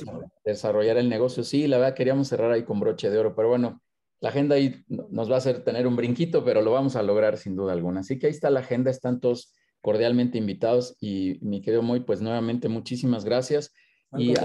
desarrollar 0.45 0.97
el 0.97 1.09
negocio. 1.09 1.43
Sí, 1.43 1.65
la 1.67 1.77
verdad 1.77 1.95
queríamos 1.95 2.27
cerrar 2.27 2.51
ahí 2.51 2.63
con 2.63 2.79
broche 2.79 3.09
de 3.09 3.17
oro, 3.17 3.33
pero 3.33 3.49
bueno, 3.49 3.81
la 4.19 4.29
agenda 4.29 4.55
ahí 4.55 4.83
nos 4.87 5.31
va 5.31 5.35
a 5.35 5.37
hacer 5.39 5.63
tener 5.63 5.87
un 5.87 5.95
brinquito, 5.95 6.45
pero 6.45 6.61
lo 6.61 6.71
vamos 6.71 6.95
a 6.95 7.01
lograr 7.01 7.37
sin 7.37 7.55
duda 7.55 7.73
alguna. 7.73 8.01
Así 8.01 8.19
que 8.19 8.27
ahí 8.27 8.31
está 8.31 8.49
la 8.51 8.59
agenda, 8.59 8.91
están 8.91 9.19
todos 9.19 9.53
cordialmente 9.81 10.37
invitados 10.37 10.95
y 10.99 11.39
mi 11.41 11.61
querido 11.61 11.81
Moy, 11.81 12.01
pues 12.01 12.21
nuevamente 12.21 12.69
muchísimas 12.69 13.25
gracias. 13.25 13.73
y 14.15 14.35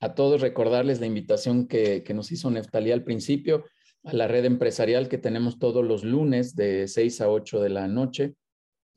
a 0.00 0.14
todos, 0.14 0.42
recordarles 0.42 1.00
la 1.00 1.06
invitación 1.06 1.66
que, 1.66 2.04
nos 2.14 2.30
hizo 2.30 2.50
Neftalí 2.50 2.92
al 2.92 3.04
principio 3.04 3.64
a 4.04 4.12
la 4.12 4.28
red 4.28 4.44
empresarial 4.44 5.08
que 5.08 5.16
tenemos 5.16 5.58
todos 5.58 5.82
los 5.82 6.04
lunes 6.04 6.54
de 6.54 6.86
6 6.86 7.22
a 7.22 7.30
8 7.30 7.62
de 7.62 7.70
la 7.70 7.88
noche. 7.88 8.34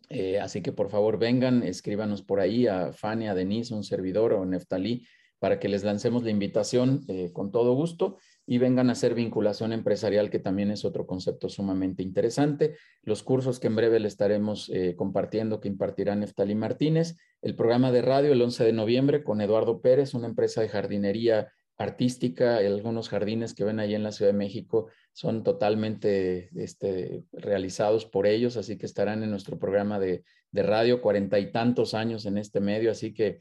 Eh, 0.10 0.40
así 0.40 0.62
que 0.62 0.72
por 0.72 0.90
favor 0.90 1.20
vengan, 1.20 1.64
escríbanos 1.64 2.22
por 2.22 2.40
ahí 2.40 2.68
a 2.68 2.94
Fanny, 2.94 3.28
a 3.28 3.36
Denise, 3.36 3.74
un 3.74 3.84
servidor 3.84 4.34
o 4.34 4.46
Neftalí 4.46 5.06
para 5.40 5.60
que 5.60 5.70
les 5.70 5.84
lancemos 5.84 6.24
la 6.24 6.32
invitación 6.32 7.04
eh, 7.08 7.32
con 7.32 7.52
todo 7.52 7.74
gusto 7.74 8.18
y 8.46 8.58
vengan 8.58 8.90
a 8.90 8.94
hacer 8.94 9.14
vinculación 9.14 9.72
empresarial, 9.74 10.30
que 10.30 10.40
también 10.40 10.72
es 10.72 10.86
otro 10.86 11.06
concepto 11.06 11.50
sumamente 11.50 12.02
interesante. 12.02 12.76
Los 13.04 13.24
cursos 13.24 13.60
que 13.60 13.68
en 13.68 13.76
breve 13.76 14.00
le 14.00 14.08
estaremos 14.08 14.70
eh, 14.70 14.96
compartiendo 14.96 15.60
que 15.60 15.68
impartirá 15.68 16.16
Neftalí 16.16 16.56
Martínez. 16.56 17.18
El 17.42 17.56
programa 17.56 17.92
de 17.92 18.02
radio 18.02 18.32
el 18.32 18.42
11 18.42 18.64
de 18.64 18.74
noviembre 18.74 19.24
con 19.24 19.42
Eduardo 19.42 19.82
Pérez, 19.82 20.14
una 20.14 20.28
empresa 20.28 20.62
de 20.62 20.70
jardinería 20.70 21.52
artística. 21.78 22.58
Algunos 22.58 23.10
jardines 23.10 23.54
que 23.54 23.64
ven 23.64 23.80
ahí 23.80 23.94
en 23.94 24.04
la 24.04 24.12
Ciudad 24.12 24.32
de 24.32 24.38
México 24.38 24.88
son 25.18 25.44
totalmente 25.44 26.52
este, 26.54 27.24
realizados 27.32 28.06
por 28.06 28.28
ellos, 28.28 28.56
así 28.56 28.78
que 28.78 28.86
estarán 28.86 29.24
en 29.24 29.32
nuestro 29.32 29.58
programa 29.58 29.98
de, 29.98 30.24
de 30.52 30.62
radio, 30.62 31.02
cuarenta 31.02 31.40
y 31.40 31.52
tantos 31.52 31.96
años 31.96 32.28
en 32.28 32.38
este 32.38 32.60
medio, 32.60 32.92
así 32.92 33.16
que 33.16 33.40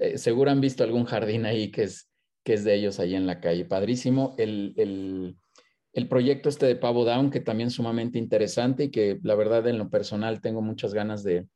eh, 0.00 0.16
seguro 0.16 0.50
han 0.50 0.62
visto 0.62 0.84
algún 0.84 1.04
jardín 1.04 1.44
ahí 1.44 1.70
que 1.70 1.82
es 1.82 2.08
que 2.44 2.54
es 2.54 2.64
de 2.64 2.76
ellos 2.76 2.98
ahí 2.98 3.14
en 3.14 3.26
la 3.26 3.40
calle. 3.42 3.66
Padrísimo. 3.66 4.34
El, 4.38 4.72
el, 5.92 6.08
proyecto 6.08 6.48
este 6.48 6.64
de 6.64 6.76
Pavo 6.76 7.04
Down, 7.04 7.30
que 7.30 7.40
también 7.40 7.66
es 7.66 7.74
sumamente 7.74 8.18
interesante 8.18 8.84
y 8.84 8.90
que 8.90 9.18
la 9.22 9.34
verdad 9.34 9.66
en 9.66 9.76
lo 9.76 9.90
personal 9.90 10.40
tengo 10.40 10.62
muchas 10.62 10.94
ganas 10.94 11.22
de, 11.22 11.46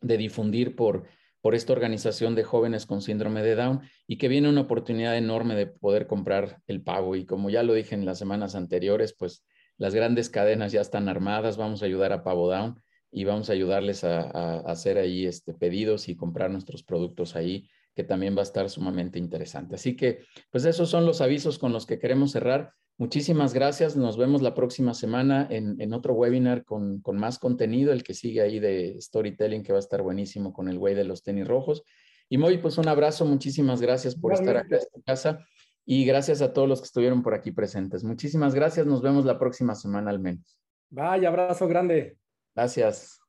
de 0.00 0.16
difundir 0.16 0.76
por, 0.76 1.04
por 1.40 1.54
esta 1.54 1.72
organización 1.72 2.34
de 2.34 2.44
jóvenes 2.44 2.86
con 2.86 3.02
síndrome 3.02 3.42
de 3.42 3.54
Down 3.54 3.80
y 4.06 4.18
que 4.18 4.28
viene 4.28 4.48
una 4.48 4.62
oportunidad 4.62 5.16
enorme 5.16 5.54
de 5.54 5.66
poder 5.66 6.06
comprar 6.06 6.60
el 6.66 6.82
pavo. 6.82 7.16
Y 7.16 7.24
como 7.24 7.50
ya 7.50 7.62
lo 7.62 7.74
dije 7.74 7.94
en 7.94 8.04
las 8.04 8.18
semanas 8.18 8.54
anteriores, 8.54 9.14
pues 9.14 9.44
las 9.78 9.94
grandes 9.94 10.28
cadenas 10.28 10.72
ya 10.72 10.82
están 10.82 11.08
armadas, 11.08 11.56
vamos 11.56 11.82
a 11.82 11.86
ayudar 11.86 12.12
a 12.12 12.22
Pavo 12.22 12.50
Down. 12.50 12.80
y 13.12 13.24
vamos 13.24 13.50
a 13.50 13.54
ayudarles 13.54 14.04
a, 14.04 14.60
hacer 14.60 14.98
ahí 14.98 15.26
este, 15.26 15.52
pedidos 15.52 16.08
y 16.08 16.16
comprar 16.16 16.50
nuestros 16.50 16.84
productos 16.84 17.34
ahí, 17.34 17.68
que 18.00 18.04
también 18.04 18.34
va 18.34 18.40
a 18.40 18.44
estar 18.44 18.70
sumamente 18.70 19.18
interesante. 19.18 19.74
Así 19.74 19.94
que, 19.94 20.20
pues 20.50 20.64
esos 20.64 20.88
son 20.88 21.04
los 21.04 21.20
avisos 21.20 21.58
con 21.58 21.70
los 21.70 21.84
que 21.84 21.98
queremos 21.98 22.32
cerrar. 22.32 22.72
Muchísimas 22.96 23.52
gracias. 23.52 23.94
Nos 23.94 24.16
vemos 24.16 24.40
la 24.40 24.54
próxima 24.54 24.94
semana 24.94 25.46
en, 25.50 25.92
otro 25.92 26.14
webinar 26.14 26.64
con, 26.64 27.02
con, 27.02 27.18
más 27.18 27.38
contenido, 27.38 27.92
el 27.92 28.02
que 28.02 28.14
sigue 28.14 28.40
ahí 28.40 28.58
de 28.58 28.96
storytelling, 29.02 29.62
que 29.62 29.72
va 29.72 29.78
a 29.78 29.80
estar 29.80 30.00
buenísimo 30.00 30.54
con 30.54 30.68
el 30.68 30.78
güey 30.78 30.94
de 30.94 31.04
los 31.04 31.22
tenis 31.22 31.46
rojos. 31.46 31.82
Y 32.30 32.38
Moy, 32.38 32.56
pues 32.56 32.78
un 32.78 32.88
abrazo. 32.88 33.26
Muchísimas 33.26 33.82
gracias 33.82 34.14
por 34.14 34.32
estar 34.32 34.56
acá 34.56 34.76
en 34.76 34.82
tu 34.94 35.02
casa. 35.02 35.46
Y 35.84 36.06
gracias 36.06 36.40
a 36.40 36.54
todos 36.54 36.68
los 36.68 36.80
que 36.80 36.86
estuvieron 36.86 37.22
por 37.22 37.34
aquí 37.34 37.50
presentes. 37.50 38.02
Muchísimas 38.02 38.54
gracias. 38.54 38.86
Nos 38.86 39.02
vemos 39.02 39.26
la 39.26 39.38
próxima 39.38 39.74
semana 39.74 40.10
al 40.10 40.20
menos. 40.20 40.58
Vaya, 40.88 41.28
abrazo 41.28 41.68
grande. 41.68 42.16
Gracias. 42.54 43.19